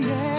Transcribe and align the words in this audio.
Yeah. 0.00 0.37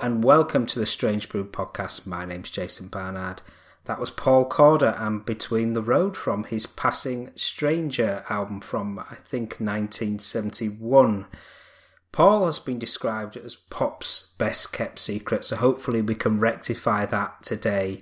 And 0.00 0.24
welcome 0.24 0.64
to 0.66 0.78
the 0.78 0.86
Strange 0.86 1.28
Brew 1.28 1.44
podcast. 1.44 2.06
My 2.06 2.24
name's 2.24 2.50
Jason 2.50 2.88
Barnard. 2.88 3.42
That 3.84 4.00
was 4.00 4.10
Paul 4.10 4.48
Korda 4.48 4.98
and 5.00 5.24
Between 5.24 5.74
the 5.74 5.82
Road 5.82 6.16
from 6.16 6.44
his 6.44 6.66
Passing 6.66 7.30
Stranger 7.34 8.24
album 8.30 8.60
from, 8.60 8.98
I 8.98 9.16
think, 9.16 9.56
1971. 9.58 11.26
Paul 12.10 12.46
has 12.46 12.58
been 12.58 12.78
described 12.78 13.36
as 13.36 13.54
pop's 13.54 14.34
best 14.38 14.72
kept 14.72 14.98
secret, 14.98 15.44
so 15.44 15.56
hopefully 15.56 16.00
we 16.00 16.14
can 16.14 16.40
rectify 16.40 17.04
that 17.06 17.42
today. 17.42 18.00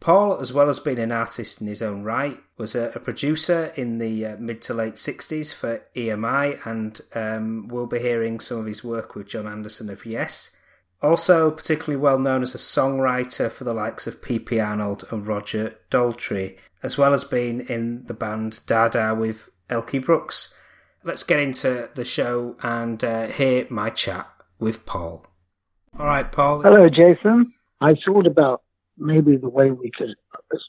Paul, 0.00 0.40
as 0.40 0.52
well 0.52 0.70
as 0.70 0.80
being 0.80 0.98
an 0.98 1.12
artist 1.12 1.60
in 1.60 1.66
his 1.66 1.82
own 1.82 2.04
right, 2.04 2.40
was 2.56 2.74
a, 2.74 2.90
a 2.94 3.00
producer 3.00 3.72
in 3.76 3.98
the 3.98 4.24
uh, 4.24 4.36
mid 4.38 4.62
to 4.62 4.74
late 4.74 4.94
60s 4.94 5.52
for 5.52 5.82
EMI, 5.94 6.66
and 6.66 7.00
um, 7.14 7.68
we'll 7.68 7.86
be 7.86 7.98
hearing 7.98 8.40
some 8.40 8.58
of 8.58 8.66
his 8.66 8.82
work 8.82 9.14
with 9.14 9.28
Jon 9.28 9.46
Anderson 9.46 9.90
of 9.90 10.06
Yes. 10.06 10.56
Also, 11.02 11.50
particularly 11.50 12.00
well 12.00 12.18
known 12.18 12.42
as 12.42 12.54
a 12.54 12.58
songwriter 12.58 13.50
for 13.50 13.64
the 13.64 13.74
likes 13.74 14.06
of 14.06 14.22
P.P. 14.22 14.60
Arnold 14.60 15.04
and 15.10 15.26
Roger 15.26 15.76
Daltrey, 15.90 16.56
as 16.82 16.96
well 16.96 17.12
as 17.12 17.24
being 17.24 17.60
in 17.60 18.04
the 18.06 18.14
band 18.14 18.60
Dada 18.66 19.14
with 19.14 19.48
Elkie 19.68 20.04
Brooks. 20.04 20.54
Let's 21.02 21.24
get 21.24 21.40
into 21.40 21.90
the 21.94 22.04
show 22.04 22.56
and 22.62 23.02
uh, 23.02 23.26
hear 23.26 23.66
my 23.68 23.90
chat 23.90 24.30
with 24.60 24.86
Paul. 24.86 25.26
All 25.98 26.06
right, 26.06 26.30
Paul. 26.30 26.62
Hello, 26.62 26.88
Jason. 26.88 27.52
I 27.80 27.96
thought 28.06 28.26
about 28.26 28.62
maybe 28.96 29.36
the 29.36 29.48
way 29.48 29.72
we 29.72 29.90
could, 29.90 30.14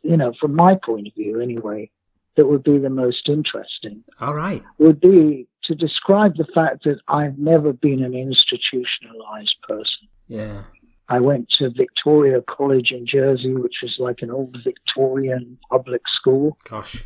you 0.01 0.17
know, 0.17 0.33
from 0.39 0.55
my 0.55 0.75
point 0.83 1.07
of 1.07 1.13
view 1.13 1.39
anyway, 1.39 1.91
that 2.35 2.47
would 2.47 2.63
be 2.63 2.79
the 2.79 2.89
most 2.89 3.29
interesting 3.29 4.03
All 4.19 4.33
right. 4.33 4.63
would 4.79 4.99
be 4.99 5.47
to 5.65 5.75
describe 5.75 6.35
the 6.35 6.47
fact 6.53 6.83
that 6.85 6.99
I've 7.07 7.37
never 7.37 7.73
been 7.73 8.03
an 8.03 8.15
institutionalized 8.15 9.55
person. 9.67 10.07
Yeah. 10.27 10.63
I 11.09 11.19
went 11.19 11.49
to 11.59 11.69
Victoria 11.69 12.41
College 12.49 12.91
in 12.91 13.05
Jersey, 13.05 13.53
which 13.53 13.75
was 13.83 13.95
like 13.99 14.21
an 14.21 14.31
old 14.31 14.57
Victorian 14.63 15.57
public 15.69 16.01
school. 16.07 16.57
Gosh. 16.67 17.03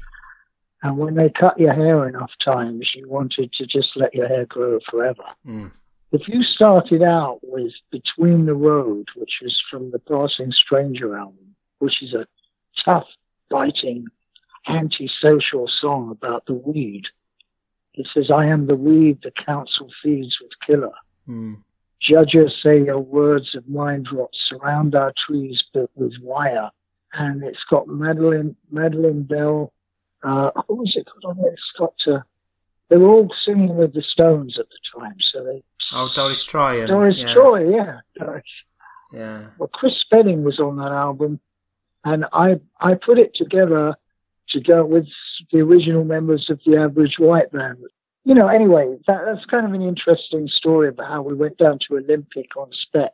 And 0.84 0.98
when 0.98 1.16
they 1.16 1.30
cut 1.30 1.60
your 1.60 1.74
hair 1.74 2.08
enough 2.08 2.32
times, 2.44 2.92
you 2.96 3.10
wanted 3.10 3.52
to 3.54 3.66
just 3.66 3.90
let 3.96 4.14
your 4.14 4.28
hair 4.28 4.46
grow 4.46 4.80
forever. 4.90 5.24
Mm. 5.46 5.72
If 6.12 6.28
you 6.28 6.44
started 6.44 7.02
out 7.02 7.40
with 7.42 7.74
Between 7.92 8.46
the 8.46 8.54
Road, 8.54 9.08
which 9.16 9.40
was 9.42 9.60
from 9.70 9.92
the 9.92 10.00
Passing 10.00 10.52
Stranger 10.52 11.18
album, 11.18 11.56
which 11.80 12.02
is 12.02 12.14
a 12.14 12.28
tough, 12.86 13.08
biting, 13.50 14.06
antisocial 14.68 15.68
song 15.82 16.12
about 16.12 16.46
the 16.46 16.54
weed, 16.54 17.04
it 17.96 18.08
says, 18.14 18.30
I 18.32 18.46
am 18.46 18.68
the 18.68 18.76
weed 18.76 19.20
the 19.24 19.32
council 19.32 19.90
feeds 20.04 20.38
with 20.40 20.52
killer. 20.66 20.94
Mm. 21.28 21.64
Judges 22.02 22.54
say 22.62 22.84
your 22.84 23.00
words 23.00 23.56
of 23.56 23.68
mind 23.68 24.08
rot 24.12 24.30
surround 24.48 24.96
our 24.96 25.14
trees 25.26 25.64
built 25.74 25.92
with 25.96 26.14
wire. 26.22 26.70
And 27.14 27.44
it's 27.44 27.64
got 27.70 27.88
Madeline, 27.88 28.56
Madeline 28.72 29.24
Bell, 29.24 29.74
uh, 30.24 30.52
who 30.68 30.76
was 30.76 30.94
it 30.96 31.08
called 31.08 31.38
on 31.38 31.46
it? 31.46 31.54
It's 31.54 31.72
got, 31.78 31.94
uh, 32.06 32.22
they 32.90 32.98
were 32.98 33.10
all 33.10 33.34
singing 33.46 33.76
with 33.76 33.94
the 33.94 34.04
Stones 34.04 34.58
at 34.60 34.68
the 34.70 35.00
time, 35.02 35.16
so 35.32 35.44
they 35.44 35.64
Oh, 35.94 36.10
Doris 36.14 36.44
Troy. 36.44 36.80
And, 36.80 36.90
Doris 36.90 37.16
yeah. 37.18 37.34
Troy, 37.34 37.76
yeah. 37.76 38.00
Doris. 38.20 38.44
Yeah. 39.14 39.46
Well, 39.58 39.70
Chris 39.72 39.94
Spedding 40.02 40.44
was 40.44 40.60
on 40.60 40.78
that 40.78 40.92
album, 40.92 41.40
and 42.04 42.26
I 42.34 42.60
I 42.80 42.96
put 42.96 43.18
it 43.18 43.34
together 43.36 43.96
to 44.50 44.60
go 44.62 44.86
with 44.86 45.08
the 45.52 45.60
original 45.60 46.04
members 46.04 46.50
of 46.50 46.60
the 46.66 46.78
Average 46.78 47.16
White 47.20 47.52
Band. 47.52 47.78
You 48.28 48.36
know, 48.36 48.48
anyway, 48.50 48.98
that, 49.08 49.22
that's 49.26 49.46
kind 49.46 49.66
of 49.66 49.74
an 49.74 49.82
interesting 49.82 50.50
story 50.50 50.90
about 50.90 51.08
how 51.08 51.22
we 51.22 51.34
went 51.34 51.58
down 51.58 51.80
to 51.88 51.96
Olympic 51.98 52.58
on 52.58 52.70
spec 52.74 53.14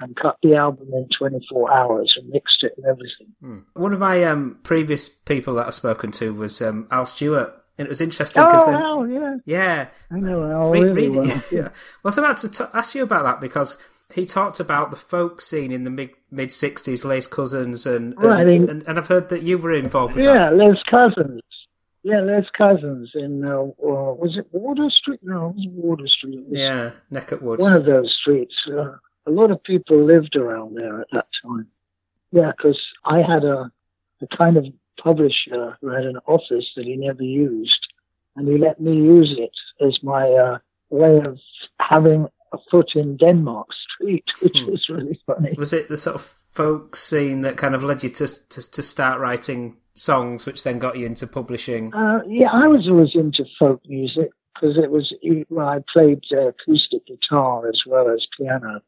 and 0.00 0.16
cut 0.16 0.38
the 0.42 0.54
album 0.54 0.88
in 0.94 1.06
24 1.18 1.70
hours 1.70 2.14
and 2.18 2.30
mixed 2.30 2.62
it 2.62 2.72
and 2.78 2.86
everything. 2.86 3.34
Hmm. 3.42 3.58
One 3.74 3.92
of 3.92 3.98
my 3.98 4.24
um, 4.24 4.58
previous 4.62 5.08
people 5.10 5.56
that 5.56 5.66
I've 5.66 5.74
spoken 5.74 6.10
to 6.12 6.32
was 6.32 6.62
um, 6.62 6.88
Al 6.90 7.04
Stewart. 7.04 7.52
And 7.76 7.86
it 7.86 7.90
was 7.90 8.00
interesting 8.00 8.42
because 8.42 8.66
Oh, 8.66 8.72
Al, 8.72 9.08
yeah. 9.08 9.36
yeah, 9.44 9.86
I 10.10 10.18
know 10.20 10.42
Al 10.50 10.70
Re- 10.70 10.88
really 10.90 11.10
well. 11.18 11.26
yeah. 11.52 11.60
Well, 11.60 11.70
I 12.04 12.08
was 12.08 12.18
about 12.18 12.36
to 12.38 12.48
t- 12.50 12.64
ask 12.74 12.94
you 12.94 13.02
about 13.02 13.24
that 13.24 13.40
because 13.42 13.76
he 14.14 14.24
talked 14.26 14.58
about 14.60 14.90
the 14.90 14.96
folk 14.96 15.40
scene 15.42 15.70
in 15.70 15.84
the 15.84 15.90
mid 15.90 16.10
mid 16.30 16.50
sixties, 16.52 17.04
Les 17.04 17.26
Cousins, 17.26 17.86
and 17.86 18.14
and, 18.14 18.22
Right, 18.22 18.46
and- 18.46 18.68
and 18.70 18.82
and 18.86 18.98
I've 18.98 19.08
heard 19.08 19.28
that 19.30 19.42
you 19.42 19.56
were 19.58 19.72
involved 19.72 20.14
with 20.16 20.24
Yeah, 20.24 20.50
Les 20.50 20.76
Cousins. 20.90 21.42
Yeah, 22.02 22.20
Les 22.20 22.46
Cousins 22.56 23.10
in, 23.14 23.44
uh, 23.44 23.60
uh, 23.60 24.14
was 24.14 24.36
it 24.38 24.46
Water 24.52 24.88
Street? 24.88 25.20
No, 25.22 25.50
it 25.50 25.56
was 25.56 25.66
Water 25.68 26.06
Street. 26.06 26.46
Was 26.48 26.58
Yeah, 26.58 26.90
Neck 27.10 27.32
at 27.32 27.42
Woods. 27.42 27.60
one 27.60 27.74
of 27.74 27.84
those 27.84 28.16
streets. 28.20 28.54
Uh, 28.66 28.96
a 29.26 29.30
lot 29.30 29.50
of 29.50 29.62
people 29.62 30.02
lived 30.04 30.34
around 30.34 30.76
there 30.76 31.00
at 31.00 31.08
that 31.12 31.26
time. 31.42 31.66
Yeah, 32.32 32.52
because 32.56 32.80
I 33.04 33.18
had 33.18 33.44
a, 33.44 33.70
a 34.22 34.36
kind 34.36 34.56
of 34.56 34.64
publisher 35.02 35.76
who 35.80 35.88
had 35.88 36.04
an 36.04 36.18
office 36.26 36.70
that 36.76 36.86
he 36.86 36.96
never 36.96 37.22
used, 37.22 37.86
and 38.36 38.48
he 38.48 38.56
let 38.56 38.80
me 38.80 38.94
use 38.94 39.34
it 39.36 39.84
as 39.84 39.98
my 40.02 40.26
uh, 40.30 40.58
way 40.88 41.18
of 41.18 41.38
having 41.80 42.28
a 42.52 42.58
foot 42.70 42.92
in 42.94 43.16
Denmark 43.16 43.68
Street, 43.72 44.24
which 44.42 44.56
hmm. 44.56 44.70
was 44.70 44.88
really 44.88 45.20
funny. 45.26 45.54
Was 45.58 45.72
it 45.72 45.88
the 45.88 45.96
sort 45.96 46.16
of 46.16 46.34
folk 46.54 46.96
scene 46.96 47.42
that 47.42 47.56
kind 47.56 47.74
of 47.74 47.84
led 47.84 48.02
you 48.02 48.08
to 48.10 48.48
to, 48.48 48.70
to 48.70 48.82
start 48.82 49.20
writing 49.20 49.76
songs, 49.94 50.46
which 50.46 50.62
then 50.62 50.78
got 50.78 50.96
you 50.96 51.06
into 51.06 51.26
publishing? 51.26 51.92
Uh, 51.94 52.20
yeah, 52.26 52.48
I 52.52 52.66
was 52.66 52.88
always 52.88 53.14
into 53.14 53.44
folk 53.58 53.80
music 53.86 54.30
because 54.54 54.76
it 54.76 54.90
was 54.90 55.12
well, 55.48 55.68
I 55.68 55.78
played 55.92 56.24
uh, 56.32 56.48
acoustic 56.48 57.06
guitar 57.06 57.68
as 57.68 57.82
well 57.86 58.10
as 58.10 58.26
piano, 58.36 58.82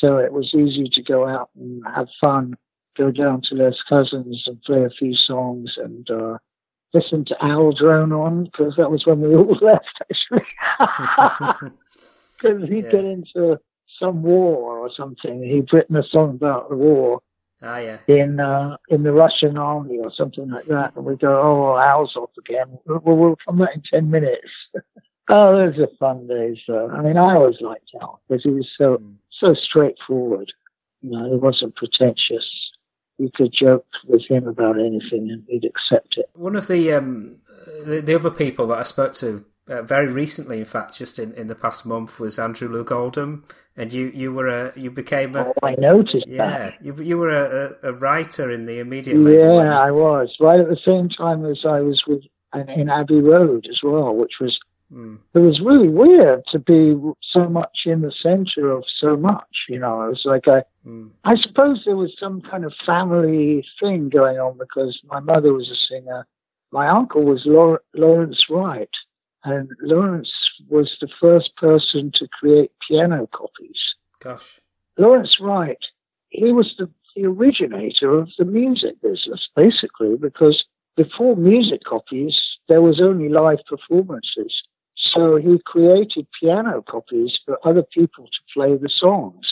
so 0.00 0.18
it 0.18 0.32
was 0.32 0.54
easy 0.54 0.88
to 0.92 1.02
go 1.02 1.26
out 1.26 1.50
and 1.56 1.82
have 1.94 2.08
fun, 2.20 2.54
go 2.96 3.10
down 3.10 3.42
to 3.44 3.54
Les 3.54 3.76
Cousins 3.88 4.44
and 4.46 4.62
play 4.62 4.84
a 4.84 4.90
few 4.90 5.14
songs 5.14 5.74
and 5.76 6.08
uh, 6.10 6.38
listen 6.94 7.24
to 7.26 7.44
Al 7.44 7.72
Drone 7.72 8.12
on 8.12 8.44
because 8.44 8.74
that 8.76 8.90
was 8.90 9.06
when 9.06 9.20
we 9.20 9.34
all 9.34 9.58
left 9.62 10.02
actually. 10.02 10.46
Because 12.40 12.68
he'd 12.68 12.84
yeah. 12.84 12.90
get 12.90 13.04
into 13.04 13.58
some 13.98 14.22
war 14.22 14.78
or 14.78 14.90
something. 14.94 15.42
He'd 15.42 15.72
written 15.72 15.96
a 15.96 16.02
song 16.02 16.30
about 16.30 16.68
the 16.68 16.76
war. 16.76 17.20
Ah, 17.62 17.78
yeah. 17.78 17.98
In 18.06 18.38
uh, 18.38 18.76
in 18.88 19.02
the 19.02 19.12
Russian 19.12 19.58
army 19.58 19.98
or 19.98 20.12
something 20.12 20.48
like 20.48 20.66
that, 20.66 20.94
and 20.94 21.04
we 21.04 21.16
go, 21.16 21.40
"Oh, 21.40 21.76
Al's 21.76 22.14
off 22.14 22.30
again." 22.38 22.78
Well, 22.86 23.00
we'll 23.04 23.36
come 23.44 23.58
back 23.58 23.74
in 23.74 23.82
ten 23.82 24.10
minutes. 24.10 24.48
oh, 25.28 25.56
those 25.56 25.78
are 25.78 25.88
fun 25.98 26.28
days. 26.28 26.58
Though. 26.68 26.88
I 26.88 27.02
mean, 27.02 27.16
I 27.16 27.34
always 27.34 27.60
liked 27.60 27.90
Al 28.00 28.20
because 28.28 28.44
he 28.44 28.50
was 28.50 28.68
so 28.78 28.98
mm. 28.98 29.14
so 29.40 29.54
straightforward. 29.54 30.52
You 31.02 31.10
know, 31.10 31.30
he 31.30 31.36
wasn't 31.36 31.74
pretentious. 31.74 32.48
You 33.18 33.30
could 33.34 33.52
joke 33.52 33.86
with 34.06 34.22
him 34.28 34.46
about 34.46 34.78
anything, 34.78 35.28
and 35.30 35.42
he'd 35.48 35.64
accept 35.64 36.16
it. 36.16 36.30
One 36.34 36.54
of 36.54 36.68
the 36.68 36.92
um, 36.92 37.38
the, 37.84 38.00
the 38.00 38.14
other 38.14 38.30
people 38.30 38.68
that 38.68 38.78
I 38.78 38.82
spoke 38.84 39.14
to 39.14 39.44
uh, 39.68 39.82
very 39.82 40.06
recently, 40.06 40.58
in 40.58 40.64
fact, 40.64 40.96
just 40.96 41.18
in, 41.18 41.32
in 41.34 41.48
the 41.48 41.54
past 41.54 41.84
month, 41.84 42.18
was 42.18 42.38
Andrew 42.38 42.68
Loog 42.68 42.90
Oldham, 42.90 43.44
and 43.76 43.92
you, 43.92 44.10
you 44.14 44.32
were 44.32 44.48
a 44.48 44.72
you 44.76 44.90
became 44.90 45.36
a 45.36 45.46
oh, 45.46 45.54
I 45.62 45.74
noticed 45.78 46.26
yeah 46.26 46.70
that. 46.70 46.84
you 46.84 46.94
you 47.02 47.16
were 47.16 47.30
a, 47.30 47.76
a, 47.84 47.92
writer 47.92 48.50
in 48.50 48.64
the 48.64 48.80
immediate 48.80 49.16
yeah 49.16 49.78
I 49.78 49.90
was 49.92 50.34
right 50.40 50.58
at 50.58 50.68
the 50.68 50.80
same 50.84 51.08
time 51.08 51.46
as 51.46 51.60
I 51.64 51.80
was 51.80 52.02
with 52.06 52.22
in 52.54 52.88
Abbey 52.88 53.20
Road 53.20 53.66
as 53.70 53.80
well, 53.82 54.14
which 54.14 54.34
was 54.40 54.58
mm. 54.92 55.18
it 55.34 55.38
was 55.38 55.60
really 55.60 55.88
weird 55.88 56.42
to 56.50 56.58
be 56.58 56.96
so 57.32 57.48
much 57.48 57.80
in 57.86 58.00
the 58.00 58.12
centre 58.22 58.72
of 58.72 58.84
so 59.00 59.16
much. 59.16 59.66
You 59.68 59.78
know, 59.78 60.02
it 60.02 60.08
was 60.08 60.22
like 60.24 60.48
I 60.48 60.62
mm. 60.86 61.10
I 61.24 61.36
suppose 61.36 61.82
there 61.84 61.96
was 61.96 62.12
some 62.18 62.40
kind 62.40 62.64
of 62.64 62.72
family 62.84 63.64
thing 63.80 64.08
going 64.08 64.38
on 64.38 64.58
because 64.58 64.98
my 65.04 65.20
mother 65.20 65.52
was 65.52 65.70
a 65.70 65.94
singer, 65.94 66.26
my 66.72 66.88
uncle 66.88 67.22
was 67.22 67.42
Lawrence 67.94 68.44
Wright 68.50 68.90
and 69.44 69.70
Lawrence 69.80 70.32
was 70.68 70.96
the 71.00 71.08
first 71.20 71.54
person 71.56 72.12
to 72.14 72.28
create 72.28 72.72
piano 72.86 73.28
copies. 73.32 73.78
Gosh. 74.20 74.60
Lawrence 74.98 75.38
Wright, 75.40 75.78
he 76.30 76.52
was 76.52 76.74
the, 76.78 76.90
the 77.14 77.26
originator 77.26 78.18
of 78.18 78.28
the 78.38 78.44
music 78.44 79.00
business, 79.00 79.48
basically, 79.54 80.16
because 80.16 80.64
before 80.96 81.36
music 81.36 81.84
copies, 81.84 82.36
there 82.68 82.82
was 82.82 83.00
only 83.00 83.28
live 83.28 83.60
performances. 83.68 84.62
So 84.96 85.36
he 85.36 85.60
created 85.64 86.26
piano 86.40 86.82
copies 86.82 87.38
for 87.46 87.58
other 87.64 87.84
people 87.84 88.24
to 88.24 88.38
play 88.52 88.76
the 88.76 88.90
songs. 88.90 89.46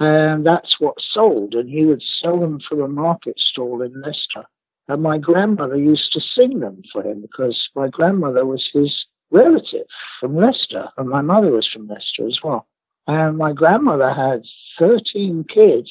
And 0.00 0.44
that's 0.44 0.76
what 0.80 0.96
sold. 1.12 1.54
And 1.54 1.68
he 1.68 1.84
would 1.84 2.02
sell 2.22 2.40
them 2.40 2.60
from 2.66 2.80
a 2.80 2.88
market 2.88 3.38
stall 3.38 3.82
in 3.82 4.00
Leicester. 4.00 4.48
And 4.88 5.02
my 5.02 5.18
grandmother 5.18 5.76
used 5.76 6.12
to 6.12 6.20
sing 6.20 6.60
them 6.60 6.82
for 6.92 7.02
him 7.02 7.22
because 7.22 7.68
my 7.74 7.88
grandmother 7.88 8.44
was 8.44 8.68
his 8.72 8.92
relative 9.30 9.86
from 10.20 10.36
Leicester, 10.36 10.88
and 10.96 11.08
my 11.08 11.22
mother 11.22 11.50
was 11.50 11.68
from 11.72 11.88
Leicester 11.88 12.26
as 12.26 12.38
well. 12.42 12.66
And 13.06 13.36
my 13.36 13.52
grandmother 13.52 14.12
had 14.12 14.42
13 14.78 15.44
kids 15.52 15.90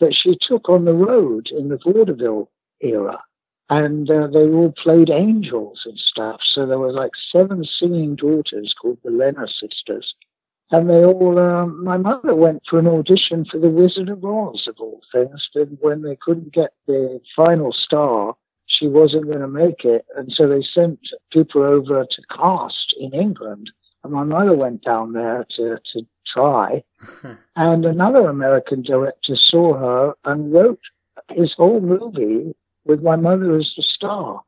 that 0.00 0.14
she 0.14 0.36
took 0.40 0.68
on 0.68 0.84
the 0.84 0.94
road 0.94 1.48
in 1.50 1.68
the 1.68 1.78
vaudeville 1.78 2.50
era. 2.80 3.22
And 3.70 4.10
uh, 4.10 4.28
they 4.28 4.48
all 4.48 4.72
played 4.82 5.10
angels 5.10 5.82
and 5.84 5.98
stuff. 5.98 6.40
So 6.54 6.66
there 6.66 6.78
were 6.78 6.92
like 6.92 7.10
seven 7.30 7.64
singing 7.78 8.16
daughters 8.16 8.74
called 8.80 8.98
the 9.04 9.10
Lena 9.10 9.46
sisters 9.60 10.14
and 10.70 10.88
they 10.88 11.04
all, 11.04 11.38
um, 11.38 11.82
my 11.82 11.96
mother 11.96 12.34
went 12.34 12.62
for 12.68 12.78
an 12.78 12.86
audition 12.86 13.46
for 13.50 13.58
The 13.58 13.70
Wizard 13.70 14.10
of 14.10 14.24
Oz, 14.24 14.66
of 14.68 14.76
all 14.78 15.00
things. 15.12 15.48
But 15.54 15.68
when 15.80 16.02
they 16.02 16.16
couldn't 16.20 16.52
get 16.52 16.74
the 16.86 17.20
final 17.34 17.72
star, 17.72 18.34
she 18.66 18.86
wasn't 18.86 19.26
going 19.26 19.40
to 19.40 19.48
make 19.48 19.84
it. 19.84 20.04
And 20.16 20.30
so 20.30 20.46
they 20.46 20.62
sent 20.74 21.00
people 21.32 21.62
over 21.62 22.04
to 22.04 22.22
cast 22.36 22.94
in 23.00 23.14
England. 23.14 23.70
And 24.04 24.12
my 24.12 24.24
mother 24.24 24.54
went 24.54 24.84
down 24.84 25.14
there 25.14 25.46
to, 25.56 25.78
to 25.94 26.06
try. 26.32 26.84
and 27.56 27.84
another 27.86 28.28
American 28.28 28.82
director 28.82 29.36
saw 29.36 29.74
her 29.74 30.14
and 30.24 30.52
wrote 30.52 30.80
his 31.30 31.52
whole 31.56 31.80
movie 31.80 32.54
with 32.84 33.02
my 33.02 33.16
mother 33.16 33.56
as 33.56 33.72
the 33.74 33.82
star. 33.82 34.42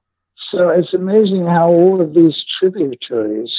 So 0.50 0.69
it's 0.69 0.94
amazing 0.94 1.46
how 1.46 1.69
all 1.69 2.00
of 2.00 2.14
these 2.14 2.44
tributaries 2.58 3.52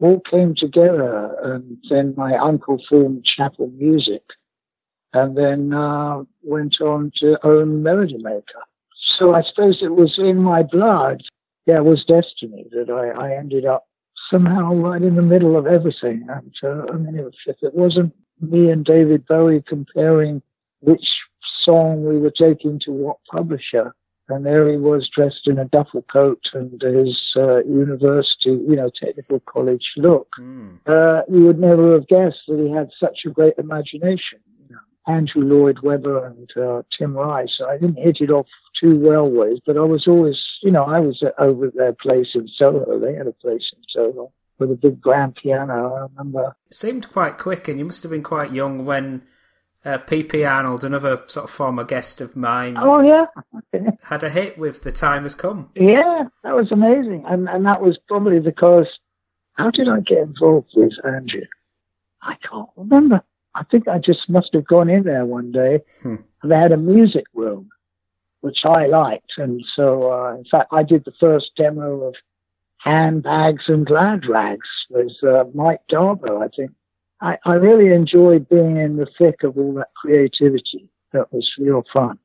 all 0.00 0.20
came 0.30 0.54
together. 0.54 1.36
And 1.42 1.78
then 1.88 2.14
my 2.16 2.36
uncle 2.36 2.82
formed 2.88 3.24
Chappell 3.24 3.70
Music 3.76 4.22
and 5.12 5.36
then 5.36 5.72
uh, 5.72 6.22
went 6.42 6.80
on 6.80 7.12
to 7.16 7.36
own 7.44 7.82
Melody 7.82 8.18
Maker. 8.18 8.62
So 9.18 9.34
I 9.34 9.42
suppose 9.42 9.78
it 9.82 9.94
was 9.94 10.14
in 10.18 10.38
my 10.38 10.62
blood. 10.62 11.22
Yeah, 11.66 11.78
it 11.78 11.84
was 11.84 12.04
destiny 12.04 12.66
that 12.72 12.90
I, 12.90 13.28
I 13.28 13.36
ended 13.36 13.66
up 13.66 13.86
somehow 14.30 14.74
right 14.74 15.02
in 15.02 15.16
the 15.16 15.22
middle 15.22 15.56
of 15.56 15.66
everything. 15.66 16.26
And 16.28 16.54
uh, 16.62 16.92
I 16.92 16.96
mean, 16.96 17.18
if 17.46 17.56
it 17.62 17.74
wasn't 17.74 18.14
me 18.40 18.70
and 18.70 18.84
David 18.84 19.26
Bowie 19.26 19.62
comparing 19.66 20.42
which 20.80 21.04
song 21.62 22.04
we 22.04 22.18
were 22.18 22.30
taking 22.30 22.80
to 22.80 22.92
what 22.92 23.16
publisher, 23.30 23.94
and 24.30 24.44
there 24.44 24.70
he 24.70 24.76
was 24.76 25.08
dressed 25.14 25.46
in 25.46 25.58
a 25.58 25.64
duffel 25.66 26.04
coat 26.12 26.40
and 26.52 26.80
his 26.80 27.18
uh, 27.36 27.62
university, 27.64 28.50
you 28.50 28.76
know, 28.76 28.90
technical 28.90 29.40
college 29.40 29.92
look. 29.96 30.28
Mm. 30.38 30.78
Uh, 30.86 31.22
you 31.28 31.44
would 31.44 31.58
never 31.58 31.94
have 31.94 32.08
guessed 32.08 32.40
that 32.48 32.58
he 32.58 32.72
had 32.72 32.90
such 32.98 33.20
a 33.26 33.30
great 33.30 33.54
imagination. 33.58 34.40
You 34.68 34.76
know, 34.76 35.12
Andrew 35.12 35.42
Lloyd 35.42 35.80
Webber 35.82 36.26
and 36.26 36.50
uh, 36.56 36.82
Tim 36.96 37.14
Rice. 37.14 37.60
I 37.66 37.78
didn't 37.78 37.98
hit 37.98 38.18
it 38.20 38.30
off 38.30 38.46
too 38.80 38.98
well 38.98 39.30
with, 39.30 39.58
but 39.66 39.76
I 39.76 39.80
was 39.82 40.06
always, 40.06 40.38
you 40.62 40.70
know, 40.70 40.84
I 40.84 41.00
was 41.00 41.22
over 41.38 41.66
at 41.66 41.76
their 41.76 41.92
place 41.92 42.28
in 42.34 42.48
Soho. 42.48 42.98
They 42.98 43.14
had 43.14 43.26
a 43.26 43.32
place 43.32 43.72
in 43.76 43.82
Soho 43.88 44.32
with 44.58 44.70
a 44.70 44.76
big 44.76 45.00
grand 45.00 45.34
piano. 45.36 45.94
I 45.94 46.00
remember. 46.02 46.54
It 46.68 46.74
seemed 46.74 47.10
quite 47.10 47.38
quick, 47.38 47.66
and 47.66 47.78
you 47.78 47.84
must 47.84 48.02
have 48.02 48.12
been 48.12 48.22
quite 48.22 48.52
young 48.52 48.84
when 48.84 49.22
uh, 49.84 49.98
PP 49.98 50.48
Arnold, 50.48 50.84
another 50.84 51.22
sort 51.26 51.44
of 51.44 51.50
former 51.50 51.84
guest 51.84 52.20
of 52.20 52.36
mine. 52.36 52.76
Oh 52.78 53.00
yeah, 53.00 53.26
had 54.02 54.22
a 54.22 54.30
hit 54.30 54.58
with 54.58 54.82
"The 54.82 54.92
Time 54.92 55.22
Has 55.22 55.34
Come." 55.34 55.70
Yeah, 55.74 56.24
that 56.42 56.54
was 56.54 56.70
amazing, 56.70 57.24
and 57.26 57.48
and 57.48 57.64
that 57.66 57.80
was 57.80 57.98
probably 58.08 58.40
because 58.40 58.86
how 59.54 59.70
did 59.70 59.88
I 59.88 60.00
get 60.00 60.18
involved 60.18 60.70
with 60.74 60.92
Andrew? 61.04 61.46
I 62.22 62.34
can't 62.48 62.68
remember. 62.76 63.22
I 63.54 63.64
think 63.64 63.88
I 63.88 63.98
just 63.98 64.28
must 64.28 64.50
have 64.52 64.66
gone 64.66 64.90
in 64.90 65.04
there 65.04 65.24
one 65.24 65.50
day, 65.50 65.80
hmm. 66.02 66.16
and 66.42 66.50
they 66.50 66.56
had 66.56 66.72
a 66.72 66.76
music 66.76 67.24
room, 67.34 67.70
which 68.42 68.64
I 68.64 68.86
liked, 68.86 69.32
and 69.38 69.64
so 69.74 70.12
uh, 70.12 70.34
in 70.34 70.44
fact 70.50 70.72
I 70.72 70.82
did 70.82 71.04
the 71.04 71.12
first 71.18 71.52
demo 71.56 72.02
of 72.02 72.14
handbags 72.78 73.64
and 73.68 73.86
glad 73.86 74.26
rags 74.26 74.68
with 74.88 75.12
uh, 75.22 75.44
Mike 75.54 75.80
d'Abo, 75.88 76.42
I 76.42 76.48
think. 76.54 76.70
I, 77.20 77.36
I 77.44 77.54
really 77.54 77.92
enjoyed 77.94 78.48
being 78.48 78.76
in 78.76 78.96
the 78.96 79.06
thick 79.18 79.42
of 79.42 79.58
all 79.58 79.74
that 79.74 79.94
creativity. 79.94 80.88
That 81.12 81.32
was 81.32 81.50
real 81.58 81.84
fun. 81.92 82.18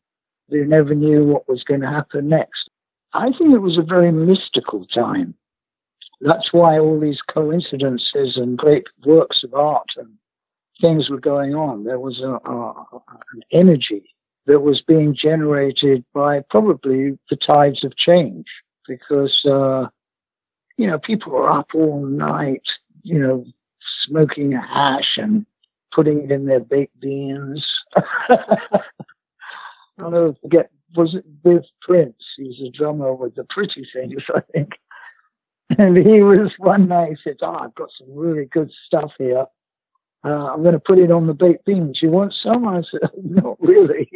You 0.50 0.66
never 0.66 0.94
knew 0.94 1.26
what 1.26 1.50
was 1.50 1.64
going 1.64 1.82
to 1.82 1.88
happen 1.88 2.30
next. 2.30 2.70
I 3.14 3.30
think 3.38 3.54
it 3.54 3.62
was 3.62 3.78
a 3.78 3.82
very 3.82 4.12
mystical 4.12 4.86
time. 4.94 5.34
That's 6.22 6.54
why 6.54 6.80
all 6.80 7.00
these 7.00 7.20
coincidences 7.34 8.38
and 8.38 8.58
great 8.58 8.86
works 9.06 9.44
of 9.44 9.54
art 9.54 9.88
and 9.98 10.10
things 10.80 11.10
were 11.10 11.20
going 11.20 11.56
on. 11.56 11.84
There 11.84 12.00
was 12.00 12.20
a, 12.20 12.38
a, 12.50 12.86
an 13.34 13.42
energy 13.52 14.04
that 14.46 14.60
was 14.60 14.82
being 14.82 15.16
generated 15.16 16.06
by 16.14 16.42
probably 16.50 17.18
the 17.30 17.36
tides 17.36 17.84
of 17.84 17.98
change 17.98 18.46
because, 18.88 19.44
uh, 19.46 19.88
you 20.78 20.88
know, 20.88 21.00
people 21.00 21.32
were 21.32 21.50
up 21.50 21.68
all 21.74 22.06
night, 22.06 22.64
you 23.04 23.20
know, 23.20 23.46
smoking 24.08 24.52
hash 24.52 25.18
and 25.18 25.46
putting 25.94 26.24
it 26.24 26.32
in 26.32 26.46
their 26.46 26.60
baked 26.60 27.00
beans. 27.00 27.66
I'll 30.00 30.12
never 30.12 30.36
forget, 30.42 30.70
was 30.96 31.16
it 31.16 31.26
Viv 31.44 31.64
Prince? 31.82 32.16
He's 32.38 32.62
a 32.68 32.70
drummer 32.70 33.14
with 33.14 33.36
the 33.36 33.46
Pretty 33.50 33.88
Things, 33.94 34.22
I 34.36 34.42
think. 34.52 34.72
And 35.78 35.98
he 35.98 36.22
was 36.22 36.52
one 36.58 36.88
night, 36.88 37.10
he 37.12 37.16
said, 37.24 37.38
Oh, 37.42 37.56
I've 37.56 37.76
got 37.76 37.90
some 37.98 38.16
really 38.16 38.46
good 38.46 38.72
stuff 38.86 39.12
here. 39.18 39.46
Uh, 40.24 40.54
I'm 40.54 40.64
going 40.64 40.74
to 40.74 40.80
put 40.80 41.00
it 41.00 41.12
on 41.12 41.28
the 41.28 41.34
baked 41.34 41.66
beans. 41.66 42.00
You 42.02 42.10
want 42.10 42.34
some? 42.42 42.68
I 42.68 42.82
said, 42.92 43.10
Not 43.24 43.58
really. 43.60 44.10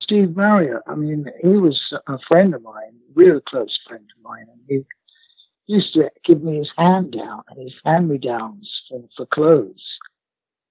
Steve 0.00 0.36
Marriott. 0.36 0.82
I 0.86 0.94
mean, 0.94 1.26
he 1.42 1.48
was 1.48 1.80
a 2.06 2.18
friend 2.28 2.54
of 2.54 2.62
mine, 2.62 2.96
real 3.14 3.40
close 3.40 3.76
friend 3.88 4.04
of 4.16 4.22
mine, 4.22 4.46
and 4.52 4.60
he 4.68 4.84
used 5.66 5.92
to 5.94 6.10
give 6.24 6.42
me 6.42 6.58
his 6.58 6.70
hand 6.76 7.12
down, 7.12 7.42
his 7.56 7.74
hand 7.84 8.08
me 8.08 8.18
downs 8.18 8.70
for, 8.88 9.02
for 9.16 9.26
clothes. 9.26 9.82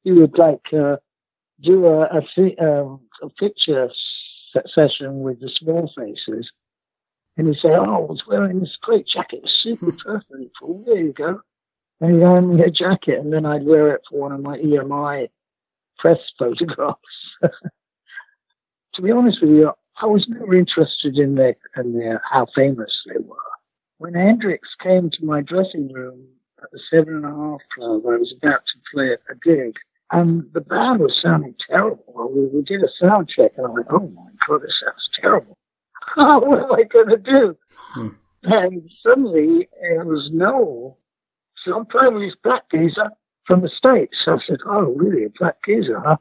He 0.03 0.11
would 0.11 0.37
like 0.37 0.61
uh, 0.73 0.97
do 1.61 1.85
a, 1.87 2.03
a, 2.03 2.63
um, 2.63 3.01
a 3.21 3.29
picture 3.29 3.89
session 4.73 5.19
with 5.21 5.39
the 5.41 5.49
small 5.59 5.91
faces, 5.97 6.49
and 7.37 7.47
he'd 7.47 7.59
say, 7.59 7.69
"Oh, 7.69 7.83
I 7.83 7.99
was 7.99 8.23
wearing 8.27 8.59
this 8.59 8.77
great 8.81 9.07
jacket, 9.07 9.41
super 9.61 9.91
perfect 10.05 10.55
for 10.59 10.81
there 10.85 10.97
you 10.97 11.13
go." 11.13 11.41
And 11.99 12.15
he'd 12.15 12.23
hand 12.23 12.55
me 12.55 12.63
a 12.63 12.69
jacket, 12.69 13.19
and 13.19 13.33
then 13.33 13.45
I'd 13.45 13.65
wear 13.65 13.93
it 13.95 14.01
for 14.09 14.19
one 14.19 14.31
of 14.31 14.41
my 14.41 14.57
EMI 14.57 15.29
press 15.97 16.19
photographs. 16.39 16.99
to 17.41 19.01
be 19.01 19.11
honest 19.11 19.41
with 19.41 19.51
you, 19.51 19.71
I 20.01 20.05
was 20.05 20.25
never 20.27 20.53
interested 20.55 21.17
in 21.17 21.35
their, 21.35 21.55
in 21.77 21.97
their 21.97 22.21
how 22.29 22.47
famous 22.53 22.91
they 23.07 23.19
were. 23.19 23.37
When 23.97 24.13
Hendrix 24.13 24.67
came 24.81 25.09
to 25.09 25.25
my 25.25 25.41
dressing 25.41 25.91
room 25.91 26.25
at 26.61 26.69
the 26.71 26.79
Seven 26.89 27.15
and 27.15 27.25
a 27.25 27.29
Half 27.29 27.61
Club, 27.73 28.01
I 28.05 28.17
was 28.17 28.33
about 28.37 28.61
to 28.65 28.79
play 28.93 29.11
a 29.13 29.35
gig, 29.35 29.75
and 30.11 30.43
the 30.53 30.61
band 30.61 30.99
was 30.99 31.17
sounding 31.21 31.55
terrible. 31.69 32.31
We, 32.33 32.45
we 32.47 32.61
did 32.63 32.83
a 32.83 32.89
sound 32.99 33.29
check, 33.29 33.53
and 33.57 33.67
I 33.67 33.69
went, 33.69 33.87
"Oh 33.89 34.07
my 34.09 34.29
god, 34.47 34.61
this 34.63 34.81
sounds 34.83 35.09
terrible. 35.21 35.57
what 36.15 36.59
am 36.59 36.73
I 36.73 36.83
going 36.83 37.09
to 37.09 37.17
do?" 37.17 37.57
Hmm. 37.93 38.09
And 38.43 38.89
suddenly 39.01 39.67
it 39.81 40.05
was 40.05 40.29
no. 40.31 40.97
So 41.63 41.75
I'm 41.75 41.85
playing 41.85 42.13
with 42.13 42.23
this 42.23 42.37
black 42.43 42.69
geezer 42.69 43.09
from 43.45 43.61
the 43.61 43.69
States. 43.69 44.15
So 44.23 44.33
I 44.33 44.37
said, 44.45 44.59
Oh, 44.67 44.93
really? 44.95 45.25
A 45.25 45.29
black 45.39 45.57
geezer, 45.65 45.99
huh? 45.99 46.17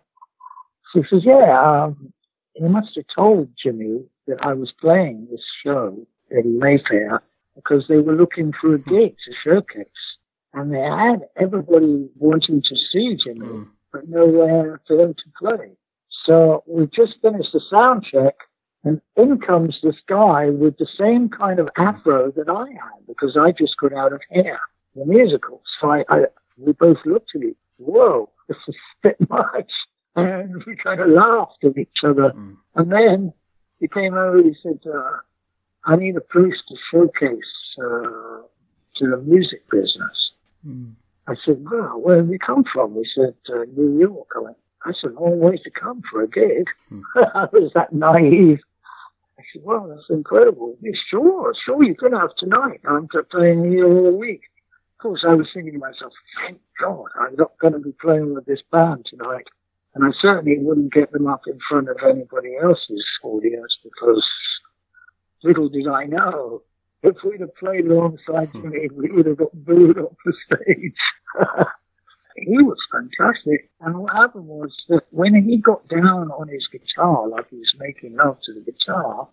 So 0.93 1.03
he 1.03 1.09
says, 1.09 1.23
Yeah. 1.25 1.61
Um, 1.61 2.13
he 2.55 2.65
must 2.65 2.97
have 2.97 3.05
told 3.15 3.51
Jimi 3.63 4.05
that 4.27 4.39
I 4.41 4.55
was 4.55 4.73
playing 4.81 5.29
this 5.31 5.43
show 5.63 6.07
in 6.31 6.59
Mayfair 6.59 7.21
because 7.55 7.85
they 7.89 7.99
were 7.99 8.15
looking 8.15 8.53
for 8.61 8.75
a 8.75 8.79
gig 8.79 9.17
to 9.25 9.33
showcase. 9.43 9.87
And 10.53 10.73
they 10.73 10.81
had 10.81 11.27
everybody 11.37 12.09
wanting 12.17 12.63
to 12.63 12.77
see 12.77 13.17
Jimi, 13.17 13.39
mm. 13.39 13.69
but 13.93 14.09
nowhere 14.09 14.81
for 14.87 14.97
them 14.97 15.15
to 15.15 15.25
play. 15.39 15.73
So 16.25 16.63
we 16.67 16.87
just 16.87 17.21
finished 17.21 17.53
the 17.53 17.61
sound 17.71 18.05
check 18.05 18.35
and 18.85 19.01
in 19.17 19.39
comes 19.39 19.79
this 19.83 19.97
guy 20.07 20.51
with 20.51 20.77
the 20.77 20.87
same 20.99 21.31
kind 21.31 21.59
of 21.59 21.69
afro 21.79 22.31
that 22.33 22.49
I 22.49 22.69
had 22.71 23.07
because 23.09 23.37
I 23.37 23.51
just 23.53 23.77
got 23.79 23.95
out 23.95 24.13
of 24.13 24.21
hair, 24.31 24.61
the 24.95 25.07
musical. 25.07 25.63
So 25.81 25.91
I, 25.91 26.05
I 26.11 26.25
we 26.59 26.73
both 26.73 26.99
looked 27.07 27.31
at 27.35 27.43
it. 27.43 27.57
Whoa, 27.79 28.31
this 28.49 28.59
is 28.69 28.75
a 28.75 29.09
bit 29.09 29.31
much. 29.31 29.73
And 30.17 30.63
we 30.67 30.77
kind 30.77 31.01
of 31.01 31.09
laughed 31.09 31.65
at 31.65 31.79
each 31.79 32.05
other. 32.05 32.31
Mm. 32.31 32.57
And 32.77 32.93
then 32.93 33.33
he 33.81 33.89
came 33.89 34.15
over 34.15 34.39
and 34.39 34.55
he 34.55 34.57
said, 34.63 34.79
uh, 34.87 35.19
I 35.87 35.97
need 35.97 36.17
a 36.17 36.21
place 36.21 36.55
to 36.69 36.77
showcase 36.91 37.53
uh, 37.79 38.43
to 38.97 39.11
the 39.11 39.19
music 39.25 39.69
business. 39.71 40.31
Mm. 40.67 40.93
I 41.27 41.35
said, 41.45 41.65
well, 41.71 42.01
where 42.01 42.19
have 42.19 42.29
you 42.29 42.39
come 42.39 42.65
from? 42.71 42.95
He 42.95 43.07
said, 43.15 43.35
uh, 43.49 43.65
New 43.77 43.99
York. 43.99 44.29
I 44.37 44.41
went, 44.41 44.57
that's 44.85 45.03
a 45.05 45.09
long 45.09 45.41
way 45.41 45.57
to 45.57 45.71
come 45.71 46.03
for 46.11 46.23
a 46.23 46.29
gig. 46.29 46.67
Mm. 46.93 47.03
I 47.35 47.47
was 47.53 47.73
that 47.75 47.93
naive. 47.93 48.61
I 49.39 49.43
said, 49.53 49.63
well, 49.65 49.89
that's 49.89 50.09
incredible. 50.11 50.77
Yeah, 50.81 50.93
sure, 51.11 51.55
sure, 51.65 51.83
you 51.83 51.95
can 51.95 52.13
have 52.13 52.35
tonight. 52.37 52.81
I'm 52.89 53.09
playing 53.31 53.71
here 53.71 53.87
all 53.87 54.17
week 54.17 54.43
Of 54.99 55.03
course, 55.03 55.25
I 55.27 55.35
was 55.35 55.49
thinking 55.53 55.73
to 55.75 55.79
myself, 55.79 56.13
thank 56.41 56.61
God 56.81 57.07
I'm 57.21 57.37
not 57.37 57.59
going 57.59 57.73
to 57.73 57.79
be 57.79 57.93
playing 57.93 58.35
with 58.35 58.47
this 58.47 58.63
band 58.71 59.07
tonight. 59.09 59.47
And 59.95 60.05
I 60.05 60.11
certainly 60.21 60.59
wouldn't 60.59 60.93
get 60.93 61.13
them 61.13 61.27
up 61.27 61.43
in 61.47 61.59
front 61.69 61.89
of 61.89 61.97
anybody 62.03 62.57
else's 62.61 63.05
audience 63.23 63.77
because 63.83 64.25
little 65.45 65.69
did 65.69 65.87
I 65.87 66.05
know, 66.05 66.63
if 67.05 67.17
we'd 67.23 67.41
have 67.41 67.55
played 67.57 67.87
alongside. 67.87 68.49
Jimi, 68.53 68.91
we 68.93 69.11
would 69.13 69.27
have 69.27 69.37
got 69.37 69.53
booed 69.53 69.99
off 69.99 70.17
the 70.25 70.33
stage. 70.47 70.95
he 72.37 72.59
was 72.63 72.79
fantastic. 72.91 73.71
And 73.81 73.99
what 73.99 74.15
happened 74.15 74.47
was 74.47 74.75
that 74.89 75.03
when 75.11 75.35
he 75.35 75.59
got 75.59 75.87
down 75.89 76.31
on 76.31 76.49
his 76.49 76.67
guitar, 76.67 77.29
like 77.29 77.49
he 77.51 77.57
was 77.57 77.75
making 77.79 78.17
love 78.17 78.39
to 78.45 78.55
the 78.55 78.61
guitar, 78.61 79.29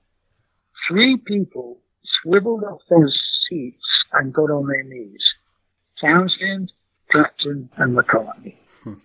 three 0.87 1.17
people 1.17 1.79
swiveled 2.21 2.63
off 2.63 2.81
their 2.89 3.09
seats 3.47 3.85
and 4.13 4.33
got 4.33 4.51
on 4.51 4.67
their 4.67 4.83
knees. 4.83 5.23
Townshend, 5.99 6.71
Clapton, 7.09 7.69
and 7.77 7.97
McCartney. 7.97 8.55
Hmm. 8.83 8.95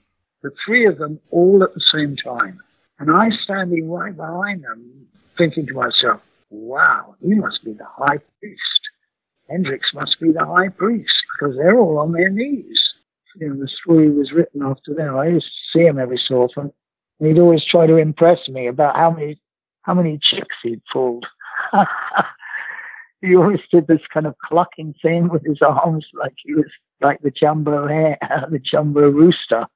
The 0.43 0.51
three 0.65 0.87
of 0.87 0.99
them 0.99 1.21
all 1.31 1.63
at 1.63 1.75
the 1.75 1.83
same 1.93 2.17
time. 2.17 2.61
And 2.99 3.11
I 3.11 3.29
standing 3.45 3.91
right 3.91 4.17
behind 4.17 4.65
them, 4.65 5.07
thinking 5.37 5.67
to 5.67 5.75
myself, 5.75 6.23
wow, 6.51 7.15
he 7.21 7.35
must 7.35 7.65
be 7.65 7.73
the 7.73 7.87
high 7.87 8.19
priest. 8.41 8.61
Hendrix 9.49 9.91
must 9.95 10.19
be 10.21 10.33
the 10.33 10.45
high 10.45 10.69
priest 10.69 11.15
because 11.39 11.57
they're 11.57 11.79
all 11.79 11.99
on 11.99 12.13
their 12.13 12.31
knees. 12.31 12.79
You 13.37 13.49
know, 13.49 13.61
the 13.61 13.69
story 13.69 14.11
was 14.11 14.33
written 14.33 14.63
after 14.63 14.95
them. 14.95 15.17
I 15.17 15.29
used 15.29 15.47
to 15.47 15.79
see 15.79 15.85
him 15.85 15.99
every 15.99 16.21
so 16.27 16.43
often. 16.43 16.73
He'd 17.19 17.39
always 17.39 17.65
try 17.65 17.87
to 17.87 17.97
impress 17.97 18.49
me 18.49 18.67
about 18.67 18.97
how 18.97 19.11
many 19.11 19.41
how 19.83 19.95
many 19.95 20.19
chicks 20.21 20.57
he'd 20.63 20.83
pulled. 20.93 21.27
he 23.23 23.37
always 23.37 23.61
did 23.73 23.87
this 23.87 24.01
kind 24.13 24.27
of 24.27 24.35
clucking 24.39 24.95
thing 25.01 25.29
with 25.29 25.45
his 25.45 25.59
arms 25.63 26.07
like 26.15 26.35
he 26.45 26.55
was 26.55 26.67
like 27.01 27.21
the 27.23 27.31
jumbo 27.31 27.87
hare, 27.87 28.19
the 28.51 28.59
jumbo 28.59 29.09
rooster. 29.09 29.67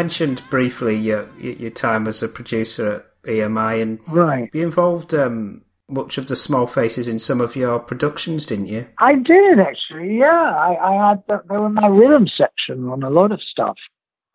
mentioned 0.01 0.41
briefly 0.49 0.95
your 0.97 1.27
your 1.39 1.71
time 1.71 2.07
as 2.07 2.23
a 2.23 2.27
producer 2.27 2.87
at 3.23 3.29
EMI, 3.29 3.81
and 3.81 3.99
Right. 4.07 4.49
you 4.53 4.63
involved 4.63 5.13
um, 5.13 5.61
much 5.87 6.17
of 6.17 6.27
the 6.27 6.35
small 6.35 6.65
faces 6.67 7.07
in 7.07 7.19
some 7.19 7.41
of 7.41 7.55
your 7.55 7.77
productions, 7.79 8.45
didn't 8.45 8.67
you? 8.75 8.87
I 8.97 9.13
did 9.15 9.59
actually. 9.59 10.17
Yeah, 10.17 10.49
I, 10.69 10.71
I 10.91 11.09
had 11.09 11.19
the, 11.27 11.35
they 11.49 11.57
were 11.57 11.69
my 11.69 11.87
rhythm 11.87 12.27
section 12.27 12.87
on 12.93 13.03
a 13.03 13.09
lot 13.09 13.31
of 13.31 13.41
stuff. 13.41 13.77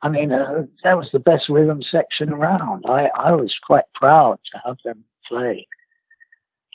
I 0.02 0.08
mean, 0.08 0.30
uh, 0.30 0.66
that 0.84 0.96
was 0.96 1.08
the 1.12 1.18
best 1.30 1.48
rhythm 1.48 1.80
section 1.90 2.28
around. 2.32 2.84
I, 2.86 3.08
I 3.28 3.32
was 3.32 3.52
quite 3.66 3.88
proud 3.94 4.38
to 4.52 4.60
have 4.66 4.76
them 4.84 5.04
play. 5.28 5.66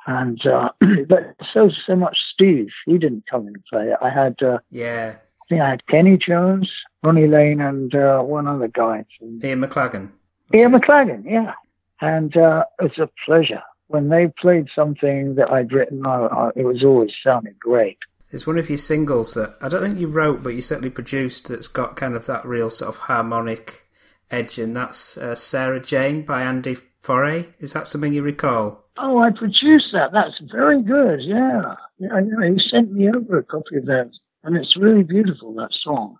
And 0.08 0.40
uh, 0.46 0.70
but 1.08 1.36
so 1.54 1.70
so 1.88 1.96
much 1.96 2.18
Steve. 2.34 2.70
He 2.86 2.98
didn't 2.98 3.26
come 3.30 3.48
and 3.48 3.64
play. 3.72 3.88
I 4.02 4.10
had 4.10 4.36
uh, 4.42 4.58
Yeah, 4.72 5.16
I 5.42 5.44
think 5.48 5.62
I 5.62 5.70
had 5.70 5.86
Kenny 5.88 6.18
Jones, 6.18 6.70
Ronnie 7.04 7.28
Lane, 7.28 7.62
and 7.62 7.94
uh, 7.96 8.20
one 8.22 8.48
other 8.48 8.68
guy. 8.68 9.06
Ian 9.22 9.62
McLagan. 9.62 10.12
Ian 10.54 10.74
McLagan, 10.74 11.24
yeah. 11.26 11.54
And 12.00 12.36
uh, 12.36 12.66
it's 12.80 12.98
a 12.98 13.10
pleasure 13.26 13.62
when 13.88 14.10
they 14.10 14.32
played 14.40 14.68
something 14.76 15.36
that 15.36 15.52
I'd 15.52 15.72
written. 15.72 16.06
I, 16.06 16.26
I, 16.26 16.50
it 16.56 16.64
was 16.64 16.84
always 16.84 17.12
sounded 17.24 17.60
great. 17.60 17.98
It's 18.32 18.48
one 18.48 18.58
of 18.58 18.70
your 18.70 18.78
singles 18.78 19.34
that 19.34 19.56
I 19.62 19.68
don't 19.68 19.82
think 19.82 20.00
you 20.00 20.08
wrote, 20.08 20.42
but 20.42 20.56
you 20.56 20.62
certainly 20.62 20.90
produced. 20.90 21.50
That's 21.50 21.68
got 21.68 21.98
kind 21.98 22.16
of 22.16 22.26
that 22.28 22.46
real 22.46 22.70
sort 22.70 22.90
of 22.90 22.98
harmonic 23.02 23.84
edge, 24.32 24.58
and 24.58 24.76
that's 24.76 25.18
uh, 25.18 25.36
Sarah 25.36 25.82
Jane 25.82 26.26
by 26.26 26.44
Andy 26.44 26.78
Forray. 27.04 27.48
Is 27.60 27.74
that 27.74 27.88
something 27.88 28.14
you 28.14 28.22
recall? 28.24 28.86
Oh, 28.98 29.20
I 29.20 29.32
produced 29.32 29.88
that. 29.94 30.12
That's 30.14 30.40
very 30.52 30.82
good. 30.82 31.22
Yeah, 31.22 31.76
yeah. 31.98 32.14
I 32.14 32.22
know. 32.22 32.54
He 32.54 32.62
sent 32.70 32.94
me 32.94 33.10
over 33.10 33.40
a 33.40 33.44
copy 33.44 33.78
of 33.78 33.86
that, 33.86 34.12
and 34.44 34.56
it's 34.56 34.78
really 34.78 35.04
beautiful 35.04 35.54
that 35.56 35.74
song, 35.84 36.18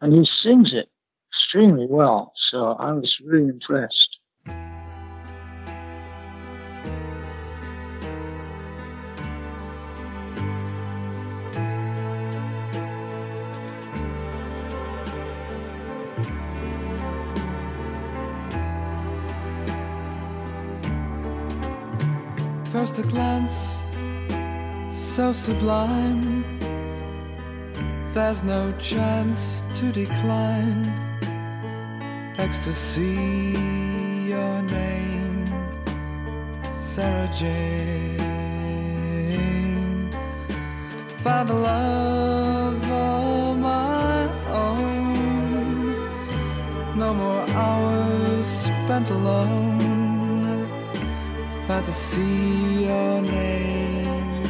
and 0.00 0.12
he 0.12 0.28
sings 0.42 0.72
it 0.72 0.88
extremely 1.32 1.86
well. 1.88 2.32
So 2.50 2.72
I 2.72 2.92
was 2.92 3.12
really 3.24 3.48
impressed. 3.48 4.16
First 22.70 22.98
a 22.98 23.02
glance, 23.02 23.82
so 24.92 25.32
sublime. 25.32 26.57
There's 28.14 28.42
no 28.42 28.72
chance 28.78 29.64
to 29.76 29.92
decline. 29.92 30.86
Ecstasy, 32.38 33.54
your 34.28 34.62
name, 34.62 35.44
Sarah 36.74 37.30
Jane. 37.36 38.18
Found 41.24 41.50
a 41.50 41.54
love 41.54 42.90
of 42.90 43.58
my 43.58 44.28
own. 44.52 45.94
No 46.96 47.12
more 47.14 47.44
hours 47.50 48.46
spent 48.46 49.10
alone 49.10 49.88
fantasy 51.68 52.86
your 52.86 53.20
name 53.20 54.42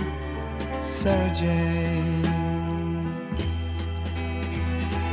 Sarah 0.83 1.35
Jane 1.35 2.28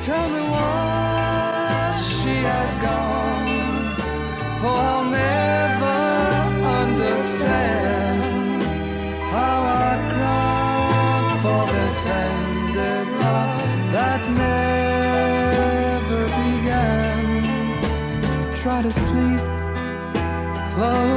Tell 0.05 0.29
me 0.29 0.41
why 0.53 1.91
she 1.97 2.35
has 2.35 2.75
gone 2.75 3.95
For. 4.59 4.67
I'll 4.67 5.05
never 5.05 5.99
understand 6.79 8.21
How 9.33 9.57
I 9.63 9.97
cried 10.13 11.37
for 11.41 11.63
this 11.73 12.05
ended 12.05 13.07
love 13.19 13.79
That 13.95 14.21
never 16.05 16.21
began. 16.39 17.25
Try 18.61 18.79
to 18.83 18.91
sleep 18.91 19.41
Close 20.75 21.14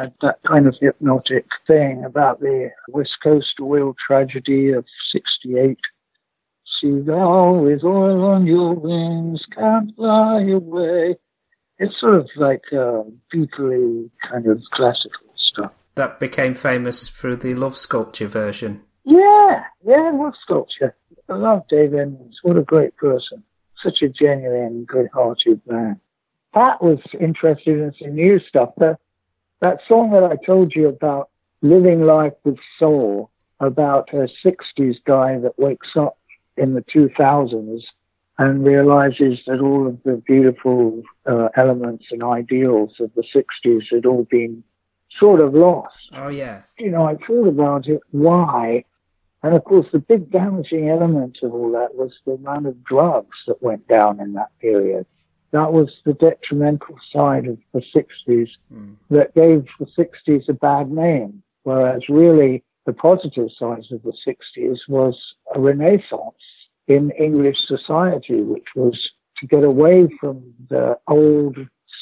had 0.00 0.14
that 0.22 0.38
kind 0.46 0.66
of 0.66 0.74
hypnotic 0.80 1.46
thing 1.66 2.04
about 2.04 2.40
the 2.40 2.70
West 2.88 3.16
Coast 3.22 3.54
oil 3.60 3.94
tragedy 4.06 4.70
of 4.70 4.84
68. 5.12 5.78
Seagull 6.80 7.60
with 7.60 7.84
oil 7.84 8.24
on 8.24 8.46
your 8.46 8.74
wings 8.74 9.42
can't 9.54 9.94
fly 9.96 10.42
away. 10.42 11.16
It's 11.78 11.98
sort 12.00 12.14
of 12.14 12.28
like 12.36 12.64
uh, 12.72 13.02
beatly 13.32 14.10
kind 14.30 14.46
of 14.46 14.60
classical 14.72 15.34
stuff. 15.36 15.72
That 15.94 16.18
became 16.20 16.54
famous 16.54 17.08
through 17.08 17.36
the 17.36 17.54
Love 17.54 17.76
Sculpture 17.76 18.26
version. 18.26 18.82
Yeah, 19.04 19.64
yeah, 19.84 20.10
love 20.14 20.34
sculpture. 20.42 20.96
I 21.28 21.34
love 21.34 21.62
Dave 21.68 21.94
Edmunds. 21.94 22.38
What 22.42 22.56
a 22.56 22.62
great 22.62 22.96
person. 22.96 23.42
Such 23.82 24.02
a 24.02 24.08
genuine, 24.08 24.84
good-hearted 24.84 25.60
man. 25.66 26.00
Pat 26.54 26.82
was 26.82 27.00
interested 27.20 27.78
in 27.78 27.92
some 28.00 28.14
new 28.14 28.40
stuff. 28.48 28.70
That, 28.78 28.98
that 29.64 29.80
song 29.88 30.10
that 30.10 30.22
I 30.22 30.36
told 30.44 30.74
you 30.74 30.88
about, 30.88 31.30
Living 31.62 32.02
Life 32.02 32.34
with 32.44 32.58
Soul, 32.78 33.30
about 33.60 34.12
a 34.12 34.28
60s 34.44 34.96
guy 35.06 35.38
that 35.38 35.58
wakes 35.58 35.88
up 35.96 36.18
in 36.58 36.74
the 36.74 36.82
2000s 36.82 37.80
and 38.36 38.66
realizes 38.66 39.38
that 39.46 39.60
all 39.60 39.86
of 39.86 40.02
the 40.04 40.22
beautiful 40.26 41.02
uh, 41.24 41.48
elements 41.56 42.04
and 42.10 42.22
ideals 42.22 42.92
of 43.00 43.10
the 43.14 43.24
60s 43.34 43.84
had 43.90 44.04
all 44.04 44.24
been 44.30 44.62
sort 45.18 45.40
of 45.40 45.54
lost 45.54 45.94
Oh 46.12 46.28
yeah, 46.28 46.62
you 46.78 46.90
know, 46.90 47.04
I 47.06 47.14
thought 47.26 47.48
about 47.48 47.86
it, 47.88 48.00
why? 48.10 48.84
And 49.42 49.54
of 49.54 49.64
course, 49.64 49.86
the 49.92 49.98
big 49.98 50.30
damaging 50.30 50.90
element 50.90 51.38
of 51.42 51.54
all 51.54 51.72
that 51.72 51.94
was 51.94 52.12
the 52.26 52.32
amount 52.32 52.66
of 52.66 52.84
drugs 52.84 53.38
that 53.46 53.62
went 53.62 53.86
down 53.88 54.20
in 54.20 54.34
that 54.34 54.50
period. 54.60 55.06
That 55.54 55.72
was 55.72 55.88
the 56.04 56.14
detrimental 56.14 56.96
side 57.12 57.46
of 57.46 57.58
the 57.72 57.82
60s 57.94 58.50
Mm. 58.72 58.96
that 59.10 59.32
gave 59.34 59.64
the 59.78 59.86
60s 59.96 60.48
a 60.48 60.52
bad 60.52 60.90
name. 60.90 61.44
Whereas 61.62 62.08
really, 62.08 62.64
the 62.86 62.92
positive 62.92 63.50
sides 63.56 63.92
of 63.92 64.02
the 64.02 64.16
60s 64.26 64.80
was 64.88 65.16
a 65.54 65.60
renaissance 65.60 66.42
in 66.88 67.12
English 67.12 67.58
society, 67.68 68.42
which 68.42 68.66
was 68.74 68.98
to 69.38 69.46
get 69.46 69.62
away 69.62 70.08
from 70.20 70.42
the 70.70 70.98
old, 71.06 71.56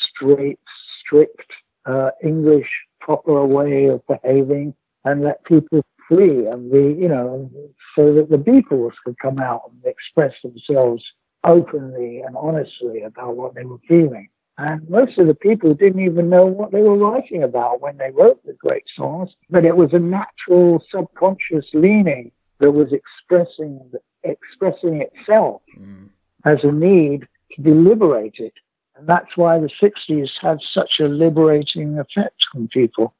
straight, 0.08 0.58
strict 1.00 1.50
uh, 1.84 2.10
English 2.22 2.70
proper 3.00 3.44
way 3.44 3.84
of 3.84 4.00
behaving 4.06 4.72
and 5.04 5.20
let 5.20 5.44
people 5.44 5.84
free 6.08 6.46
and 6.46 6.72
be, 6.72 6.98
you 7.02 7.08
know, 7.08 7.50
so 7.94 8.14
that 8.14 8.30
the 8.30 8.38
Beatles 8.38 8.94
could 9.04 9.18
come 9.18 9.38
out 9.38 9.70
and 9.70 9.84
express 9.84 10.32
themselves 10.42 11.04
openly 11.44 12.20
and 12.20 12.36
honestly 12.36 13.02
about 13.02 13.36
what 13.36 13.54
they 13.54 13.64
were 13.64 13.78
feeling. 13.88 14.28
And 14.58 14.88
most 14.88 15.18
of 15.18 15.26
the 15.26 15.34
people 15.34 15.74
didn't 15.74 16.04
even 16.04 16.28
know 16.28 16.46
what 16.46 16.72
they 16.72 16.82
were 16.82 16.96
writing 16.96 17.42
about 17.42 17.80
when 17.80 17.96
they 17.96 18.10
wrote 18.10 18.44
the 18.44 18.52
great 18.52 18.84
songs, 18.94 19.30
but 19.50 19.64
it 19.64 19.76
was 19.76 19.92
a 19.92 19.98
natural 19.98 20.84
subconscious 20.90 21.64
leaning 21.72 22.30
that 22.60 22.72
was 22.72 22.92
expressing 22.92 23.80
expressing 24.24 25.02
itself 25.02 25.62
Mm. 25.76 26.08
as 26.44 26.62
a 26.62 26.70
need 26.70 27.26
to 27.52 27.60
be 27.60 27.72
liberated. 27.72 28.52
And 28.96 29.08
that's 29.08 29.36
why 29.36 29.58
the 29.58 29.70
60s 29.80 30.30
had 30.40 30.58
such 30.72 31.00
a 31.00 31.08
liberating 31.08 31.98
effect 31.98 32.40
on 32.54 32.68
people. 32.68 33.14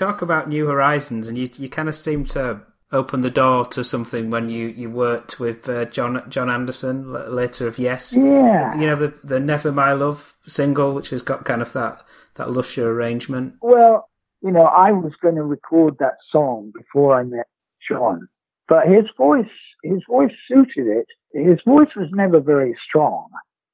Talk 0.00 0.22
about 0.22 0.48
New 0.48 0.66
Horizons, 0.66 1.28
and 1.28 1.36
you 1.36 1.46
you 1.58 1.68
kind 1.68 1.86
of 1.86 1.94
seem 1.94 2.24
to 2.28 2.62
open 2.90 3.20
the 3.20 3.28
door 3.28 3.66
to 3.66 3.84
something 3.84 4.30
when 4.30 4.48
you, 4.48 4.68
you 4.68 4.88
worked 4.88 5.38
with 5.38 5.68
uh, 5.68 5.84
John 5.84 6.24
Jon 6.30 6.48
Anderson 6.48 7.12
later 7.30 7.66
of 7.66 7.78
Yes. 7.78 8.14
Yeah. 8.16 8.74
You 8.80 8.86
know 8.86 8.96
the 8.96 9.12
the 9.22 9.38
Never 9.38 9.70
My 9.70 9.92
Love 9.92 10.36
single, 10.46 10.94
which 10.94 11.10
has 11.10 11.20
got 11.20 11.44
kind 11.44 11.60
of 11.60 11.74
that 11.74 12.02
that 12.36 12.50
lusher 12.50 12.90
arrangement. 12.90 13.56
Well, 13.60 14.08
you 14.40 14.50
know, 14.50 14.64
I 14.64 14.90
was 14.90 15.12
going 15.20 15.34
to 15.34 15.42
record 15.42 15.98
that 15.98 16.16
song 16.32 16.72
before 16.74 17.14
I 17.14 17.24
met 17.24 17.48
John, 17.86 18.26
but 18.68 18.86
his 18.86 19.04
voice, 19.18 19.52
his 19.84 20.00
voice 20.08 20.32
suited 20.48 20.86
it. 20.86 21.08
His 21.34 21.58
voice 21.66 21.94
was 21.94 22.08
never 22.12 22.40
very 22.40 22.74
strong. 22.88 23.28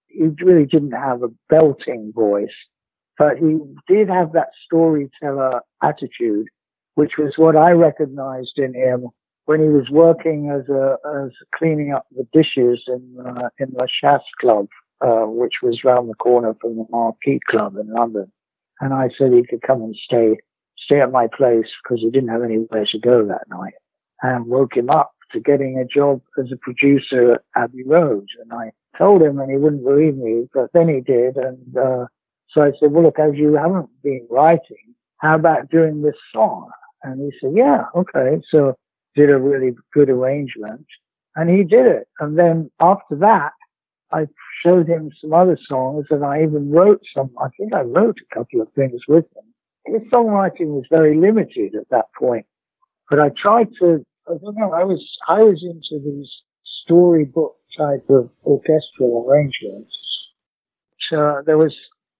He 0.08 0.24
really 0.44 0.66
didn't 0.66 0.90
have 0.90 1.22
a 1.22 1.28
belting 1.48 2.12
voice, 2.12 2.50
but 3.18 3.38
he 3.38 3.58
did 3.88 4.08
have 4.08 4.32
that 4.32 4.50
storyteller 4.64 5.60
attitude, 5.82 6.48
which 6.94 7.12
was 7.18 7.34
what 7.36 7.56
I 7.56 7.70
recognized 7.70 8.58
in 8.58 8.74
him 8.74 9.08
when 9.46 9.60
he 9.60 9.68
was 9.68 9.88
working 9.90 10.50
as 10.50 10.68
a 10.68 10.96
as 11.22 11.30
cleaning 11.54 11.92
up 11.92 12.06
the 12.14 12.26
dishes 12.32 12.82
in 12.88 13.16
uh, 13.24 13.48
in 13.58 13.72
the 13.72 13.88
Chasse 14.00 14.22
Club, 14.40 14.66
uh, 15.00 15.26
which 15.26 15.54
was 15.62 15.84
round 15.84 16.10
the 16.10 16.14
corner 16.14 16.54
from 16.60 16.76
the 16.76 16.86
Marquee 16.90 17.40
Club 17.48 17.76
in 17.76 17.92
London. 17.92 18.30
And 18.80 18.92
I 18.92 19.08
said 19.16 19.32
he 19.32 19.44
could 19.48 19.62
come 19.62 19.82
and 19.82 19.96
stay 19.96 20.36
stay 20.78 21.00
at 21.00 21.12
my 21.12 21.26
place 21.26 21.68
because 21.82 22.00
he 22.00 22.10
didn't 22.10 22.28
have 22.28 22.42
anywhere 22.42 22.86
to 22.86 22.98
go 22.98 23.26
that 23.26 23.48
night. 23.48 23.74
And 24.22 24.46
woke 24.46 24.76
him 24.76 24.90
up 24.90 25.12
to 25.32 25.40
getting 25.40 25.78
a 25.78 25.84
job 25.84 26.22
as 26.38 26.50
a 26.52 26.56
producer 26.56 27.34
at 27.34 27.40
Abbey 27.54 27.84
Road. 27.84 28.26
And 28.40 28.52
I 28.52 28.72
told 28.96 29.22
him 29.22 29.38
and 29.38 29.50
he 29.50 29.56
wouldn't 29.56 29.84
believe 29.84 30.16
me, 30.16 30.48
but 30.54 30.72
then 30.72 30.88
he 30.88 31.00
did. 31.00 31.36
And, 31.36 31.76
uh, 31.76 32.06
so 32.50 32.62
I 32.62 32.72
said, 32.78 32.92
well, 32.92 33.04
look, 33.04 33.18
as 33.18 33.34
you 33.34 33.54
haven't 33.54 33.90
been 34.02 34.26
writing, 34.30 34.94
how 35.18 35.36
about 35.36 35.70
doing 35.70 36.02
this 36.02 36.16
song? 36.32 36.70
And 37.02 37.20
he 37.20 37.30
said, 37.40 37.52
yeah, 37.54 37.84
okay. 37.94 38.40
So 38.50 38.74
did 39.14 39.30
a 39.30 39.38
really 39.38 39.74
good 39.92 40.10
arrangement 40.10 40.86
and 41.34 41.50
he 41.50 41.64
did 41.64 41.86
it. 41.86 42.08
And 42.20 42.38
then 42.38 42.70
after 42.80 43.16
that, 43.16 43.52
I 44.12 44.26
showed 44.64 44.88
him 44.88 45.10
some 45.20 45.32
other 45.32 45.58
songs 45.68 46.06
and 46.10 46.24
I 46.24 46.42
even 46.42 46.70
wrote 46.70 47.00
some, 47.14 47.30
I 47.40 47.48
think 47.58 47.74
I 47.74 47.80
wrote 47.80 48.16
a 48.20 48.34
couple 48.34 48.60
of 48.60 48.68
things 48.74 49.00
with 49.08 49.24
him. 49.36 49.44
His 49.94 50.02
songwriting 50.10 50.68
was 50.68 50.84
very 50.90 51.16
limited 51.16 51.74
at 51.74 51.88
that 51.90 52.06
point, 52.18 52.46
but 53.08 53.20
I 53.20 53.30
tried 53.40 53.68
to, 53.80 54.04
I 54.28 54.34
don't 54.42 54.56
know, 54.56 54.72
I 54.72 54.84
was, 54.84 55.04
I 55.28 55.42
was 55.42 55.62
into 55.62 56.02
these 56.04 56.28
storybook 56.84 57.56
type 57.76 58.04
of 58.08 58.30
orchestral 58.44 59.26
arrangements. 59.28 59.92
So 61.10 61.42
there 61.46 61.58
was 61.58 61.74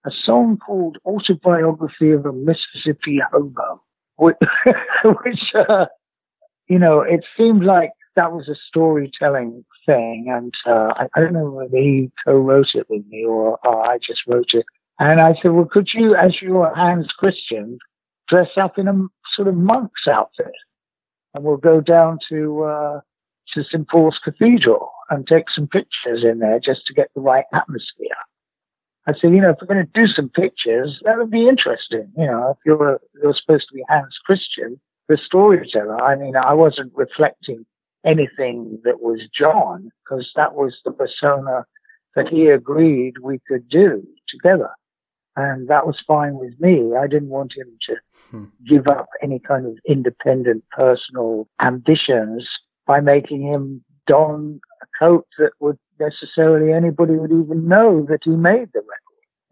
a 0.06 0.10
song 0.24 0.56
called 0.56 0.98
Autobiography 1.04 2.12
of 2.12 2.24
a 2.26 2.32
Mississippi 2.32 3.20
Hobo, 3.30 3.82
which, 4.16 4.36
which 5.04 5.52
uh, 5.68 5.86
you 6.68 6.78
know, 6.78 7.00
it 7.00 7.24
seemed 7.36 7.64
like 7.64 7.90
that 8.14 8.32
was 8.32 8.48
a 8.48 8.56
storytelling 8.68 9.64
thing. 9.84 10.26
And 10.28 10.52
uh, 10.66 10.92
I, 10.96 11.06
I 11.14 11.20
don't 11.20 11.32
know 11.32 11.50
whether 11.50 11.76
he 11.76 12.10
co-wrote 12.24 12.74
it 12.74 12.86
with 12.88 13.06
me 13.08 13.24
or, 13.24 13.58
or 13.64 13.86
I 13.86 13.98
just 13.98 14.20
wrote 14.26 14.50
it. 14.52 14.64
And 14.98 15.20
I 15.20 15.34
said, 15.42 15.52
well, 15.52 15.68
could 15.70 15.88
you, 15.92 16.14
as 16.14 16.40
your 16.40 16.74
Hans 16.74 17.08
Christian, 17.18 17.78
dress 18.28 18.48
up 18.56 18.78
in 18.78 18.88
a 18.88 18.94
sort 19.34 19.48
of 19.48 19.54
monk's 19.54 20.08
outfit? 20.08 20.52
And 21.34 21.44
we'll 21.44 21.58
go 21.58 21.80
down 21.80 22.18
to, 22.30 22.62
uh, 22.62 23.00
to 23.54 23.64
St. 23.64 23.86
Paul's 23.88 24.18
Cathedral 24.24 24.90
and 25.10 25.26
take 25.26 25.44
some 25.54 25.68
pictures 25.68 26.24
in 26.24 26.38
there 26.38 26.58
just 26.58 26.86
to 26.86 26.94
get 26.94 27.08
the 27.14 27.20
right 27.20 27.44
atmosphere. 27.52 28.16
I 29.06 29.12
said, 29.12 29.32
you 29.32 29.40
know, 29.40 29.50
if 29.50 29.56
we're 29.60 29.72
going 29.72 29.86
to 29.86 29.92
do 30.00 30.06
some 30.08 30.28
pictures, 30.28 31.00
that 31.04 31.16
would 31.16 31.30
be 31.30 31.48
interesting. 31.48 32.10
You 32.16 32.26
know, 32.26 32.50
if 32.50 32.56
you're, 32.66 33.00
you're 33.22 33.34
supposed 33.34 33.68
to 33.68 33.74
be 33.74 33.84
Hans 33.88 34.18
Christian, 34.24 34.80
the 35.08 35.16
storyteller, 35.24 36.00
I 36.02 36.16
mean, 36.16 36.34
I 36.36 36.54
wasn't 36.54 36.92
reflecting 36.94 37.64
anything 38.04 38.80
that 38.84 39.00
was 39.00 39.20
John 39.36 39.90
because 40.04 40.30
that 40.34 40.54
was 40.54 40.76
the 40.84 40.92
persona 40.92 41.64
that 42.16 42.28
he 42.28 42.46
agreed 42.48 43.14
we 43.22 43.40
could 43.46 43.68
do 43.68 44.06
together. 44.28 44.70
And 45.36 45.68
that 45.68 45.86
was 45.86 45.96
fine 46.06 46.34
with 46.34 46.58
me. 46.58 46.96
I 46.96 47.06
didn't 47.06 47.28
want 47.28 47.56
him 47.56 47.68
to 47.88 47.96
Hmm. 48.30 48.46
give 48.66 48.88
up 48.88 49.06
any 49.22 49.38
kind 49.38 49.66
of 49.66 49.78
independent 49.86 50.64
personal 50.70 51.46
ambitions 51.60 52.48
by 52.84 53.00
making 53.00 53.42
him 53.42 53.84
don 54.06 54.60
a 54.82 54.86
coat 54.98 55.26
that 55.38 55.52
would 55.60 55.78
necessarily 55.98 56.72
anybody 56.72 57.14
would 57.14 57.30
even 57.32 57.66
know 57.68 58.06
that 58.08 58.20
he 58.24 58.30
made 58.30 58.68
the 58.72 58.80
record. 58.80 58.92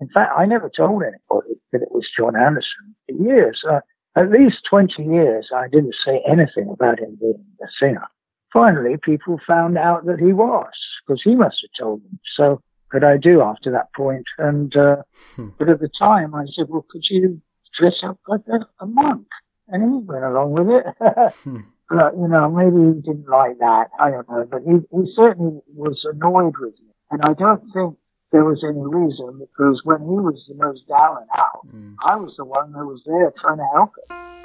In 0.00 0.08
fact, 0.08 0.32
I 0.36 0.44
never 0.46 0.68
told 0.68 1.02
anybody 1.02 1.54
that 1.72 1.82
it 1.82 1.90
was 1.90 2.06
Jon 2.16 2.36
Anderson 2.36 2.94
for 3.06 3.14
years. 3.24 3.62
Uh, 3.68 3.80
at 4.16 4.30
least 4.30 4.58
20 4.68 5.02
years, 5.02 5.48
I 5.54 5.68
didn't 5.68 5.94
say 6.04 6.22
anything 6.26 6.68
about 6.70 7.00
him 7.00 7.16
being 7.20 7.44
a 7.62 7.66
singer. 7.80 8.06
Finally, 8.52 8.96
people 9.02 9.40
found 9.46 9.76
out 9.76 10.04
that 10.06 10.20
he 10.20 10.32
was, 10.32 10.70
because 11.06 11.20
he 11.24 11.34
must 11.34 11.56
have 11.62 11.84
told 11.84 12.04
them. 12.04 12.20
So, 12.36 12.60
could 12.90 13.02
I 13.02 13.16
do 13.16 13.40
after 13.42 13.72
that 13.72 13.92
point? 13.94 14.24
And, 14.38 14.76
uh, 14.76 14.96
Hmm. 15.34 15.48
but 15.58 15.68
at 15.68 15.80
the 15.80 15.88
time, 15.98 16.34
I 16.34 16.44
said, 16.54 16.66
well, 16.68 16.86
could 16.88 17.02
you 17.10 17.40
dress 17.76 17.96
up 18.04 18.18
like 18.28 18.42
a, 18.48 18.60
a 18.80 18.86
monk? 18.86 19.26
And 19.66 19.82
he 19.82 20.06
went 20.06 20.24
along 20.24 20.52
with 20.52 20.68
it. 20.68 20.84
Hmm. 21.42 21.60
But, 21.88 22.16
you 22.16 22.28
know, 22.28 22.50
maybe 22.50 22.94
he 22.94 23.00
didn't 23.02 23.28
like 23.28 23.58
that. 23.58 23.90
I 24.00 24.10
don't 24.10 24.28
know. 24.28 24.46
But 24.50 24.62
he, 24.62 24.78
he 24.90 25.12
certainly 25.14 25.60
was 25.74 26.04
annoyed 26.04 26.54
with 26.58 26.74
me. 26.80 26.92
And 27.10 27.22
I 27.22 27.34
don't 27.34 27.62
think 27.72 27.96
there 28.32 28.44
was 28.44 28.64
any 28.64 28.80
reason 28.80 29.38
because 29.38 29.82
when 29.84 30.00
he 30.00 30.16
was 30.18 30.42
the 30.48 30.54
most 30.54 30.88
down 30.88 31.18
and 31.18 31.28
out, 31.36 31.60
Mm. 31.74 31.96
I 32.04 32.16
was 32.16 32.34
the 32.36 32.44
one 32.44 32.72
who 32.72 32.86
was 32.88 33.00
there 33.06 33.32
trying 33.40 33.56
to 33.58 33.66
help 33.72 33.92
him. 33.96 34.43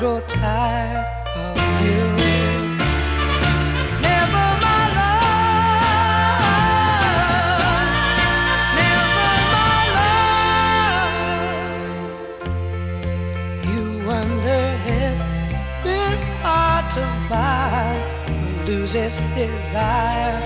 Grow 0.00 0.20
tired 0.20 1.06
of 1.36 1.56
you. 1.84 2.00
Never, 4.00 4.46
my 4.64 4.82
love. 4.96 6.48
Never, 8.80 9.30
my 9.54 9.76
love. 9.98 11.12
You 13.68 13.82
wonder 14.06 14.62
if 15.02 15.16
this 15.84 16.20
heart 16.42 16.92
of 16.96 17.12
mine 17.28 18.00
will 18.42 18.58
lose 18.68 18.94
its 18.94 19.18
desire 19.34 20.40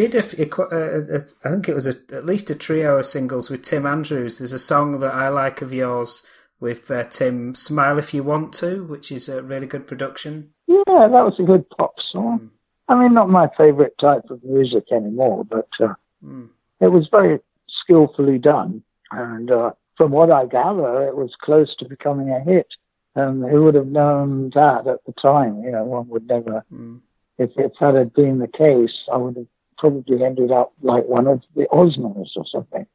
did 0.00 0.14
a, 0.14 0.22
a 0.42 1.16
a- 1.18 1.24
I 1.44 1.50
think 1.50 1.68
it 1.68 1.74
was 1.74 1.86
a, 1.86 1.94
at 2.18 2.24
least 2.24 2.50
a 2.50 2.54
trio 2.54 2.98
of 2.98 3.06
singles 3.06 3.50
with 3.50 3.62
Tim 3.62 3.84
Andrews. 3.86 4.38
There's 4.38 4.52
a 4.52 4.58
song 4.72 5.00
that 5.00 5.12
I 5.14 5.28
like 5.28 5.60
of 5.62 5.72
yours 5.72 6.24
with 6.60 6.90
uh, 6.90 7.04
Tim, 7.04 7.54
"Smile 7.54 7.98
If 7.98 8.14
You 8.14 8.22
Want 8.22 8.52
To," 8.60 8.84
which 8.84 9.10
is 9.12 9.28
a 9.28 9.42
really 9.42 9.66
good 9.66 9.86
production. 9.86 10.50
Yeah, 10.66 10.82
that 10.86 11.24
was 11.28 11.36
a 11.38 11.42
good 11.52 11.68
pop 11.70 11.94
song. 12.12 12.50
I 12.88 12.94
mean, 13.00 13.12
not 13.14 13.28
my 13.28 13.48
favorite 13.56 13.96
type 13.98 14.26
of 14.30 14.42
music 14.44 14.84
anymore, 14.92 15.44
but 15.44 15.68
uh, 15.80 15.94
Mm. 16.24 16.48
it 16.80 16.88
was 16.88 17.06
very 17.18 17.38
skillfully 17.82 18.38
done. 18.38 18.82
And 19.12 19.50
uh, 19.50 19.70
from 19.96 20.10
what 20.12 20.30
I 20.32 20.46
gather, 20.46 21.06
it 21.08 21.16
was 21.16 21.32
close 21.40 21.74
to 21.76 21.84
becoming 21.94 22.30
a 22.30 22.40
hit. 22.40 22.66
And 23.14 23.44
who 23.50 23.64
would 23.64 23.74
have 23.74 23.86
known 24.00 24.50
that 24.54 24.86
at 24.86 25.04
the 25.06 25.12
time? 25.30 25.62
You 25.64 25.70
know, 25.72 25.84
one 25.84 26.08
would 26.08 26.26
never, 26.28 26.64
Mm. 26.72 27.00
if, 27.38 27.50
if 27.56 27.72
that 27.80 27.94
had 27.94 28.12
been 28.14 28.38
the 28.38 28.48
case, 28.64 28.96
I 29.12 29.16
would 29.16 29.36
have 29.36 29.46
probably 29.78 30.24
ended 30.24 30.50
up 30.50 30.72
like 30.82 31.06
one 31.06 31.26
of 31.26 31.42
the 31.56 31.66
Osmonds 31.72 32.36
or 32.36 32.44
something. 32.46 32.86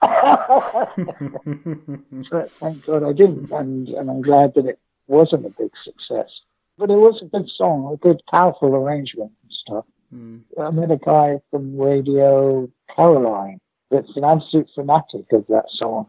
but 2.30 2.50
thank 2.52 2.86
God 2.86 3.04
I 3.04 3.12
didn't, 3.12 3.50
and, 3.50 3.88
and 3.88 4.10
I'm 4.10 4.22
glad 4.22 4.54
that 4.54 4.66
it 4.66 4.78
wasn't 5.06 5.44
a 5.44 5.50
big 5.50 5.72
success. 5.84 6.30
But 6.78 6.90
it 6.90 6.96
was 6.96 7.20
a 7.20 7.26
good 7.26 7.50
song, 7.54 7.92
a 7.92 7.96
good, 7.98 8.22
powerful 8.30 8.74
arrangement 8.74 9.32
and 9.42 9.52
stuff. 9.52 9.84
Mm. 10.14 10.40
I 10.58 10.70
met 10.70 10.90
a 10.90 10.96
guy 10.96 11.40
from 11.50 11.78
Radio 11.78 12.70
Caroline 12.94 13.60
that's 13.90 14.16
an 14.16 14.24
absolute 14.24 14.68
fanatic 14.74 15.26
of 15.32 15.46
that 15.48 15.66
song. 15.68 16.08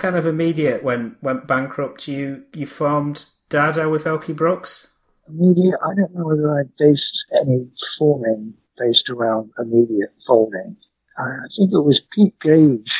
Kind 0.00 0.16
of 0.16 0.26
immediate 0.26 0.82
when 0.82 1.16
went 1.22 1.46
bankrupt, 1.46 2.08
you 2.08 2.44
you 2.54 2.66
formed 2.66 3.26
Dada 3.48 3.88
with 3.88 4.04
Elkie 4.04 4.34
Brooks. 4.34 4.92
Immediate, 5.28 5.78
I 5.84 5.94
don't 5.94 6.14
know 6.14 6.26
whether 6.26 6.50
I 6.58 6.62
based 6.78 7.24
any 7.40 7.68
forming 7.98 8.54
based 8.78 9.08
around 9.10 9.50
immediate 9.58 10.12
folding. 10.26 10.76
I 11.18 11.46
think 11.56 11.70
it 11.72 11.84
was 11.84 12.00
Pete 12.14 12.34
Gage, 12.40 12.90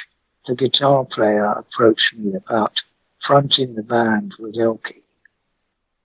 the 0.47 0.55
guitar 0.55 1.07
player, 1.07 1.47
approached 1.47 2.15
me 2.17 2.35
about 2.37 2.73
fronting 3.27 3.75
the 3.75 3.83
band 3.83 4.35
with 4.39 4.55
Elkie. 4.57 5.03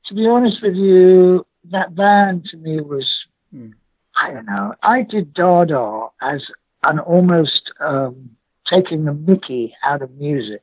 To 0.07 0.13
be 0.15 0.25
honest 0.27 0.61
with 0.63 0.75
you, 0.75 1.45
that 1.71 1.93
band 1.95 2.45
to 2.51 2.57
me 2.57 2.79
was, 2.79 3.07
Hmm. 3.51 3.71
I 4.15 4.31
don't 4.31 4.45
know, 4.45 4.73
I 4.81 5.01
did 5.01 5.33
Dada 5.33 6.07
as 6.21 6.41
an 6.83 6.99
almost 6.99 7.71
um, 7.81 8.29
taking 8.71 9.03
the 9.05 9.13
mickey 9.13 9.75
out 9.83 10.01
of 10.01 10.11
music. 10.15 10.61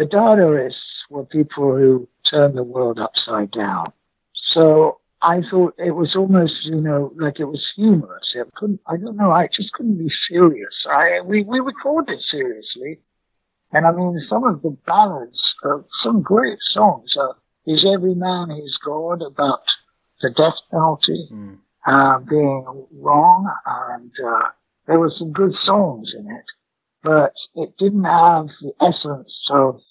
The 0.00 0.06
Dadaists 0.06 1.10
were 1.10 1.26
people 1.26 1.76
who 1.76 2.08
turned 2.30 2.56
the 2.56 2.62
world 2.62 2.98
upside 2.98 3.50
down. 3.50 3.92
So 4.54 5.00
I 5.20 5.42
thought 5.50 5.74
it 5.76 5.90
was 5.90 6.16
almost, 6.16 6.54
you 6.64 6.80
know, 6.80 7.12
like 7.16 7.38
it 7.38 7.44
was 7.44 7.62
humorous. 7.76 8.32
It 8.34 8.48
couldn't, 8.54 8.80
I 8.86 8.96
don't 8.96 9.18
know, 9.18 9.30
I 9.30 9.48
just 9.54 9.74
couldn't 9.74 9.98
be 9.98 10.10
serious. 10.30 10.72
I, 10.90 11.20
we, 11.22 11.42
we 11.42 11.60
recorded 11.60 12.18
seriously. 12.30 13.00
And 13.72 13.86
I 13.86 13.92
mean, 13.92 14.18
some 14.26 14.44
of 14.44 14.62
the 14.62 14.74
ballads, 14.86 15.38
uh, 15.66 15.82
some 16.02 16.22
great 16.22 16.60
songs, 16.70 17.14
uh, 17.20 17.34
Is 17.66 17.84
Every 17.86 18.14
Man 18.14 18.48
His 18.48 18.78
God 18.82 19.20
about 19.20 19.60
the 20.22 20.30
death 20.30 20.60
penalty, 20.70 21.28
Mm. 21.30 21.58
uh, 21.86 22.20
being 22.20 22.86
wrong. 22.98 23.52
And, 23.66 24.12
uh, 24.26 24.48
there 24.86 24.98
were 24.98 25.12
some 25.18 25.32
good 25.32 25.52
songs 25.62 26.14
in 26.18 26.26
it, 26.26 26.46
but 27.02 27.34
it 27.54 27.76
didn't 27.78 28.04
have 28.04 28.46
the 28.62 28.72
essence 28.80 29.34
of 29.50 29.82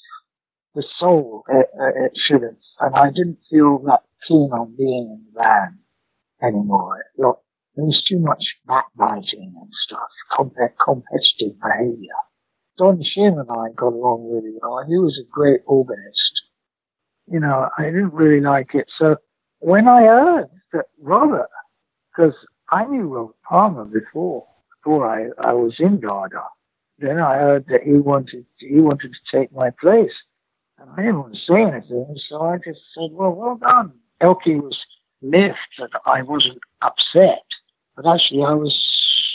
the 0.75 0.83
soul 0.99 1.43
uh, 1.49 1.57
uh, 1.57 1.87
it, 1.87 1.95
it 2.05 2.11
should. 2.15 2.43
And 2.79 2.95
I 2.95 3.07
didn't 3.09 3.39
feel 3.49 3.79
that 3.85 4.03
keen 4.27 4.49
on 4.53 4.75
being 4.77 5.19
in 5.19 5.25
the 5.33 5.39
band 5.39 5.77
anymore. 6.41 7.05
Look, 7.17 7.41
there 7.75 7.85
was 7.85 8.03
too 8.07 8.19
much 8.19 8.43
backbiting 8.67 9.53
and 9.59 9.69
stuff, 9.85 10.09
comp- 10.35 10.55
uh, 10.61 10.67
competitive 10.83 11.59
behavior. 11.61 12.19
Don 12.77 13.03
Shinn 13.03 13.37
and 13.37 13.49
I 13.49 13.71
got 13.75 13.93
along 13.93 14.31
really 14.31 14.55
well. 14.61 14.83
He 14.87 14.97
was 14.97 15.19
a 15.19 15.27
great 15.29 15.61
organist. 15.65 16.41
You 17.27 17.39
know, 17.39 17.69
I 17.77 17.85
didn't 17.85 18.13
really 18.13 18.41
like 18.41 18.73
it. 18.73 18.87
So 18.97 19.17
when 19.59 19.87
I 19.87 20.03
heard 20.03 20.47
that 20.73 20.85
Robert, 20.99 21.49
because 22.11 22.33
I 22.71 22.85
knew 22.85 23.07
Robert 23.07 23.35
Palmer 23.47 23.85
before, 23.85 24.47
before 24.77 25.07
I, 25.07 25.49
I 25.49 25.53
was 25.53 25.75
in 25.79 25.99
Dada, 25.99 26.43
then 26.99 27.19
I 27.19 27.35
heard 27.37 27.65
that 27.67 27.83
he 27.83 27.93
wanted 27.93 28.45
he 28.57 28.79
wanted 28.79 29.13
to 29.13 29.37
take 29.37 29.53
my 29.53 29.69
place. 29.81 30.11
And 30.79 30.89
I 30.91 30.95
didn't 30.97 31.19
want 31.19 31.35
to 31.35 31.39
say 31.41 31.61
anything, 31.61 32.17
so 32.29 32.41
I 32.41 32.57
just 32.57 32.79
said, 32.93 33.11
well, 33.11 33.31
well 33.31 33.55
done. 33.55 33.93
Elkie 34.21 34.61
was 34.61 34.77
miffed 35.21 35.57
that 35.77 35.89
I 36.05 36.21
wasn't 36.21 36.59
upset, 36.81 37.43
but 37.95 38.07
actually 38.07 38.43
I 38.43 38.53
was, 38.53 38.77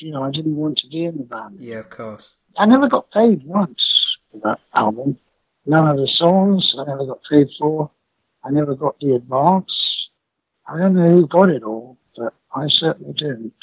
you 0.01 0.11
know, 0.11 0.23
I 0.23 0.31
didn't 0.31 0.57
want 0.57 0.79
to 0.79 0.89
be 0.89 1.05
in 1.05 1.19
the 1.19 1.25
band. 1.25 1.61
Yeah, 1.61 1.79
of 1.79 1.91
course. 1.91 2.31
I 2.57 2.67
never 2.67 2.89
got 2.89 3.11
paid 3.11 3.43
once 3.45 3.83
for 4.31 4.41
that 4.45 4.61
album. 4.75 5.19
None 5.67 5.89
of 5.89 5.97
the 5.97 6.09
songs 6.17 6.75
I 6.79 6.85
never 6.85 7.07
got 7.07 7.21
paid 7.31 7.49
for. 7.59 7.91
I 8.43 8.51
never 8.51 8.75
got 8.75 8.99
the 9.01 9.15
advance. 9.15 9.73
I 10.67 10.79
don't 10.79 10.95
know 10.95 11.11
who 11.11 11.27
got 11.27 11.49
it 11.49 11.63
all, 11.63 11.99
but 12.17 12.35
I 12.55 12.67
certainly 12.69 13.15
didn't. 13.15 13.55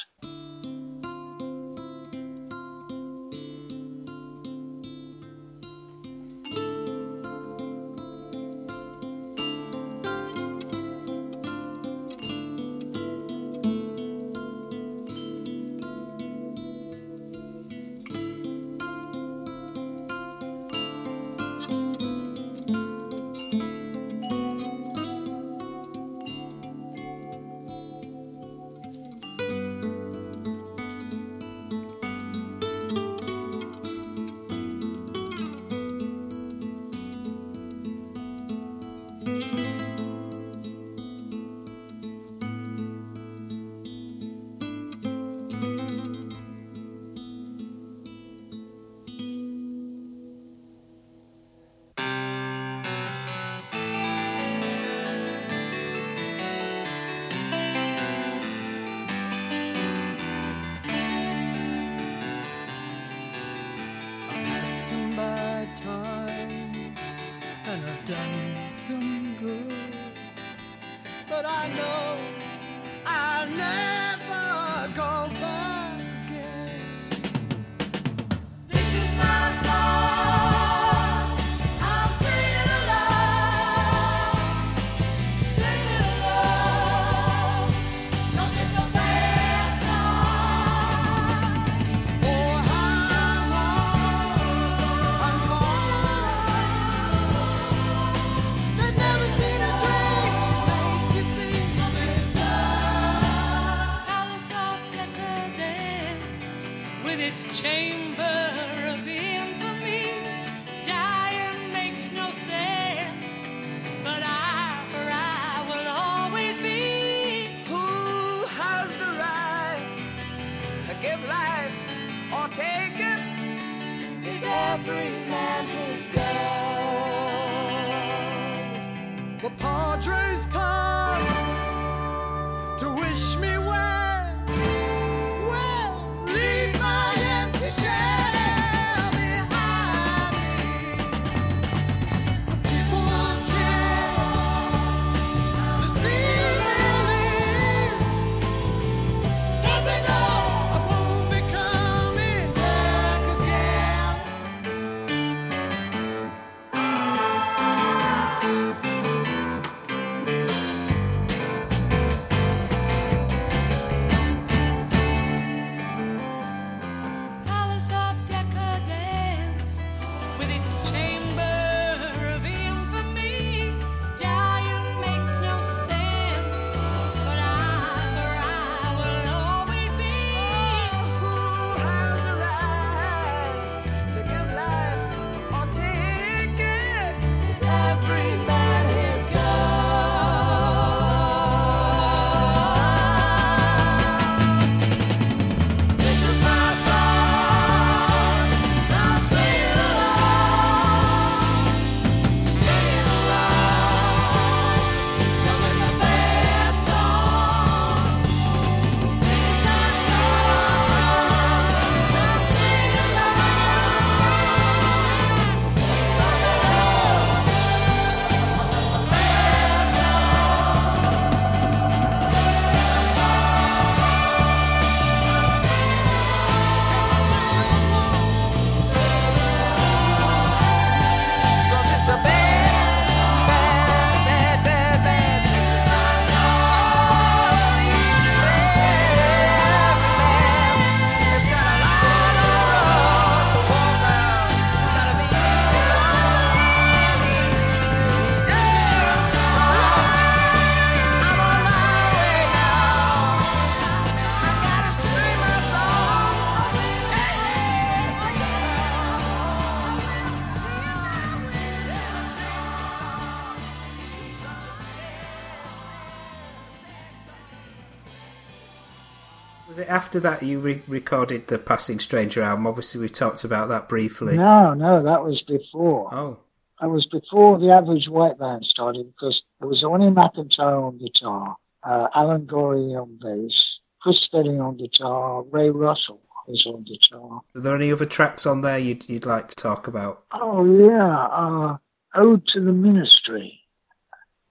After 269.91 270.21
that 270.21 270.41
you 270.41 270.59
re- 270.61 270.81
recorded 270.87 271.47
the 271.47 271.57
Passing 271.59 271.99
Stranger 271.99 272.41
album? 272.41 272.65
Obviously, 272.65 273.01
we 273.01 273.09
talked 273.09 273.43
about 273.43 273.67
that 273.67 273.89
briefly. 273.89 274.37
No, 274.37 274.73
no, 274.73 275.03
that 275.03 275.21
was 275.23 275.41
before. 275.45 276.13
Oh, 276.13 276.39
That 276.79 276.89
was 276.89 277.05
before 277.07 277.59
the 277.59 277.71
average 277.71 278.07
white 278.07 278.39
band 278.39 278.63
started 278.65 279.05
because 279.13 279.41
there 279.59 279.67
was 279.67 279.83
Onnie 279.83 280.13
McIntyre 280.13 280.81
on 280.87 280.97
guitar, 280.97 281.57
uh, 281.83 282.07
Alan 282.15 282.45
Gorrie 282.45 282.95
on 282.95 283.19
bass, 283.21 283.53
Chris 284.01 284.15
Spedding 284.23 284.61
on 284.61 284.77
guitar, 284.77 285.43
Ray 285.51 285.69
Russell 285.69 286.21
was 286.47 286.65
on 286.65 286.83
guitar. 286.85 287.41
are 287.55 287.61
there 287.61 287.75
any 287.75 287.91
other 287.91 288.05
tracks 288.05 288.45
on 288.45 288.61
there 288.61 288.79
you'd, 288.79 289.07
you'd 289.09 289.25
like 289.25 289.49
to 289.49 289.55
talk 289.55 289.87
about? 289.87 290.23
Oh 290.31 290.63
yeah, 290.65 291.25
uh, 291.25 291.77
Ode 292.15 292.47
to 292.53 292.61
the 292.61 292.71
Ministry. 292.71 293.59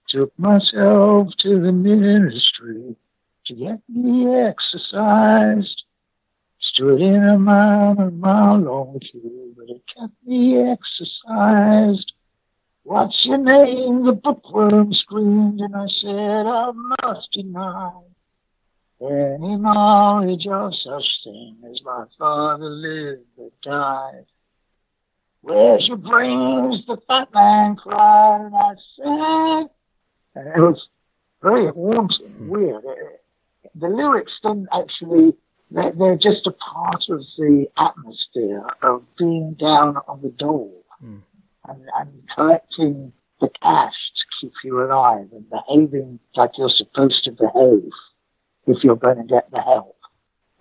Took 0.09 0.37
myself 0.37 1.29
to 1.39 1.59
the 1.61 1.71
ministry 1.71 2.95
to 3.47 3.55
get 3.55 3.81
me 3.87 4.27
exercised. 4.35 5.83
Stood 6.59 7.01
in 7.01 7.23
a 7.23 7.37
mile, 7.37 7.99
a 7.99 8.11
mile 8.11 8.59
long 8.59 8.99
queue, 8.99 9.53
but 9.57 9.69
it 9.69 9.81
kept 9.87 10.13
me 10.25 10.57
exercised. 10.57 12.13
What's 12.83 13.19
your 13.25 13.37
name? 13.37 14.05
The 14.05 14.13
bookworm 14.13 14.93
screamed, 14.93 15.59
and 15.59 15.75
I 15.75 15.87
said, 16.01 16.45
I 16.47 16.71
must 17.03 17.31
deny 17.31 17.91
any 19.01 19.55
knowledge 19.55 20.45
of 20.47 20.73
such 20.75 21.05
thing 21.23 21.57
as 21.69 21.81
my 21.83 22.05
father 22.17 22.69
lived 22.69 23.25
but 23.35 23.51
died. 23.63 24.25
Where's 25.41 25.87
your 25.87 25.97
brains? 25.97 26.85
The 26.85 26.97
fat 27.07 27.29
man 27.33 27.75
cried, 27.75 28.41
and 28.45 28.55
I 28.55 28.75
said, 28.95 29.69
and 30.35 30.47
it 30.55 30.59
was 30.59 30.87
very 31.41 31.67
haunting, 31.71 32.47
weird. 32.47 32.83
The 33.75 33.87
lyrics 33.87 34.31
don't 34.43 34.67
actually, 34.73 35.33
they're, 35.69 35.91
they're 35.97 36.17
just 36.17 36.47
a 36.47 36.51
part 36.51 37.03
of 37.09 37.21
the 37.37 37.67
atmosphere 37.77 38.63
of 38.81 39.03
being 39.17 39.55
down 39.59 39.97
on 40.07 40.21
the 40.21 40.29
dole 40.29 40.77
Mm. 41.03 41.21
and, 41.67 41.81
and 41.99 42.09
collecting 42.35 43.11
the 43.39 43.49
cash 43.59 43.95
to 44.17 44.23
keep 44.39 44.53
you 44.63 44.83
alive 44.83 45.27
and 45.31 45.49
behaving 45.49 46.19
like 46.35 46.51
you're 46.59 46.69
supposed 46.69 47.23
to 47.23 47.31
behave 47.31 47.89
if 48.67 48.83
you're 48.83 48.95
going 48.95 49.17
to 49.17 49.23
get 49.23 49.49
the 49.49 49.61
help. 49.61 49.97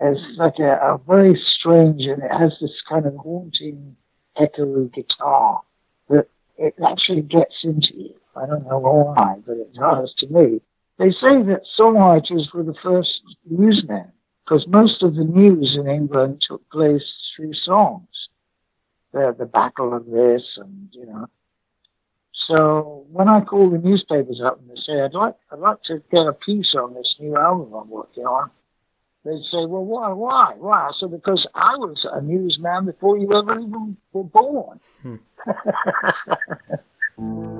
It's 0.01 0.18
like 0.38 0.59
a, 0.59 0.94
a 0.94 0.98
very 1.07 1.38
strange, 1.59 2.07
and 2.07 2.22
it 2.22 2.30
has 2.30 2.53
this 2.59 2.72
kind 2.88 3.05
of 3.05 3.16
haunting, 3.16 3.96
echoey 4.38 4.90
guitar 4.94 5.61
that 6.09 6.26
it 6.57 6.74
actually 6.86 7.20
gets 7.20 7.55
into 7.62 7.92
you. 7.94 8.14
I 8.34 8.46
don't 8.46 8.66
know 8.66 8.78
why, 8.78 9.36
but 9.46 9.59
it 9.59 9.74
does 9.74 10.14
to 10.20 10.26
me. 10.28 10.62
They 11.01 11.12
say 11.12 11.42
that 11.48 11.62
songwriters 11.78 12.53
were 12.53 12.62
the 12.62 12.74
first 12.82 13.22
newsmen 13.48 14.12
because 14.44 14.66
most 14.68 15.03
of 15.03 15.14
the 15.14 15.24
news 15.24 15.74
in 15.74 15.88
England 15.88 16.42
took 16.46 16.68
place 16.68 17.03
through 17.34 17.55
songs. 17.55 18.07
The, 19.12 19.34
the 19.36 19.46
battle 19.46 19.94
of 19.94 20.05
this 20.05 20.42
and, 20.59 20.90
you 20.92 21.07
know. 21.07 21.26
So 22.46 23.07
when 23.11 23.28
I 23.28 23.40
call 23.40 23.70
the 23.70 23.78
newspapers 23.78 24.42
up 24.44 24.61
and 24.61 24.68
they 24.68 24.80
say 24.82 25.01
I'd 25.01 25.14
like 25.14 25.36
I'd 25.51 25.59
like 25.59 25.82
to 25.84 26.03
get 26.12 26.26
a 26.26 26.34
piece 26.34 26.74
on 26.74 26.92
this 26.92 27.14
new 27.18 27.34
album 27.34 27.72
I'm 27.72 27.88
working 27.88 28.24
on, 28.24 28.51
they 29.24 29.38
say, 29.51 29.64
well, 29.64 29.84
why, 29.84 30.12
why, 30.12 30.55
why? 30.59 30.88
I 30.88 30.90
said 31.01 31.12
because 31.12 31.46
I 31.55 31.76
was 31.76 32.07
a 32.12 32.20
newsman 32.20 32.84
before 32.84 33.16
you 33.16 33.32
ever 33.32 33.59
even 33.59 33.96
were 34.12 34.24
born. 34.24 34.80
Took 35.03 35.20
hmm. 37.16 37.57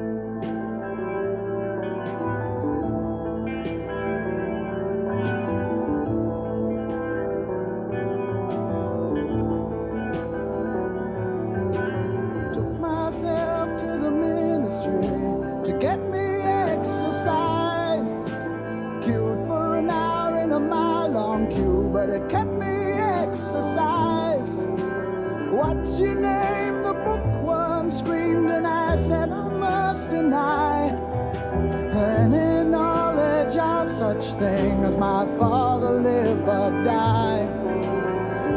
thing 34.41 34.83
as 34.85 34.97
my 34.97 35.27
father 35.39 36.01
lived 36.01 36.47
but 36.47 36.71
died. 36.83 37.47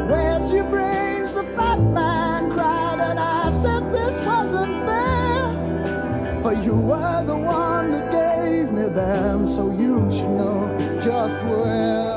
Where's 0.08 0.50
your 0.50 0.64
brains? 0.64 1.34
The 1.34 1.44
fat 1.56 1.78
man 1.78 2.50
cried, 2.50 3.00
and 3.00 3.18
I 3.20 3.52
said 3.62 3.92
this 3.92 4.18
wasn't 4.24 4.74
fair. 4.88 6.42
For 6.42 6.54
you 6.54 6.74
were 6.74 7.22
the 7.24 7.36
one 7.36 7.92
that 7.92 8.10
gave 8.10 8.72
me 8.72 8.88
them, 8.88 9.46
so 9.46 9.70
you 9.72 10.10
should 10.10 10.34
know 10.40 10.98
just 11.02 11.42
where. 11.42 12.16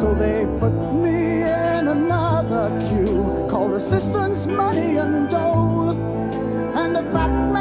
So 0.00 0.14
they 0.14 0.46
put 0.58 0.74
me 1.04 1.42
in 1.42 1.88
another 1.98 2.64
queue 2.88 3.46
called 3.50 3.74
assistance, 3.74 4.46
money, 4.46 4.96
and 4.96 5.28
dole. 5.28 5.90
And 6.80 6.96
the 6.96 7.02
fat 7.12 7.51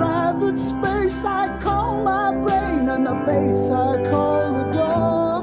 private 0.00 0.56
space 0.56 1.26
I 1.26 1.58
call 1.58 2.02
my 2.02 2.32
brain 2.32 2.88
and 2.88 3.06
the 3.06 3.16
face 3.26 3.70
I 3.70 4.02
call 4.10 4.54
the 4.54 4.64
door. 4.72 5.42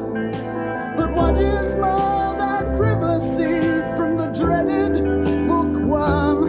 But 0.98 1.14
what 1.14 1.38
is 1.38 1.76
more 1.76 2.34
than 2.42 2.76
privacy 2.76 3.60
from 3.96 4.18
the 4.18 4.30
dreaded 4.40 4.94
bookworm? 5.48 6.42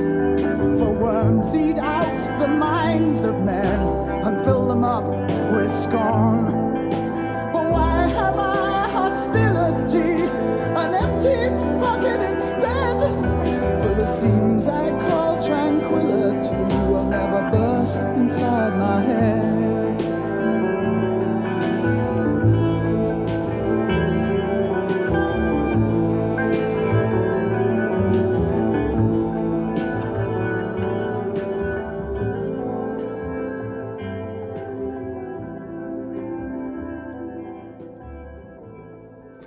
For 0.79 0.91
worms 0.91 1.55
eat 1.55 1.77
out 1.77 2.23
the 2.41 2.49
minds 2.49 3.25
of 3.25 3.35
men 3.43 3.79
and 4.25 4.43
fill 4.43 4.69
them 4.69 4.85
up 4.85 5.05
with 5.53 5.71
scorn. 5.71 6.58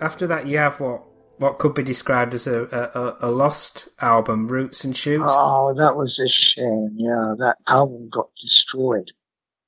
After 0.01 0.25
that, 0.27 0.47
you 0.47 0.57
have 0.57 0.79
what 0.79 1.03
what 1.37 1.57
could 1.57 1.73
be 1.73 1.83
described 1.83 2.33
as 2.33 2.45
a, 2.45 2.63
a, 3.21 3.27
a 3.27 3.31
lost 3.31 3.89
album, 3.99 4.47
Roots 4.47 4.83
and 4.83 4.95
Shoots. 4.95 5.33
Oh, 5.35 5.73
that 5.75 5.95
was 5.95 6.19
a 6.19 6.29
shame. 6.29 6.95
Yeah, 6.97 7.35
that 7.39 7.57
album 7.67 8.09
got 8.11 8.29
destroyed. 8.41 9.11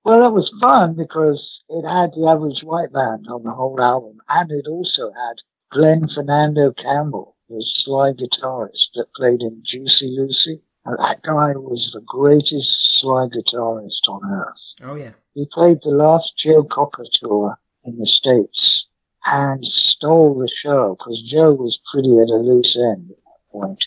Well, 0.03 0.21
that 0.21 0.33
was 0.33 0.51
fun 0.59 0.95
because 0.95 1.41
it 1.69 1.81
had 1.87 2.11
the 2.11 2.27
average 2.29 2.61
white 2.63 2.91
band 2.91 3.27
on 3.29 3.43
the 3.43 3.51
whole 3.51 3.79
album, 3.81 4.17
and 4.29 4.51
it 4.51 4.67
also 4.67 5.13
had 5.13 5.37
Glenn 5.71 6.09
Fernando 6.13 6.73
Campbell, 6.73 7.35
the 7.49 7.65
slide 7.83 8.17
guitarist 8.17 8.93
that 8.95 9.13
played 9.15 9.41
in 9.41 9.63
Juicy 9.65 10.15
Lucy. 10.17 10.61
And 10.85 10.97
that 10.99 11.21
guy 11.23 11.55
was 11.55 11.89
the 11.93 12.01
greatest 12.05 12.99
slide 12.99 13.29
guitarist 13.31 14.03
on 14.09 14.21
earth. 14.29 14.83
Oh 14.83 14.95
yeah. 14.95 15.13
He 15.33 15.47
played 15.53 15.77
the 15.81 15.91
last 15.91 16.33
Joe 16.43 16.67
Cocker 16.69 17.05
tour 17.21 17.57
in 17.85 17.97
the 17.97 18.05
States 18.05 18.83
and 19.25 19.63
stole 20.03 20.37
the 20.37 20.49
show 20.61 20.95
because 20.97 21.23
Joe 21.31 21.53
was 21.53 21.79
pretty 21.91 22.17
at 22.19 22.27
a 22.27 22.35
loose 22.35 22.75
end 22.75 23.11
at 23.11 23.17
that 23.23 23.51
point. 23.51 23.79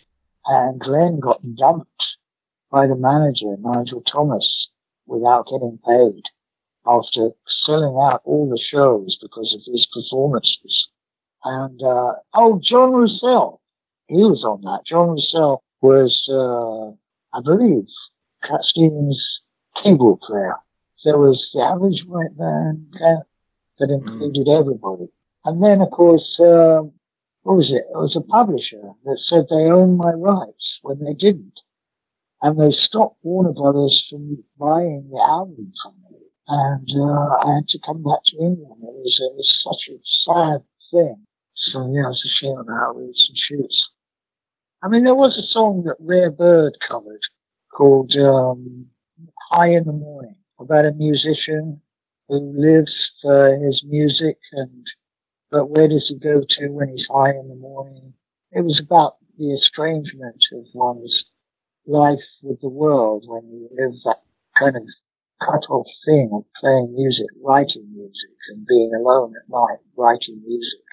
And 0.46 0.80
Glenn 0.80 1.20
got 1.20 1.40
dumped 1.56 1.90
by 2.70 2.86
the 2.86 2.96
manager, 2.96 3.56
Nigel 3.58 4.02
Thomas, 4.10 4.68
without 5.06 5.46
getting 5.46 5.78
paid 5.86 6.22
after 6.86 7.30
selling 7.66 7.96
out 8.00 8.22
all 8.24 8.48
the 8.48 8.60
shows 8.70 9.18
because 9.20 9.54
of 9.54 9.60
his 9.70 9.86
performances. 9.92 10.86
And, 11.44 11.82
uh, 11.82 12.12
oh, 12.34 12.60
Jean 12.62 12.92
Roussel, 12.92 13.60
he 14.08 14.16
was 14.16 14.42
on 14.44 14.62
that. 14.62 14.86
Jean 14.86 15.08
Roussel 15.08 15.62
was, 15.82 16.24
uh, 16.30 17.36
I 17.36 17.42
believe, 17.42 17.86
Cat 18.42 18.60
Stevens' 18.62 19.40
keyboard 19.82 20.20
player. 20.20 20.54
There 21.04 21.18
was 21.18 21.44
the 21.54 21.60
average 21.60 22.02
white 22.06 22.32
uh, 22.40 23.22
that 23.78 23.90
included 23.90 24.48
everybody. 24.48 25.08
And 25.46 25.62
then, 25.62 25.80
of 25.80 25.92
course, 25.92 26.26
um, 26.40 26.90
what 27.42 27.62
was 27.62 27.70
it? 27.70 27.86
It 27.86 27.94
was 27.94 28.16
a 28.18 28.20
publisher 28.20 28.82
that 29.04 29.18
said 29.30 29.46
they 29.48 29.70
owned 29.70 29.96
my 29.96 30.10
rights 30.10 30.80
when 30.82 30.98
they 30.98 31.14
didn't. 31.14 31.54
And 32.42 32.58
they 32.58 32.74
stopped 32.74 33.22
Warner 33.22 33.52
Brothers 33.52 33.94
from 34.10 34.42
buying 34.58 35.08
the 35.08 35.22
album 35.22 35.72
from 35.80 35.94
me. 36.10 36.18
And 36.48 36.88
uh, 36.98 37.46
I 37.46 37.54
had 37.54 37.68
to 37.68 37.78
come 37.86 38.02
back 38.02 38.18
to 38.26 38.42
England. 38.42 38.82
It 38.82 38.94
was, 38.98 39.16
it 39.22 39.34
was 39.38 39.50
such 39.62 39.94
a 39.94 39.98
sad 40.26 40.66
thing. 40.90 41.24
So, 41.54 41.94
yeah, 41.94 42.10
it's 42.10 42.26
a 42.26 42.32
shame 42.42 42.58
about 42.58 42.96
Roots 42.96 43.24
and 43.28 43.38
Shoots. 43.38 43.86
I 44.82 44.88
mean, 44.88 45.04
there 45.04 45.14
was 45.14 45.38
a 45.38 45.46
song 45.52 45.84
that 45.86 45.96
Rare 46.00 46.32
Bird 46.32 46.72
covered 46.88 47.22
called 47.72 48.12
um, 48.18 48.86
High 49.50 49.70
in 49.70 49.84
the 49.84 49.92
Morning 49.92 50.36
about 50.58 50.86
a 50.86 50.92
musician 50.92 51.80
who 52.28 52.52
lives 52.56 52.92
for 53.22 53.54
his 53.54 53.84
music 53.86 54.38
and 54.52 54.84
but 55.50 55.70
where 55.70 55.88
does 55.88 56.06
he 56.08 56.18
go 56.18 56.42
to 56.48 56.68
when 56.68 56.88
he's 56.88 57.06
high 57.10 57.30
in 57.30 57.48
the 57.48 57.54
morning? 57.56 58.14
It 58.52 58.62
was 58.62 58.80
about 58.80 59.16
the 59.38 59.54
estrangement 59.54 60.42
of 60.52 60.64
one's 60.74 61.24
life 61.86 62.24
with 62.42 62.60
the 62.60 62.68
world 62.68 63.24
when 63.26 63.48
you 63.50 63.68
live 63.72 63.94
that 64.04 64.22
kind 64.58 64.76
of 64.76 64.82
cut 65.40 65.64
off 65.70 65.86
thing 66.06 66.30
of 66.32 66.44
playing 66.60 66.94
music, 66.94 67.26
writing 67.44 67.86
music, 67.94 68.36
and 68.50 68.66
being 68.66 68.92
alone 68.94 69.34
at 69.36 69.48
night 69.48 69.78
writing 69.96 70.42
music. 70.46 70.85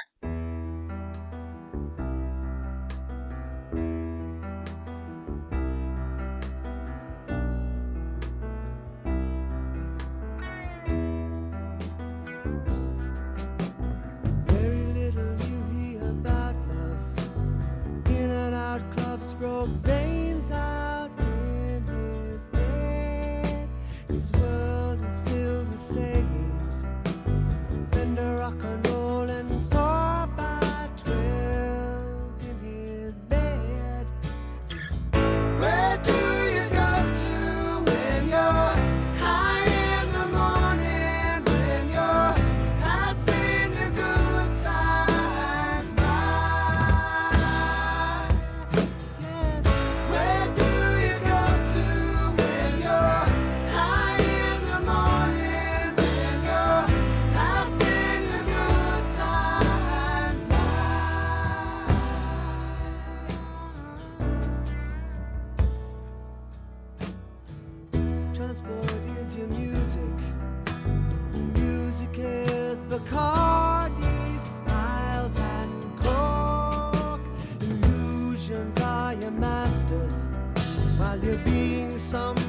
Being 82.13 82.42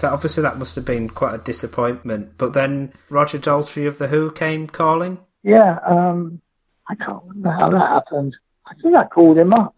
So 0.00 0.08
obviously 0.08 0.42
that 0.44 0.56
must 0.56 0.76
have 0.76 0.86
been 0.86 1.10
quite 1.10 1.34
a 1.34 1.38
disappointment. 1.44 2.38
But 2.38 2.54
then 2.54 2.94
Roger 3.10 3.38
Daltrey 3.38 3.86
of 3.86 3.98
The 3.98 4.08
Who 4.08 4.30
came 4.30 4.66
calling. 4.66 5.18
Yeah, 5.42 5.76
um, 5.86 6.40
I 6.88 6.94
can't 6.94 7.22
remember 7.26 7.50
how 7.50 7.68
that 7.68 7.86
happened. 7.86 8.34
I 8.66 8.72
think 8.80 8.96
I 8.96 9.04
called 9.04 9.36
him 9.36 9.52
up. 9.52 9.74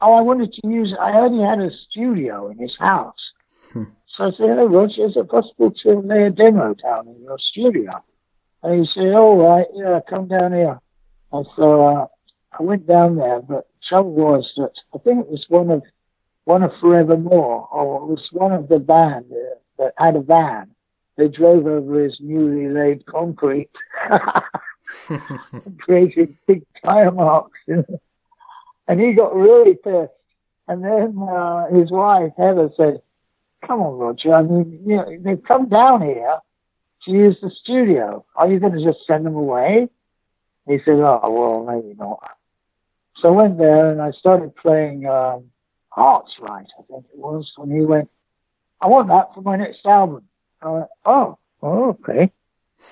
Oh, 0.00 0.14
I 0.14 0.22
wanted 0.22 0.54
to 0.54 0.66
use. 0.66 0.94
I 0.98 1.10
only 1.18 1.44
had 1.44 1.60
a 1.60 1.70
studio 1.90 2.48
in 2.48 2.56
his 2.56 2.74
house, 2.78 3.20
so 3.74 4.24
I 4.24 4.30
said, 4.30 4.48
"Hello, 4.48 4.64
Roger. 4.64 5.04
Is 5.04 5.16
it 5.16 5.28
possible 5.28 5.70
to 5.82 6.00
lay 6.00 6.22
a 6.22 6.30
demo 6.30 6.72
down 6.72 7.08
in 7.08 7.22
your 7.22 7.36
studio?" 7.38 8.02
And 8.62 8.80
he 8.80 8.90
said, 8.94 9.12
"All 9.12 9.36
right, 9.36 9.66
yeah, 9.74 10.00
come 10.08 10.26
down 10.26 10.54
here." 10.54 10.80
And 11.32 11.46
so 11.54 11.86
uh, 11.86 12.06
I 12.58 12.62
went 12.62 12.86
down 12.86 13.16
there, 13.16 13.42
but 13.42 13.68
the 13.68 13.80
trouble 13.90 14.12
was 14.12 14.50
that 14.56 14.72
I 14.94 14.98
think 15.04 15.26
it 15.26 15.30
was 15.30 15.44
one 15.50 15.70
of 15.70 15.82
one 16.44 16.62
of 16.62 16.72
Forevermore, 16.80 17.68
or 17.70 17.96
it 17.96 18.06
was 18.06 18.28
one 18.32 18.52
of 18.52 18.68
the 18.68 18.78
band 18.78 19.26
uh, 19.30 19.54
that 19.78 19.94
had 19.96 20.16
a 20.16 20.20
van. 20.20 20.70
They 21.16 21.28
drove 21.28 21.66
over 21.66 22.02
his 22.02 22.16
newly 22.20 22.72
laid 22.72 23.06
concrete. 23.06 23.70
created 25.78 26.36
big 26.46 26.64
tire 26.84 27.10
marks. 27.10 27.58
And 28.88 29.00
he 29.00 29.12
got 29.12 29.34
really 29.34 29.74
pissed. 29.74 30.12
And 30.68 30.84
then 30.84 31.16
uh, 31.28 31.66
his 31.66 31.90
wife, 31.90 32.32
Heather, 32.36 32.70
said, 32.76 33.02
Come 33.66 33.80
on, 33.80 33.98
Roger. 33.98 34.34
I 34.34 34.42
mean, 34.42 34.82
you 34.86 34.96
know, 34.96 35.16
they've 35.20 35.42
come 35.46 35.68
down 35.68 36.02
here 36.02 36.38
to 37.04 37.10
use 37.10 37.36
the 37.42 37.50
studio. 37.62 38.24
Are 38.36 38.50
you 38.50 38.58
going 38.58 38.72
to 38.72 38.84
just 38.84 39.06
send 39.06 39.26
them 39.26 39.34
away? 39.34 39.88
He 40.66 40.78
said, 40.84 40.94
Oh, 40.94 41.20
well, 41.22 41.64
maybe 41.74 41.94
not. 41.94 42.36
So 43.16 43.28
I 43.28 43.30
went 43.32 43.58
there 43.58 43.90
and 43.90 44.00
I 44.00 44.12
started 44.12 44.56
playing 44.56 45.06
um, 45.06 45.50
Hearts 45.90 46.32
Right, 46.40 46.66
I 46.78 46.82
think 46.82 47.04
it 47.12 47.18
was, 47.18 47.50
when 47.56 47.70
he 47.70 47.80
went, 47.80 48.10
I 48.80 48.86
want 48.86 49.08
that 49.08 49.34
for 49.34 49.42
my 49.42 49.56
next 49.56 49.84
album. 49.84 50.24
I 50.62 50.70
went, 50.70 50.86
Oh, 51.04 51.38
oh 51.62 51.90
okay. 51.90 52.32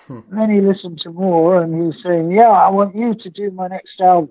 Hmm. 0.07 0.21
And 0.31 0.39
then 0.39 0.51
he 0.51 0.61
listened 0.61 1.01
to 1.03 1.11
more 1.11 1.63
and 1.63 1.75
he 1.75 1.81
was 1.81 1.97
saying, 2.03 2.31
Yeah, 2.31 2.51
I 2.51 2.69
want 2.71 2.95
you 2.95 3.15
to 3.15 3.31
do 3.31 3.51
my 3.51 3.69
next 3.69 4.01
album. 4.01 4.31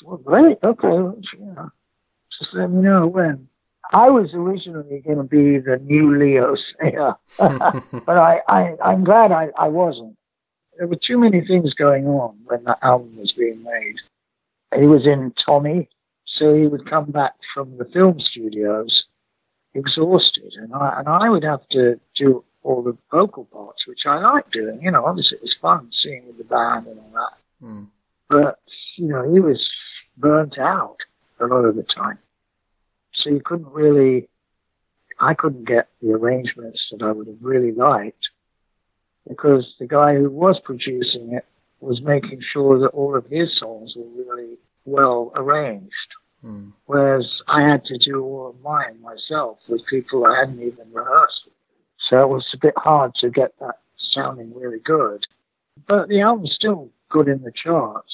Said, 0.00 0.08
Well, 0.08 0.16
great, 0.18 0.58
okay, 0.62 0.88
well, 0.88 1.18
you 1.38 1.46
know, 1.46 1.70
just 2.38 2.54
let 2.54 2.70
me 2.70 2.82
know 2.82 3.06
when. 3.06 3.48
I 3.92 4.08
was 4.08 4.30
originally 4.32 5.00
going 5.00 5.18
to 5.18 5.24
be 5.24 5.58
the 5.58 5.76
new 5.82 6.18
Leo 6.18 6.56
Sayer, 6.80 7.14
but 7.38 8.16
I, 8.16 8.40
I, 8.48 8.74
I'm 8.82 9.04
glad 9.04 9.32
I, 9.32 9.48
I 9.58 9.68
wasn't. 9.68 10.16
There 10.78 10.86
were 10.86 10.96
too 10.96 11.18
many 11.18 11.46
things 11.46 11.74
going 11.74 12.06
on 12.06 12.38
when 12.44 12.64
that 12.64 12.78
album 12.80 13.18
was 13.18 13.32
being 13.36 13.62
made. 13.62 13.96
He 14.80 14.86
was 14.86 15.06
in 15.06 15.34
Tommy, 15.44 15.90
so 16.38 16.54
he 16.54 16.66
would 16.66 16.88
come 16.88 17.10
back 17.10 17.34
from 17.54 17.76
the 17.78 17.84
film 17.86 18.18
studios 18.20 19.04
exhausted, 19.74 20.52
and 20.56 20.72
I 20.74 20.98
and 20.98 21.08
I 21.08 21.28
would 21.28 21.44
have 21.44 21.66
to 21.70 22.00
do 22.14 22.44
all 22.62 22.82
the 22.82 22.96
vocal 23.10 23.44
parts, 23.46 23.86
which 23.86 24.06
I 24.06 24.18
like 24.18 24.50
doing. 24.50 24.80
You 24.82 24.90
know, 24.90 25.04
obviously 25.04 25.38
it 25.38 25.42
was 25.42 25.56
fun 25.60 25.90
singing 26.02 26.26
with 26.26 26.38
the 26.38 26.44
band 26.44 26.86
and 26.86 26.98
all 26.98 27.12
that. 27.14 27.66
Mm. 27.66 27.86
But 28.28 28.58
you 28.96 29.08
know, 29.08 29.32
he 29.32 29.40
was 29.40 29.66
burnt 30.16 30.58
out 30.58 30.98
a 31.40 31.46
lot 31.46 31.64
of 31.64 31.76
the 31.76 31.82
time, 31.82 32.18
so 33.14 33.30
you 33.30 33.40
couldn't 33.44 33.72
really. 33.72 34.28
I 35.20 35.34
couldn't 35.34 35.68
get 35.68 35.88
the 36.00 36.12
arrangements 36.12 36.80
that 36.90 37.02
I 37.04 37.12
would 37.12 37.28
have 37.28 37.36
really 37.40 37.70
liked 37.70 38.28
because 39.28 39.74
the 39.78 39.86
guy 39.86 40.14
who 40.14 40.28
was 40.28 40.58
producing 40.64 41.32
it 41.32 41.44
was 41.80 42.00
making 42.00 42.40
sure 42.52 42.78
that 42.80 42.88
all 42.88 43.14
of 43.14 43.26
his 43.26 43.56
songs 43.58 43.94
were 43.94 44.24
really 44.24 44.56
well 44.84 45.32
arranged. 45.36 45.92
Mm. 46.44 46.72
Whereas 46.86 47.26
I 47.48 47.62
had 47.62 47.84
to 47.86 47.98
do 47.98 48.22
all 48.22 48.48
of 48.50 48.60
mine 48.62 49.00
myself 49.00 49.58
with 49.68 49.86
people 49.86 50.26
I 50.26 50.40
hadn't 50.40 50.60
even 50.60 50.92
rehearsed. 50.92 51.48
So 52.08 52.20
it 52.22 52.28
was 52.28 52.46
a 52.52 52.58
bit 52.58 52.74
hard 52.76 53.14
to 53.16 53.30
get 53.30 53.54
that 53.60 53.76
sounding 54.12 54.52
really 54.54 54.80
good. 54.80 55.24
But 55.86 56.08
the 56.08 56.20
album's 56.20 56.54
still 56.54 56.90
good 57.10 57.28
in 57.28 57.42
the 57.42 57.52
charts. 57.52 58.12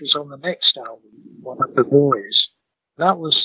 was 0.00 0.14
on 0.14 0.28
the 0.28 0.36
next 0.36 0.76
album, 0.76 1.10
One 1.42 1.58
of 1.62 1.74
the 1.74 1.84
Boys, 1.84 2.48
that 2.98 3.18
was 3.18 3.36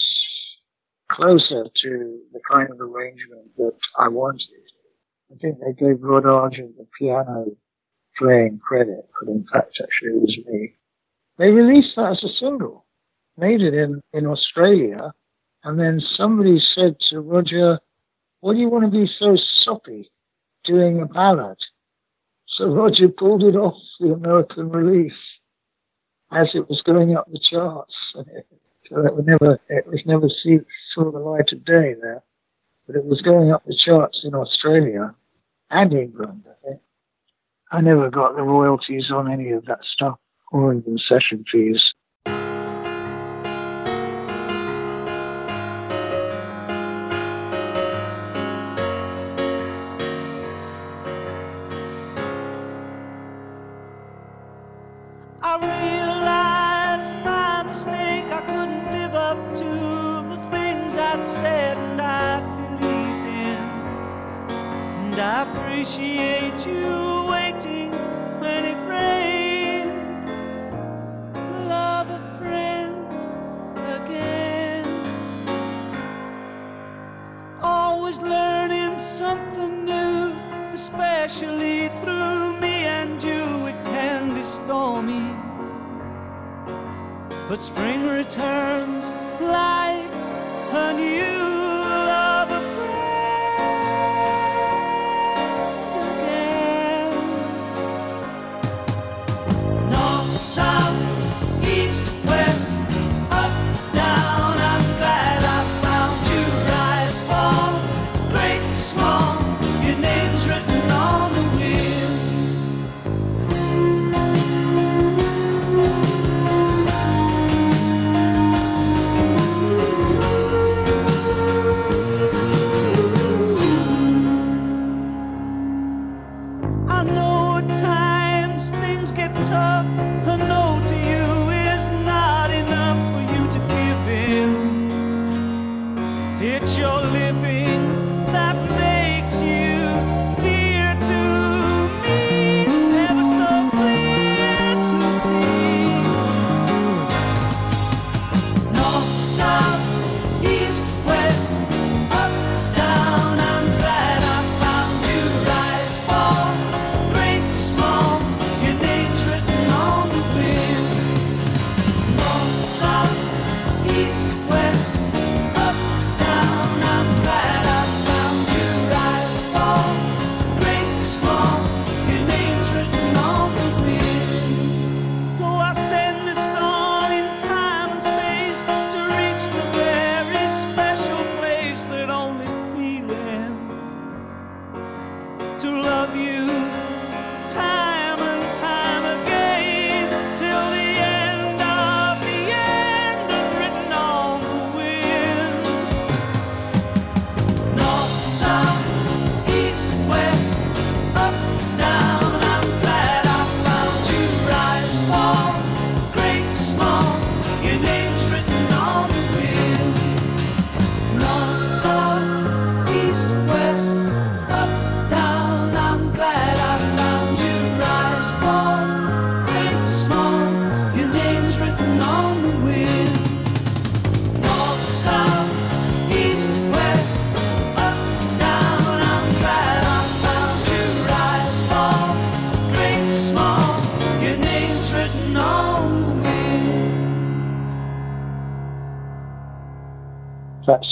closer 1.12 1.66
to 1.84 2.20
the 2.32 2.40
kind 2.50 2.70
of 2.72 2.82
arrangement 2.82 3.56
that 3.58 3.74
I 3.98 4.08
wanted. 4.08 4.42
I 5.32 5.36
think 5.38 5.58
they 5.60 5.74
gave 5.74 6.02
Rod 6.02 6.26
Argent 6.26 6.78
the 6.78 6.88
piano 6.98 7.46
playing 8.18 8.60
credit, 8.66 9.10
but 9.20 9.30
in 9.30 9.46
fact, 9.52 9.80
actually, 9.82 10.18
it 10.18 10.22
was 10.22 10.38
me. 10.48 10.74
They 11.38 11.50
released 11.50 11.96
that 11.96 12.12
as 12.12 12.24
a 12.24 12.34
single, 12.40 12.86
made 13.38 13.62
it 13.62 13.74
in, 13.74 14.02
in 14.14 14.28
Australia, 14.28 15.12
and 15.64 15.80
then 15.80 16.02
somebody 16.18 16.62
said 16.76 16.96
to 17.10 17.20
Roger, 17.20 17.80
What 18.42 18.54
do 18.54 18.60
you 18.60 18.70
want 18.70 18.86
to 18.86 18.92
be 18.92 19.10
so 19.20 19.36
soppy 19.64 20.12
doing 20.66 21.02
a 21.02 21.06
ballad? 21.06 21.58
So 22.58 22.66
Roger 22.66 23.08
pulled 23.10 23.44
it 23.44 23.56
off 23.56 23.82
the 24.00 24.14
American 24.14 24.70
release 24.70 25.14
as 26.36 26.50
it 26.54 26.70
was 26.70 26.82
going 26.86 27.16
up 27.16 27.32
the 27.32 27.40
charts. 27.40 27.94
So 28.14 29.02
that 29.02 29.26
never, 29.26 29.60
it 29.70 29.88
was 29.88 30.02
never 30.06 30.28
see, 30.30 30.60
saw 30.94 31.12
the 31.12 31.20
light 31.20 31.52
of 31.52 31.66
day 31.66 31.96
there. 32.00 32.22
But 32.86 32.98
it 32.98 33.06
was 33.06 33.22
going 33.22 33.52
up 33.52 33.64
the 33.66 33.78
charts 33.86 34.22
in 34.24 34.36
Australia 34.36 35.16
and 35.70 35.94
England, 35.94 36.44
I 36.48 36.68
think. 36.68 36.82
I 37.72 37.82
never 37.82 38.10
got 38.10 38.36
the 38.36 38.44
royalties 38.44 39.10
on 39.10 39.32
any 39.32 39.52
of 39.52 39.66
that 39.66 39.80
stuff 39.94 40.20
or 40.52 40.74
even 40.74 40.98
session 40.98 41.44
fees. 41.52 41.82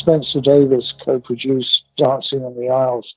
Spencer 0.01 0.41
Davis 0.41 0.91
co-produced 1.05 1.83
Dancing 1.97 2.39
on 2.43 2.55
the 2.55 2.69
Aisles 2.69 3.07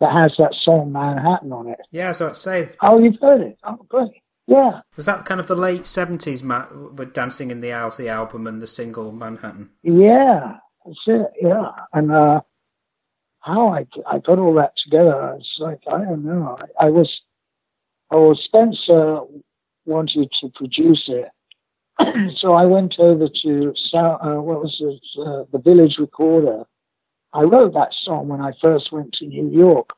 that 0.00 0.12
has 0.12 0.32
that 0.38 0.54
song 0.62 0.92
Manhattan 0.92 1.52
on 1.52 1.68
it. 1.68 1.78
Yeah, 1.90 2.12
so 2.12 2.28
I'd 2.28 2.36
say 2.36 2.68
Oh, 2.80 2.98
you've 2.98 3.20
heard 3.20 3.40
it? 3.42 3.58
Oh, 3.64 3.84
great. 3.88 4.12
Yeah, 4.46 4.80
was 4.96 5.06
that 5.06 5.24
kind 5.26 5.38
of 5.40 5.46
the 5.46 5.54
late 5.54 5.86
seventies, 5.86 6.42
Matt, 6.42 6.74
with 6.74 7.12
Dancing 7.12 7.50
in 7.52 7.60
the 7.60 7.72
Aisles, 7.72 7.98
the 7.98 8.08
album, 8.08 8.46
and 8.48 8.60
the 8.60 8.66
single 8.66 9.12
Manhattan. 9.12 9.70
yeah, 9.82 10.56
that's 10.84 10.98
it. 11.06 11.26
Yeah, 11.40 11.70
and 11.92 12.10
uh, 12.10 12.40
how 13.40 13.68
I 13.68 13.86
I 14.10 14.18
got 14.18 14.38
all 14.40 14.54
that 14.54 14.72
together, 14.82 15.36
it's 15.38 15.56
like 15.58 15.80
I 15.86 15.98
don't 16.04 16.24
know. 16.24 16.56
I, 16.80 16.86
I 16.86 16.90
was, 16.90 17.08
oh, 18.10 18.34
Spencer 18.34 19.20
wanted 19.86 20.28
to 20.40 20.48
produce 20.56 21.04
it, 21.08 21.28
so 22.36 22.54
I 22.54 22.64
went 22.64 22.94
over 22.98 23.28
to 23.42 23.74
uh, 23.94 24.40
what 24.40 24.62
was 24.62 24.76
it, 24.80 25.20
uh, 25.20 25.44
the 25.52 25.58
Village 25.58 25.96
Recorder. 25.98 26.64
I 27.32 27.42
wrote 27.42 27.74
that 27.74 27.94
song 28.04 28.28
when 28.28 28.40
I 28.40 28.52
first 28.60 28.92
went 28.92 29.12
to 29.14 29.26
New 29.26 29.48
York. 29.48 29.90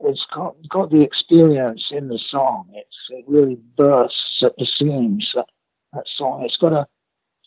It's 0.00 0.24
got 0.34 0.56
got 0.68 0.90
the 0.90 1.02
experience 1.02 1.84
in 1.90 2.08
the 2.08 2.18
song. 2.30 2.68
It's 2.72 2.96
it 3.10 3.24
really 3.28 3.58
bursts 3.76 4.42
at 4.42 4.56
the 4.56 4.66
seams. 4.78 5.30
That, 5.34 5.46
that 5.92 6.04
song. 6.16 6.42
It's 6.44 6.56
got 6.56 6.72
a 6.72 6.86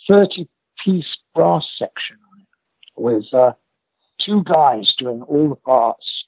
thirty 0.07 0.47
piece 0.83 1.17
brass 1.33 1.65
section 1.77 2.17
on 2.31 2.41
it 2.41 2.47
with 2.95 3.33
uh, 3.33 3.53
two 4.23 4.43
guys 4.43 4.93
doing 4.97 5.23
all 5.23 5.49
the 5.49 5.55
parts, 5.55 6.25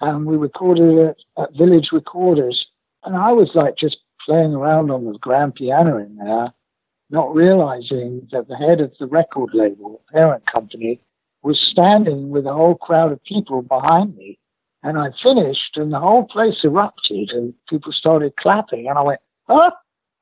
and 0.00 0.26
we 0.26 0.36
recorded 0.36 0.98
it 0.98 1.22
at 1.38 1.56
Village 1.56 1.90
Recorders. 1.92 2.66
And 3.04 3.16
I 3.16 3.32
was 3.32 3.50
like 3.54 3.76
just 3.76 3.98
playing 4.26 4.54
around 4.54 4.90
on 4.90 5.04
the 5.04 5.18
grand 5.18 5.54
piano 5.54 5.98
in 5.98 6.16
there, 6.16 6.52
not 7.10 7.34
realizing 7.34 8.26
that 8.32 8.48
the 8.48 8.56
head 8.56 8.80
of 8.80 8.92
the 8.98 9.06
record 9.06 9.50
label, 9.52 10.02
parent 10.12 10.44
company, 10.50 11.00
was 11.42 11.58
standing 11.70 12.30
with 12.30 12.46
a 12.46 12.52
whole 12.52 12.76
crowd 12.76 13.12
of 13.12 13.22
people 13.24 13.62
behind 13.62 14.16
me. 14.16 14.38
And 14.82 14.98
I 14.98 15.08
finished, 15.22 15.76
and 15.76 15.92
the 15.92 16.00
whole 16.00 16.24
place 16.24 16.56
erupted, 16.64 17.30
and 17.30 17.52
people 17.68 17.92
started 17.92 18.36
clapping. 18.36 18.88
And 18.88 18.96
I 18.96 19.02
went, 19.02 19.20
huh? 19.48 19.72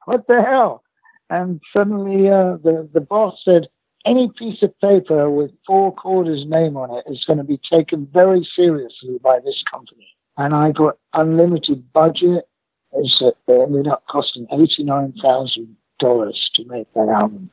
What 0.06 0.26
the 0.26 0.42
hell? 0.42 0.82
And 1.30 1.60
suddenly 1.72 2.28
uh, 2.28 2.56
the, 2.62 2.88
the 2.92 3.00
boss 3.00 3.38
said, 3.44 3.68
any 4.06 4.30
piece 4.38 4.62
of 4.62 4.78
paper 4.80 5.30
with 5.30 5.50
Paul 5.66 5.92
Korda's 5.92 6.46
name 6.46 6.76
on 6.76 6.90
it 6.96 7.12
is 7.12 7.24
going 7.26 7.38
to 7.38 7.44
be 7.44 7.60
taken 7.70 8.08
very 8.12 8.48
seriously 8.56 9.18
by 9.22 9.38
this 9.44 9.62
company. 9.70 10.08
And 10.36 10.54
I 10.54 10.72
got 10.72 10.98
unlimited 11.12 11.92
budget. 11.92 12.48
It 12.92 13.34
ended 13.48 13.86
up 13.86 14.04
costing 14.08 14.46
$89,000 14.46 15.68
Dollars 15.98 16.50
to 16.54 16.64
make 16.64 16.92
that 16.94 17.08
album. 17.08 17.50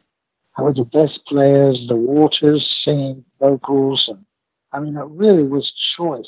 I 0.57 0.61
was 0.61 0.75
the 0.75 0.85
best 0.85 1.19
players, 1.27 1.79
the 1.87 1.95
Waters 1.95 2.65
singing 2.83 3.25
vocals, 3.39 4.05
and 4.07 4.25
I 4.71 4.79
mean, 4.79 4.95
it 4.95 5.05
really 5.09 5.43
was 5.43 5.71
choice 5.97 6.25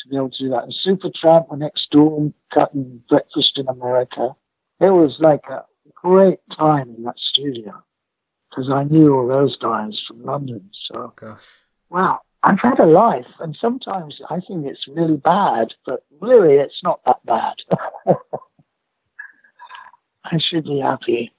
to 0.00 0.08
be 0.08 0.16
able 0.16 0.30
to 0.30 0.38
do 0.38 0.50
that. 0.50 0.64
And 0.64 0.74
Supertramp 0.84 1.48
were 1.48 1.56
next 1.56 1.90
door 1.90 2.32
cutting 2.52 3.02
Breakfast 3.08 3.52
in 3.56 3.68
America. 3.68 4.34
It 4.80 4.90
was 4.90 5.16
like 5.20 5.44
a 5.48 5.64
great 5.94 6.40
time 6.56 6.94
in 6.96 7.04
that 7.04 7.18
studio 7.18 7.82
because 8.50 8.70
I 8.70 8.84
knew 8.84 9.14
all 9.14 9.26
those 9.26 9.56
guys 9.56 10.00
from 10.06 10.24
London. 10.24 10.70
So, 10.88 10.96
oh, 10.96 11.12
Gosh. 11.16 11.42
wow, 11.88 12.20
I've 12.42 12.60
had 12.60 12.80
a 12.80 12.86
life, 12.86 13.26
and 13.40 13.56
sometimes 13.60 14.20
I 14.28 14.40
think 14.40 14.66
it's 14.66 14.86
really 14.88 15.16
bad, 15.16 15.68
but 15.86 16.04
really 16.20 16.56
it's 16.56 16.82
not 16.82 17.00
that 17.06 17.24
bad. 17.24 17.54
I 20.24 20.38
should 20.38 20.64
be 20.64 20.80
happy. 20.80 21.32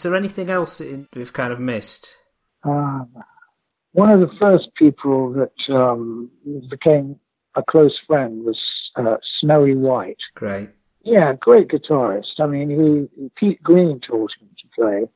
Is 0.00 0.04
there 0.04 0.16
anything 0.16 0.48
else 0.48 0.80
we've 1.14 1.34
kind 1.34 1.52
of 1.52 1.60
missed? 1.60 2.16
Um, 2.64 3.12
one 3.92 4.08
of 4.08 4.20
the 4.20 4.34
first 4.38 4.70
people 4.74 5.30
that 5.34 5.74
um, 5.74 6.30
became 6.70 7.20
a 7.54 7.62
close 7.62 7.98
friend 8.06 8.42
was 8.42 8.58
uh, 8.96 9.16
Snowy 9.40 9.76
White. 9.76 10.16
Great. 10.34 10.70
Yeah, 11.02 11.34
great 11.38 11.68
guitarist. 11.68 12.40
I 12.40 12.46
mean, 12.46 12.70
he 12.70 13.28
Pete 13.36 13.62
Green 13.62 14.00
taught 14.00 14.32
him 14.40 14.48
to 14.62 14.68
play, 14.74 15.10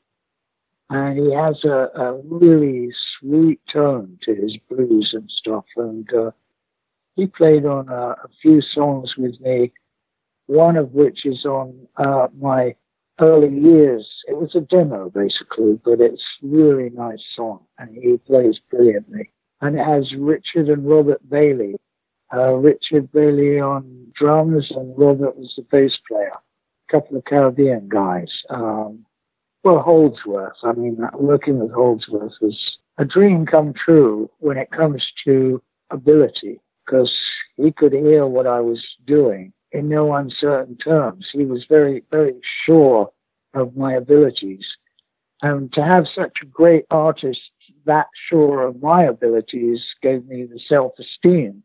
and 0.90 1.18
he 1.18 1.32
has 1.32 1.64
a, 1.64 1.88
a 1.98 2.20
really 2.22 2.90
sweet 3.18 3.60
tone 3.72 4.18
to 4.24 4.34
his 4.34 4.54
blues 4.68 5.14
and 5.14 5.30
stuff. 5.30 5.64
And 5.76 6.12
uh, 6.12 6.32
he 7.16 7.26
played 7.26 7.64
on 7.64 7.88
a, 7.88 8.16
a 8.22 8.28
few 8.42 8.60
songs 8.60 9.14
with 9.16 9.40
me, 9.40 9.72
one 10.44 10.76
of 10.76 10.92
which 10.92 11.24
is 11.24 11.46
on 11.46 11.88
uh, 11.96 12.26
my 12.38 12.74
early 13.20 13.56
years. 13.56 14.08
It 14.26 14.36
was 14.36 14.54
a 14.54 14.60
demo 14.60 15.10
basically, 15.10 15.80
but 15.84 16.00
it's 16.00 16.22
really 16.42 16.90
nice 16.90 17.22
song, 17.36 17.60
and 17.78 17.94
he 17.94 18.16
plays 18.26 18.58
brilliantly. 18.70 19.30
And 19.60 19.78
it 19.78 19.84
has 19.84 20.12
Richard 20.18 20.68
and 20.68 20.88
Robert 20.88 21.28
Bailey. 21.28 21.76
Uh, 22.32 22.54
Richard 22.54 23.12
Bailey 23.12 23.60
on 23.60 24.08
drums, 24.18 24.70
and 24.70 24.98
Robert 24.98 25.36
was 25.36 25.52
the 25.56 25.62
bass 25.70 25.92
player. 26.08 26.32
A 26.88 26.92
couple 26.92 27.16
of 27.16 27.24
Caribbean 27.24 27.88
guys. 27.88 28.30
Um, 28.50 29.06
well, 29.62 29.78
Holdsworth. 29.78 30.56
I 30.62 30.72
mean, 30.72 30.98
working 31.14 31.60
with 31.60 31.72
Holdsworth 31.72 32.32
was 32.40 32.78
a 32.98 33.04
dream 33.04 33.46
come 33.46 33.72
true 33.72 34.30
when 34.38 34.58
it 34.58 34.70
comes 34.70 35.02
to 35.24 35.62
ability, 35.90 36.60
because 36.84 37.12
he 37.56 37.72
could 37.72 37.92
hear 37.92 38.26
what 38.26 38.46
I 38.46 38.60
was 38.60 38.82
doing 39.06 39.52
in 39.74 39.88
no 39.88 40.14
uncertain 40.14 40.76
terms. 40.76 41.26
He 41.32 41.44
was 41.44 41.66
very, 41.68 42.04
very 42.10 42.34
sure 42.64 43.10
of 43.54 43.76
my 43.76 43.94
abilities. 43.94 44.64
And 45.42 45.72
to 45.74 45.82
have 45.82 46.06
such 46.14 46.38
a 46.42 46.46
great 46.46 46.86
artist 46.90 47.40
that 47.84 48.06
sure 48.30 48.62
of 48.62 48.80
my 48.80 49.02
abilities 49.04 49.80
gave 50.00 50.26
me 50.26 50.44
the 50.44 50.60
self 50.68 50.92
esteem 50.98 51.62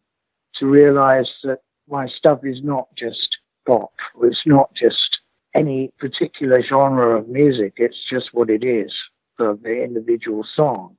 to 0.56 0.66
realize 0.66 1.30
that 1.44 1.60
my 1.88 2.08
stuff 2.08 2.40
is 2.44 2.58
not 2.64 2.88
just 2.98 3.38
pop, 3.66 3.94
it's 4.24 4.42
not 4.46 4.74
just 4.76 5.20
any 5.56 5.92
particular 6.00 6.62
genre 6.64 7.18
of 7.18 7.30
music, 7.30 7.74
it's 7.78 8.04
just 8.12 8.34
what 8.34 8.50
it 8.50 8.64
is 8.64 8.92
for 9.38 9.56
the 9.62 9.84
individual 9.84 10.46
song, 10.56 10.96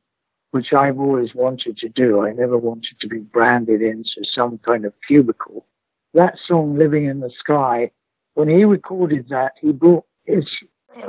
which 0.52 0.72
I've 0.72 0.98
always 0.98 1.34
wanted 1.34 1.76
to 1.78 1.88
do. 1.88 2.24
I 2.24 2.32
never 2.32 2.56
wanted 2.56 2.98
to 3.00 3.08
be 3.08 3.18
branded 3.18 3.82
into 3.82 4.24
some 4.32 4.58
kind 4.58 4.84
of 4.84 4.94
cubicle 5.06 5.66
that 6.14 6.34
song 6.46 6.76
living 6.76 7.06
in 7.06 7.20
the 7.20 7.30
sky 7.38 7.90
when 8.34 8.48
he 8.48 8.64
recorded 8.64 9.26
that 9.28 9.52
he 9.60 9.72
brought 9.72 10.04
his 10.24 10.44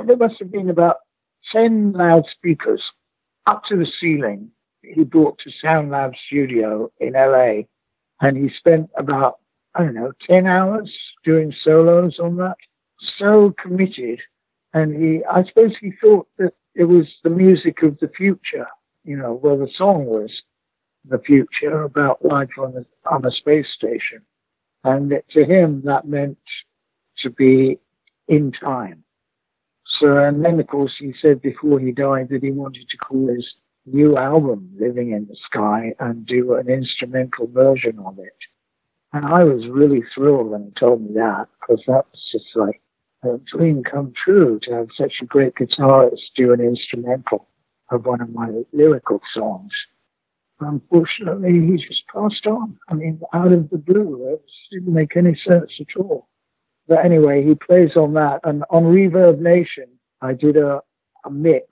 there 0.06 0.16
must 0.16 0.34
have 0.38 0.50
been 0.50 0.70
about 0.70 0.96
10 1.52 1.92
loudspeakers 1.92 2.82
up 3.46 3.62
to 3.68 3.76
the 3.76 3.86
ceiling 4.00 4.50
he 4.82 5.04
brought 5.04 5.38
to 5.38 5.50
sound 5.62 5.90
lab 5.90 6.12
studio 6.26 6.90
in 7.00 7.12
la 7.14 7.62
and 8.20 8.36
he 8.36 8.50
spent 8.56 8.88
about 8.96 9.38
i 9.74 9.82
don't 9.82 9.94
know 9.94 10.12
10 10.26 10.46
hours 10.46 10.90
doing 11.24 11.54
solos 11.62 12.18
on 12.18 12.36
that. 12.36 12.56
So 13.18 13.54
committed. 13.62 14.20
And 14.74 14.94
he 14.94 15.22
i 15.30 15.44
suppose 15.44 15.72
he 15.80 15.92
thought 16.00 16.26
that 16.38 16.54
it 16.74 16.84
was 16.84 17.06
the 17.24 17.30
music 17.30 17.82
of 17.82 17.98
the 18.00 18.08
future 18.08 18.66
you 19.04 19.16
know 19.16 19.38
well 19.42 19.58
the 19.58 19.70
song 19.76 20.06
was 20.06 20.30
the 21.04 21.18
future 21.18 21.82
about 21.82 22.24
life 22.24 22.48
on 22.58 22.72
the 22.72 22.86
on 23.10 23.24
a 23.26 23.30
space 23.30 23.66
station 23.76 24.22
and 24.84 25.12
to 25.30 25.44
him, 25.44 25.82
that 25.84 26.06
meant 26.06 26.38
to 27.22 27.30
be 27.30 27.78
in 28.28 28.52
time. 28.52 29.04
So, 30.00 30.16
and 30.16 30.44
then 30.44 30.58
of 30.58 30.66
course, 30.66 30.92
he 30.98 31.14
said 31.20 31.42
before 31.42 31.78
he 31.78 31.92
died 31.92 32.28
that 32.30 32.42
he 32.42 32.50
wanted 32.50 32.88
to 32.88 32.96
call 32.96 33.28
his 33.28 33.46
new 33.86 34.16
album 34.16 34.70
Living 34.78 35.12
in 35.12 35.26
the 35.26 35.36
Sky 35.46 35.92
and 36.00 36.26
do 36.26 36.54
an 36.54 36.68
instrumental 36.68 37.46
version 37.48 37.98
of 37.98 38.18
it. 38.18 38.36
And 39.12 39.26
I 39.26 39.44
was 39.44 39.68
really 39.68 40.02
thrilled 40.14 40.50
when 40.50 40.64
he 40.64 40.70
told 40.80 41.02
me 41.02 41.14
that 41.14 41.48
because 41.60 41.82
that 41.86 42.06
was 42.10 42.28
just 42.32 42.46
like 42.54 42.80
a 43.22 43.38
dream 43.54 43.82
come 43.84 44.12
true 44.24 44.58
to 44.62 44.72
have 44.72 44.88
such 44.96 45.14
a 45.20 45.26
great 45.26 45.54
guitarist 45.54 46.32
do 46.36 46.52
an 46.52 46.60
instrumental 46.60 47.46
of 47.90 48.06
one 48.06 48.20
of 48.20 48.30
my 48.30 48.50
lyrical 48.72 49.20
songs 49.34 49.70
unfortunately, 50.64 51.52
he 51.52 51.86
just 51.86 52.02
passed 52.12 52.46
on. 52.46 52.78
I 52.88 52.94
mean, 52.94 53.20
out 53.32 53.52
of 53.52 53.70
the 53.70 53.78
blue. 53.78 54.32
It 54.34 54.42
didn't 54.72 54.92
make 54.92 55.16
any 55.16 55.38
sense 55.46 55.70
at 55.80 56.00
all. 56.00 56.28
But 56.88 57.04
anyway, 57.04 57.44
he 57.44 57.54
plays 57.54 57.96
on 57.96 58.14
that. 58.14 58.40
And 58.44 58.64
on 58.70 58.84
ReverbNation, 58.84 59.88
I 60.20 60.34
did 60.34 60.56
a, 60.56 60.80
a 61.24 61.30
mix. 61.30 61.66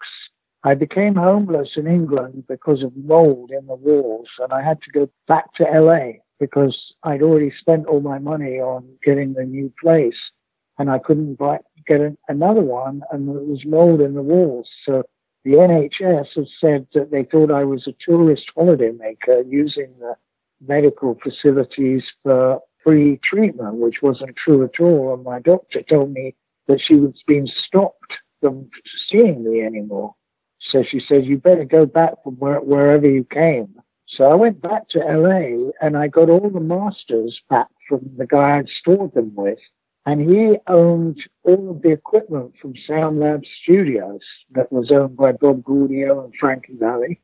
I 0.63 0.75
became 0.75 1.15
homeless 1.15 1.71
in 1.77 1.87
England 1.87 2.45
because 2.47 2.83
of 2.83 2.97
mold 2.97 3.51
in 3.51 3.67
the 3.67 3.75
walls, 3.75 4.29
and 4.41 4.53
I 4.53 4.63
had 4.63 4.79
to 4.83 4.91
go 4.91 5.11
back 5.27 5.55
to 5.55 5.65
LA 5.65 6.21
because 6.39 6.77
I'd 7.03 7.23
already 7.23 7.53
spent 7.59 7.87
all 7.87 8.01
my 8.01 8.19
money 8.19 8.59
on 8.59 8.87
getting 9.03 9.33
the 9.33 9.45
new 9.45 9.73
place, 9.83 10.19
and 10.79 10.91
I 10.91 10.99
couldn't 10.99 11.37
buy, 11.37 11.59
get 11.87 12.01
an, 12.01 12.19
another 12.29 12.61
one, 12.61 13.03
and 13.11 13.29
there 13.29 13.37
was 13.37 13.65
mold 13.65 14.03
in 14.03 14.15
the 14.15 14.23
walls. 14.23 14.69
So 14.85 15.03
the 15.45 15.53
NHS 15.53 16.27
has 16.37 16.49
said 16.61 16.87
that 16.95 17.11
they 17.11 17.25
thought 17.25 17.51
I 17.51 17.65
was 17.65 17.87
a 17.87 17.95
tourist 18.05 18.45
holidaymaker 18.57 19.51
using 19.51 19.89
the 19.99 20.15
medical 20.67 21.19
facilities 21.23 22.03
for 22.23 22.61
free 22.85 23.19
treatment, 23.25 23.77
which 23.77 24.03
wasn't 24.03 24.37
true 24.37 24.65
at 24.65 24.81
all. 24.81 25.15
And 25.15 25.25
my 25.25 25.41
doctor 25.41 25.83
told 25.83 26.13
me 26.13 26.35
that 26.69 26.81
she 26.81 26.95
was 26.95 27.15
being 27.27 27.49
stopped 27.67 28.13
from 28.41 28.69
seeing 29.11 29.45
me 29.45 29.63
anymore. 29.63 30.15
So 30.71 30.85
she 30.89 31.01
said, 31.09 31.25
you 31.25 31.39
better 31.39 31.65
go 31.65 31.87
back 31.87 32.23
from 32.23 32.35
where, 32.35 32.61
wherever 32.61 33.09
you 33.09 33.25
came. 33.25 33.81
So 34.09 34.25
I 34.25 34.35
went 34.35 34.61
back 34.61 34.89
to 34.91 34.99
LA 34.99 35.71
and 35.81 35.97
I 35.97 36.09
got 36.09 36.29
all 36.29 36.51
the 36.51 36.61
masters 36.61 37.39
back 37.49 37.69
from 37.89 38.11
the 38.17 38.27
guy 38.27 38.59
I'd 38.59 38.69
stored 38.81 39.15
them 39.15 39.33
with. 39.35 39.59
And 40.07 40.21
he 40.21 40.57
owned 40.67 41.21
all 41.43 41.71
of 41.71 41.83
the 41.83 41.91
equipment 41.91 42.55
from 42.61 42.75
Sound 42.89 43.21
Lab 43.21 43.43
Studios 43.63 44.21
that 44.53 44.73
was 44.73 44.91
owned 44.91 45.17
by 45.17 45.33
Bob 45.33 45.63
Gaudio 45.63 46.25
and 46.25 46.33
Frankie 46.41 46.77
Valli 46.79 47.21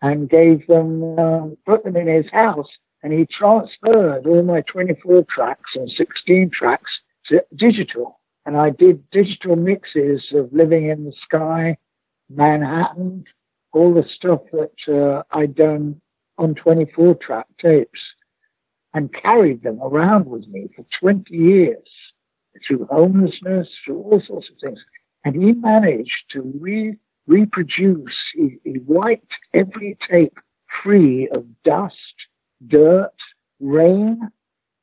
and 0.00 0.30
gave 0.30 0.66
them, 0.66 1.18
uh, 1.18 1.48
put 1.66 1.84
them 1.84 1.96
in 1.96 2.06
his 2.06 2.30
house. 2.32 2.68
And 3.02 3.12
he 3.12 3.26
transferred 3.26 4.26
all 4.26 4.42
my 4.42 4.60
24 4.62 5.24
tracks 5.34 5.70
and 5.74 5.90
16 5.90 6.50
tracks 6.54 6.90
to 7.26 7.44
digital. 7.56 8.20
And 8.46 8.56
I 8.56 8.70
did 8.70 9.10
digital 9.10 9.56
mixes 9.56 10.22
of 10.32 10.52
Living 10.52 10.88
in 10.88 11.04
the 11.04 11.12
Sky, 11.24 11.76
Manhattan, 12.28 13.24
all 13.72 13.92
the 13.92 14.04
stuff 14.16 14.40
that 14.52 14.72
uh, 14.88 15.22
I'd 15.36 15.54
done 15.54 16.00
on 16.38 16.54
24 16.54 17.16
track 17.16 17.46
tapes 17.60 18.00
and 18.94 19.12
carried 19.12 19.62
them 19.62 19.80
around 19.82 20.26
with 20.26 20.46
me 20.48 20.68
for 20.74 20.84
20 21.00 21.34
years 21.34 21.88
through 22.66 22.86
homelessness, 22.90 23.68
through 23.84 23.98
all 23.98 24.22
sorts 24.26 24.48
of 24.50 24.56
things. 24.60 24.78
And 25.24 25.34
he 25.34 25.52
managed 25.52 26.24
to 26.32 26.52
re- 26.60 26.96
reproduce, 27.26 28.14
he, 28.34 28.58
he 28.64 28.78
wiped 28.86 29.32
every 29.54 29.98
tape 30.10 30.38
free 30.82 31.28
of 31.32 31.44
dust, 31.64 31.94
dirt, 32.66 33.12
rain, 33.60 34.20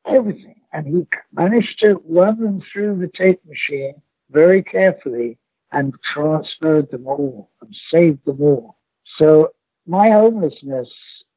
everything. 0.06 0.62
And 0.74 0.86
he 0.88 1.08
managed 1.34 1.80
to 1.80 2.02
run 2.08 2.40
them 2.40 2.62
through 2.72 3.00
the 3.00 3.12
tape 3.18 3.42
machine 3.46 3.96
very 4.30 4.62
carefully 4.62 5.38
and 5.72 5.94
transferred 6.14 6.90
them 6.92 7.08
all 7.08 7.50
and 7.62 7.76
saved 7.92 8.26
them 8.26 8.42
all. 8.42 8.78
So 9.18 9.50
my 9.86 10.10
homelessness 10.10 10.90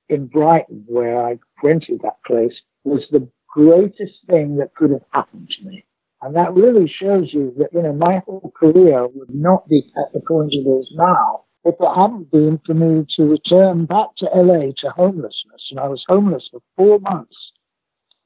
in 0.08 0.26
Brighton, 0.26 0.84
where 0.86 1.24
I 1.24 1.38
rented 1.62 2.00
that 2.02 2.22
place, 2.26 2.54
was 2.84 3.02
the 3.10 3.28
greatest 3.48 4.14
thing 4.28 4.56
that 4.56 4.74
could 4.74 4.90
have 4.90 5.04
happened 5.12 5.50
to 5.58 5.66
me. 5.66 5.84
And 6.22 6.36
that 6.36 6.54
really 6.54 6.86
shows 6.88 7.32
you 7.32 7.54
that, 7.58 7.72
you 7.72 7.82
know, 7.82 7.94
my 7.94 8.22
whole 8.26 8.52
career 8.54 9.06
would 9.06 9.34
not 9.34 9.66
be 9.68 9.90
at 9.96 10.12
the 10.12 10.20
point 10.20 10.52
it 10.52 10.68
is 10.68 10.88
now 10.92 11.44
if 11.64 11.74
it 11.78 11.94
hadn't 11.94 12.30
been 12.30 12.60
for 12.64 12.74
me 12.74 13.06
to 13.16 13.24
return 13.24 13.86
back 13.86 14.08
to 14.18 14.26
LA 14.34 14.72
to 14.78 14.90
homelessness. 14.94 15.68
And 15.70 15.80
I 15.80 15.88
was 15.88 16.04
homeless 16.08 16.48
for 16.50 16.60
four 16.76 16.98
months, 17.00 17.36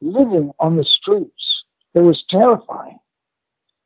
living 0.00 0.52
on 0.58 0.76
the 0.76 0.84
streets. 0.84 1.64
It 1.94 2.00
was 2.00 2.24
terrifying. 2.28 2.98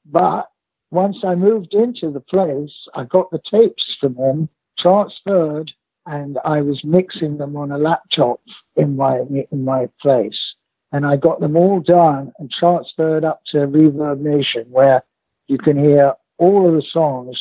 But 0.06 0.48
once 0.90 1.18
I 1.22 1.34
moved 1.34 1.74
into 1.74 2.10
the 2.10 2.20
place, 2.20 2.72
I 2.94 3.04
got 3.04 3.30
the 3.30 3.40
tapes 3.50 3.84
from 4.00 4.16
him, 4.16 4.48
transferred, 4.78 5.70
and 6.06 6.38
I 6.44 6.62
was 6.62 6.82
mixing 6.82 7.36
them 7.36 7.56
on 7.56 7.70
a 7.70 7.78
laptop 7.78 8.40
in 8.76 8.96
my 8.96 9.20
in 9.50 9.64
my 9.64 9.88
place 10.00 10.47
and 10.92 11.04
I 11.04 11.16
got 11.16 11.40
them 11.40 11.56
all 11.56 11.80
done 11.80 12.32
and 12.38 12.50
transferred 12.50 13.24
up 13.24 13.42
to 13.48 13.58
ReverbNation, 13.58 14.68
where 14.68 15.02
you 15.46 15.58
can 15.58 15.78
hear 15.78 16.14
all 16.38 16.68
of 16.68 16.74
the 16.74 16.86
songs 16.92 17.38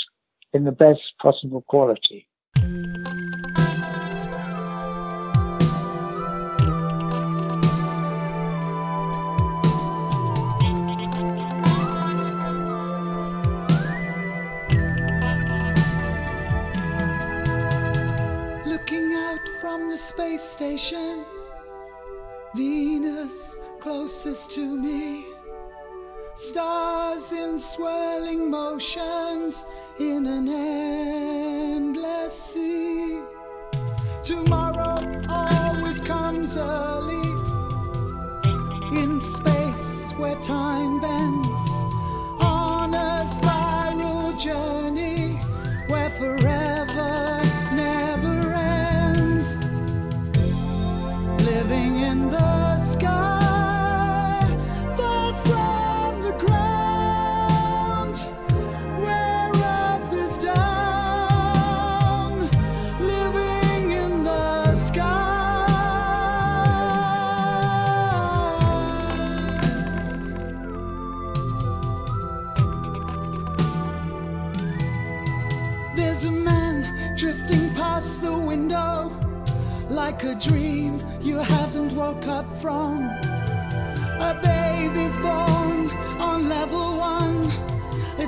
in 0.54 0.64
the 0.64 0.72
best 0.72 1.02
possible 1.22 1.62
quality. 1.68 2.28
Looking 18.66 19.14
out 19.14 19.40
from 19.62 19.90
the 19.90 19.98
space 19.98 20.42
station 20.42 21.26
Venus 22.56 23.60
closest 23.80 24.50
to 24.52 24.78
me. 24.78 25.26
Stars 26.36 27.32
in 27.32 27.60
swirling 27.60 28.50
motions 28.50 29.66
in 30.00 30.26
an 30.26 30.48
endless 30.48 32.34
sea. 32.34 33.22
Tomorrow 34.24 35.24
always 35.30 36.00
comes 36.02 36.58
early 36.58 37.28
in 38.98 39.20
space 39.20 40.12
where 40.18 40.36
time 40.42 41.02
bends 41.02 41.47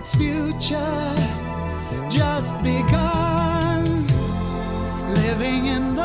its 0.10 0.15
future 0.15 1.15
just 2.10 2.61
begun. 2.64 4.07
Living 5.14 5.68
in 5.68 5.99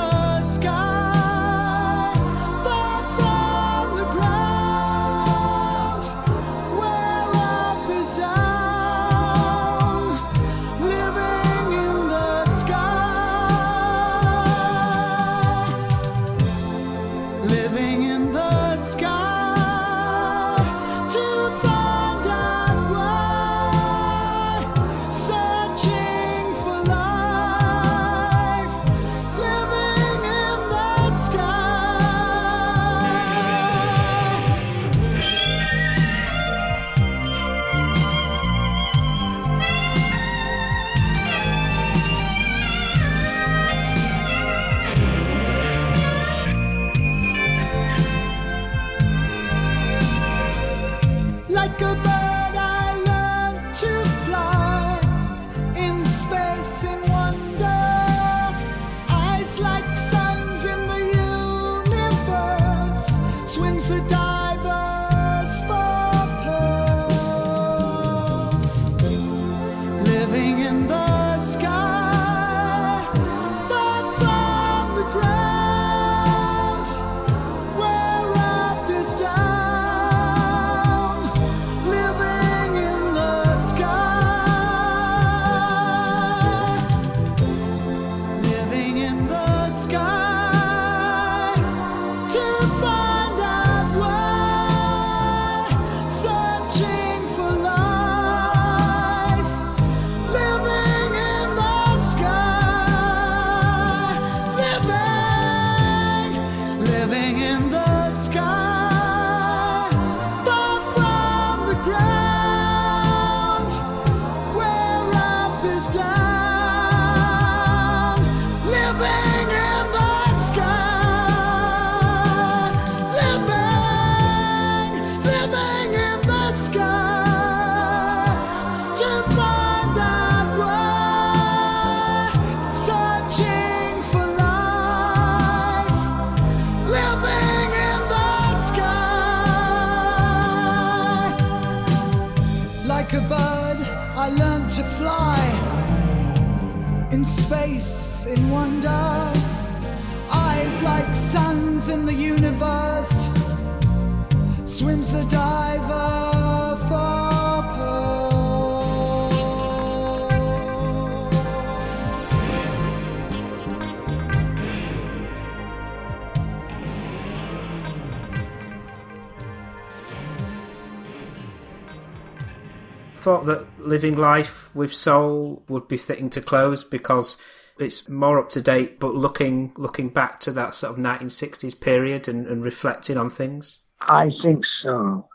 living 174.14 174.22
life 174.22 174.74
with 174.74 174.94
soul 174.94 175.64
would 175.68 175.88
be 175.88 175.96
fitting 175.96 176.30
to 176.30 176.40
close 176.40 176.84
because 176.84 177.36
it's 177.78 178.08
more 178.08 178.38
up 178.38 178.50
to 178.50 178.62
date, 178.62 179.00
but 179.00 179.14
looking 179.14 179.72
looking 179.76 180.08
back 180.08 180.38
to 180.40 180.52
that 180.52 180.74
sort 180.74 180.92
of 180.92 181.04
1960s 181.04 181.80
period 181.80 182.28
and, 182.28 182.46
and 182.46 182.64
reflecting 182.64 183.16
on 183.16 183.30
things. 183.30 183.80
I 184.00 184.30
think 184.42 184.64
so. 184.82 185.28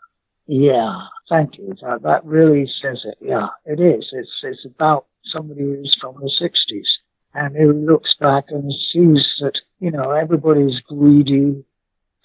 Yeah, 0.48 1.08
thank 1.30 1.58
you. 1.58 1.76
That, 1.82 2.02
that 2.04 2.26
really 2.26 2.70
says 2.82 3.04
it. 3.04 3.18
Yeah, 3.22 3.48
it 3.66 3.80
is. 3.80 4.08
It's 4.12 4.32
it's 4.44 4.66
about 4.66 5.06
somebody 5.26 5.62
who's 5.62 5.96
from 6.00 6.16
the 6.16 6.32
'60s 6.42 6.88
and 7.34 7.56
who 7.56 7.74
looks 7.74 8.16
back 8.20 8.46
and 8.50 8.72
sees 8.92 9.28
that 9.42 9.60
you 9.80 9.92
know 9.92 10.12
everybody's 10.12 10.80
greedy, 10.88 11.66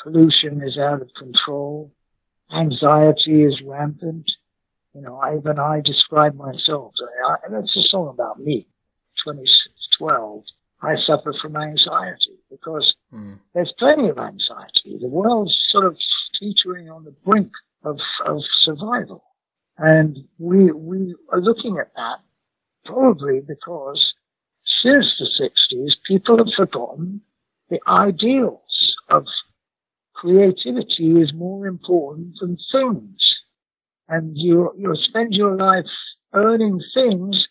pollution 0.01 0.63
is 0.63 0.79
out 0.79 1.03
of 1.03 1.11
control, 1.19 1.91
anxiety 2.53 3.43
is 3.43 3.61
rampant. 3.67 4.31
You 4.95 5.03
know, 5.03 5.17
I, 5.17 5.37
even 5.37 5.59
I 5.59 5.81
describe 5.85 6.37
myself. 6.37 6.95
I, 7.27 7.37
and 7.47 7.63
it's 7.63 7.77
a 7.77 7.83
song 7.89 8.09
about 8.09 8.41
me. 8.41 8.69
2012. 9.25 10.45
I 10.83 10.97
suffer 11.07 11.35
from 11.41 11.57
anxiety 11.57 12.39
because 12.51 12.95
hmm. 13.11 13.35
there's 13.55 13.73
plenty 13.79 14.09
of 14.09 14.19
anxiety. 14.19 14.99
The 15.01 15.09
world's 15.09 15.57
sort 15.71 15.87
of 15.87 15.97
teetering 16.39 16.91
on 16.91 17.05
the 17.05 17.15
brink 17.25 17.51
of, 17.85 17.99
of 18.27 18.41
survival. 18.63 19.25
And 19.79 20.19
we, 20.39 20.71
we 20.73 21.15
are 21.33 21.41
looking 21.41 21.79
at 21.79 21.93
that 21.97 22.19
probably 22.85 23.41
because 23.41 24.15
since 24.83 25.07
the 25.19 25.29
60s, 25.75 25.93
people 26.07 26.39
have 26.39 26.53
forgotten 26.55 27.23
the 27.71 27.81
ideals 27.89 28.97
of 29.09 29.25
creativity 30.15 31.21
is 31.21 31.33
more 31.35 31.67
important 31.67 32.35
than 32.41 32.59
things. 32.71 33.24
And 34.09 34.33
you, 34.37 34.73
you'll 34.77 34.97
spend 34.97 35.35
your 35.35 35.57
life 35.57 35.87
earning 36.35 36.81
things 36.93 37.47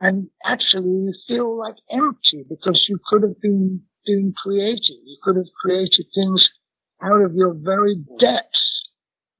and 0.00 0.28
actually 0.44 0.88
you 0.88 1.14
feel 1.26 1.58
like 1.58 1.74
empty 1.90 2.44
because 2.48 2.86
you 2.88 2.98
could 3.08 3.22
have 3.22 3.40
been 3.40 3.82
doing 4.06 4.32
creative. 4.42 5.00
You 5.04 5.18
could 5.22 5.36
have 5.36 5.52
created 5.60 6.06
things 6.14 6.48
out 7.02 7.22
of 7.22 7.34
your 7.34 7.54
very 7.54 7.96
depths. 8.18 8.88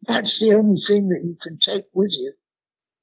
That's 0.07 0.33
the 0.41 0.55
only 0.55 0.83
thing 0.87 1.09
that 1.09 1.25
you 1.25 1.37
can 1.43 1.59
take 1.65 1.85
with 1.95 2.11
you 2.13 2.33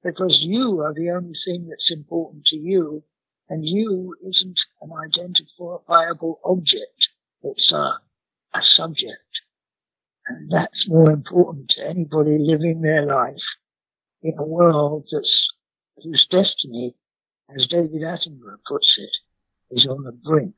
because 0.04 0.38
you 0.42 0.82
are 0.82 0.94
the 0.94 1.12
only 1.12 1.34
thing 1.46 1.68
that's 1.70 1.92
important 1.92 2.46
to 2.48 2.56
you 2.56 3.04
and 3.50 3.66
you 3.66 4.16
isn't 4.22 4.60
an 4.82 4.92
identifiable 4.92 6.40
object. 6.44 7.08
It's 7.44 7.72
a, 7.72 8.00
a 8.54 8.62
subject. 8.76 9.27
And 10.30 10.52
that's 10.52 10.88
more 10.88 11.12
important 11.12 11.70
to 11.78 11.86
anybody 11.88 12.38
living 12.40 12.82
their 12.82 13.06
life 13.06 13.36
in 14.22 14.34
a 14.38 14.44
world 14.44 15.06
that's, 15.12 15.48
whose 16.04 16.28
destiny, 16.30 16.96
as 17.56 17.68
David 17.68 18.02
Attenborough 18.02 18.60
puts 18.68 18.88
it, 18.98 19.76
is 19.78 19.88
on 19.90 20.04
the 20.04 20.12
brink. 20.12 20.56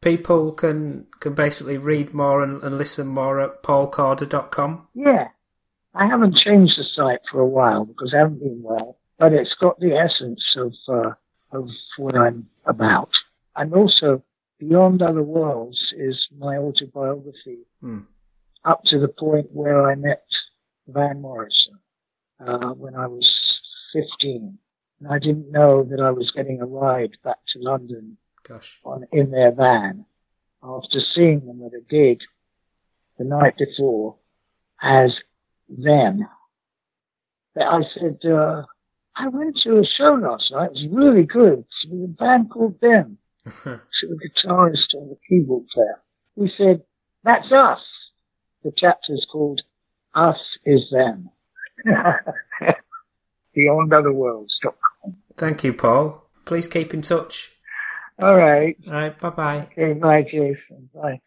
People 0.00 0.52
can 0.52 1.06
can 1.20 1.34
basically 1.34 1.78
read 1.78 2.14
more 2.14 2.42
and, 2.42 2.62
and 2.62 2.78
listen 2.78 3.08
more 3.08 3.40
at 3.40 3.62
paulkorda.com. 3.62 4.86
Yeah. 4.94 5.28
I 5.94 6.06
haven't 6.06 6.36
changed 6.36 6.78
the 6.78 6.84
site 6.94 7.20
for 7.30 7.40
a 7.40 7.46
while 7.46 7.86
because 7.86 8.12
I 8.14 8.18
haven't 8.18 8.40
been 8.40 8.62
well, 8.62 8.98
but 9.18 9.32
it's 9.32 9.54
got 9.58 9.80
the 9.80 9.96
essence 9.96 10.44
of, 10.56 10.74
uh, 10.88 11.12
of 11.52 11.68
what 11.96 12.14
I'm 12.14 12.48
about. 12.66 13.08
And 13.56 13.72
also, 13.72 14.22
Beyond 14.58 15.02
Other 15.02 15.22
Worlds 15.22 15.78
is 15.96 16.26
my 16.36 16.56
autobiography 16.56 17.58
Hmm. 17.80 18.00
up 18.64 18.82
to 18.84 18.98
the 18.98 19.08
point 19.08 19.52
where 19.52 19.88
I 19.88 19.94
met 19.94 20.24
Van 20.88 21.20
Morrison, 21.20 21.78
uh, 22.40 22.70
when 22.72 22.94
I 22.94 23.06
was 23.06 23.28
15. 23.92 24.58
And 25.00 25.08
I 25.08 25.18
didn't 25.18 25.50
know 25.50 25.82
that 25.84 26.00
I 26.00 26.10
was 26.10 26.30
getting 26.30 26.62
a 26.62 26.66
ride 26.66 27.16
back 27.22 27.38
to 27.52 27.58
London 27.58 28.16
Gosh. 28.44 28.80
on 28.84 29.04
in 29.12 29.30
their 29.30 29.52
van 29.52 30.06
after 30.62 31.00
seeing 31.00 31.44
them 31.46 31.62
at 31.66 31.74
a 31.74 31.80
gig 31.82 32.20
the 33.18 33.24
night 33.24 33.56
before 33.58 34.16
as 34.80 35.14
them. 35.68 36.26
But 37.54 37.64
I 37.66 37.82
said, 37.94 38.24
uh, 38.24 38.64
I 39.14 39.28
went 39.28 39.58
to 39.64 39.78
a 39.78 39.84
show 39.84 40.14
last 40.14 40.50
night. 40.50 40.70
It 40.70 40.72
was 40.72 40.86
really 40.88 41.24
good. 41.24 41.66
It 41.84 41.90
was 41.90 42.04
a 42.04 42.08
band 42.08 42.50
called 42.50 42.80
Them. 42.80 43.18
So 43.46 44.08
the 44.08 44.18
guitarist 44.28 44.94
and 44.94 45.10
the 45.10 45.16
keyboard 45.28 45.66
player. 45.72 46.00
We 46.34 46.52
said, 46.56 46.82
that's 47.24 47.50
us. 47.52 47.80
The 48.64 48.72
chapter's 48.76 49.26
called 49.30 49.62
Us 50.14 50.38
is 50.64 50.90
Them. 50.90 51.30
BeyondOtherWorlds.com. 53.56 55.16
Thank 55.36 55.64
you, 55.64 55.72
Paul. 55.72 56.28
Please 56.44 56.68
keep 56.68 56.92
in 56.92 57.02
touch. 57.02 57.52
All 58.20 58.36
right. 58.36 58.76
All 58.86 58.92
right, 58.92 59.20
bye 59.20 59.30
bye. 59.30 59.68
Okay, 59.72 59.92
bye, 59.92 60.22
Jason. 60.22 60.90
Bye. 60.94 61.20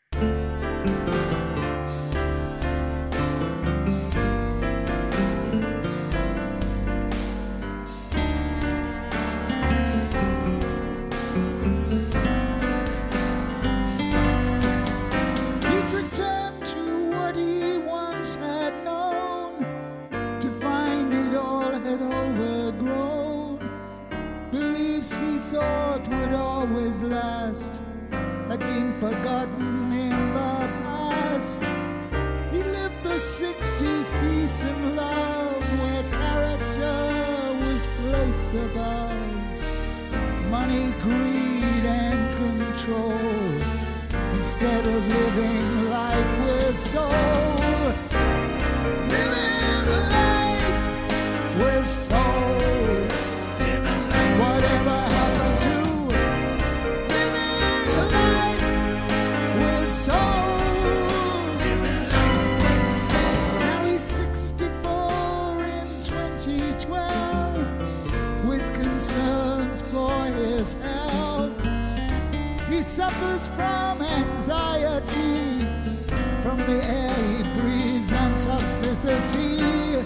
2012 66.49 68.47
with 68.47 68.73
concerns 68.73 69.84
for 69.91 70.11
his 70.26 70.73
health. 70.73 71.53
He 72.67 72.81
suffers 72.81 73.47
from 73.49 74.01
anxiety 74.01 75.67
from 76.41 76.57
the 76.57 76.81
air 76.84 77.13
he 77.34 77.43
breathes 77.59 78.11
and 78.13 78.41
toxicity. 78.41 80.03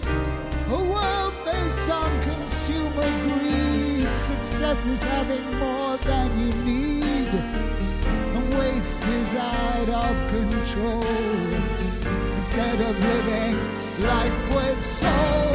A 0.68 0.84
world 0.84 1.34
based 1.46 1.90
on 1.90 2.12
consumer 2.24 3.10
greed. 3.24 4.14
Success 4.14 4.86
is 4.86 5.04
having 5.04 5.46
more 5.60 5.96
than 5.98 6.28
you 6.40 6.52
need. 6.66 7.34
And 8.36 8.58
waste 8.60 9.04
is 9.04 9.36
out 9.36 9.90
of 9.90 10.16
control. 10.30 11.04
Instead 12.38 12.82
of 12.82 13.00
living 13.00 13.56
life 14.02 14.56
with 14.56 14.82
soul. 14.82 15.53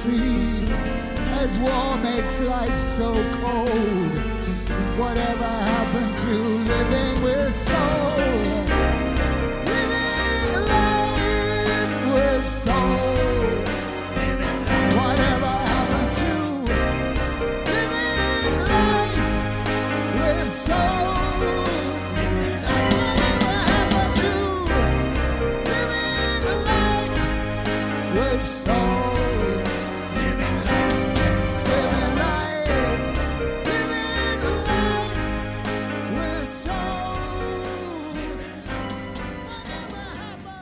See 0.00 0.64
as 1.42 1.58
war 1.58 1.96
makes 1.98 2.40
life 2.40 2.78
so 2.96 3.12
cold. 3.42 4.12
Whatever 4.98 5.50
happened 5.74 6.16
to 6.24 6.32
living 6.74 7.22
with 7.22 7.69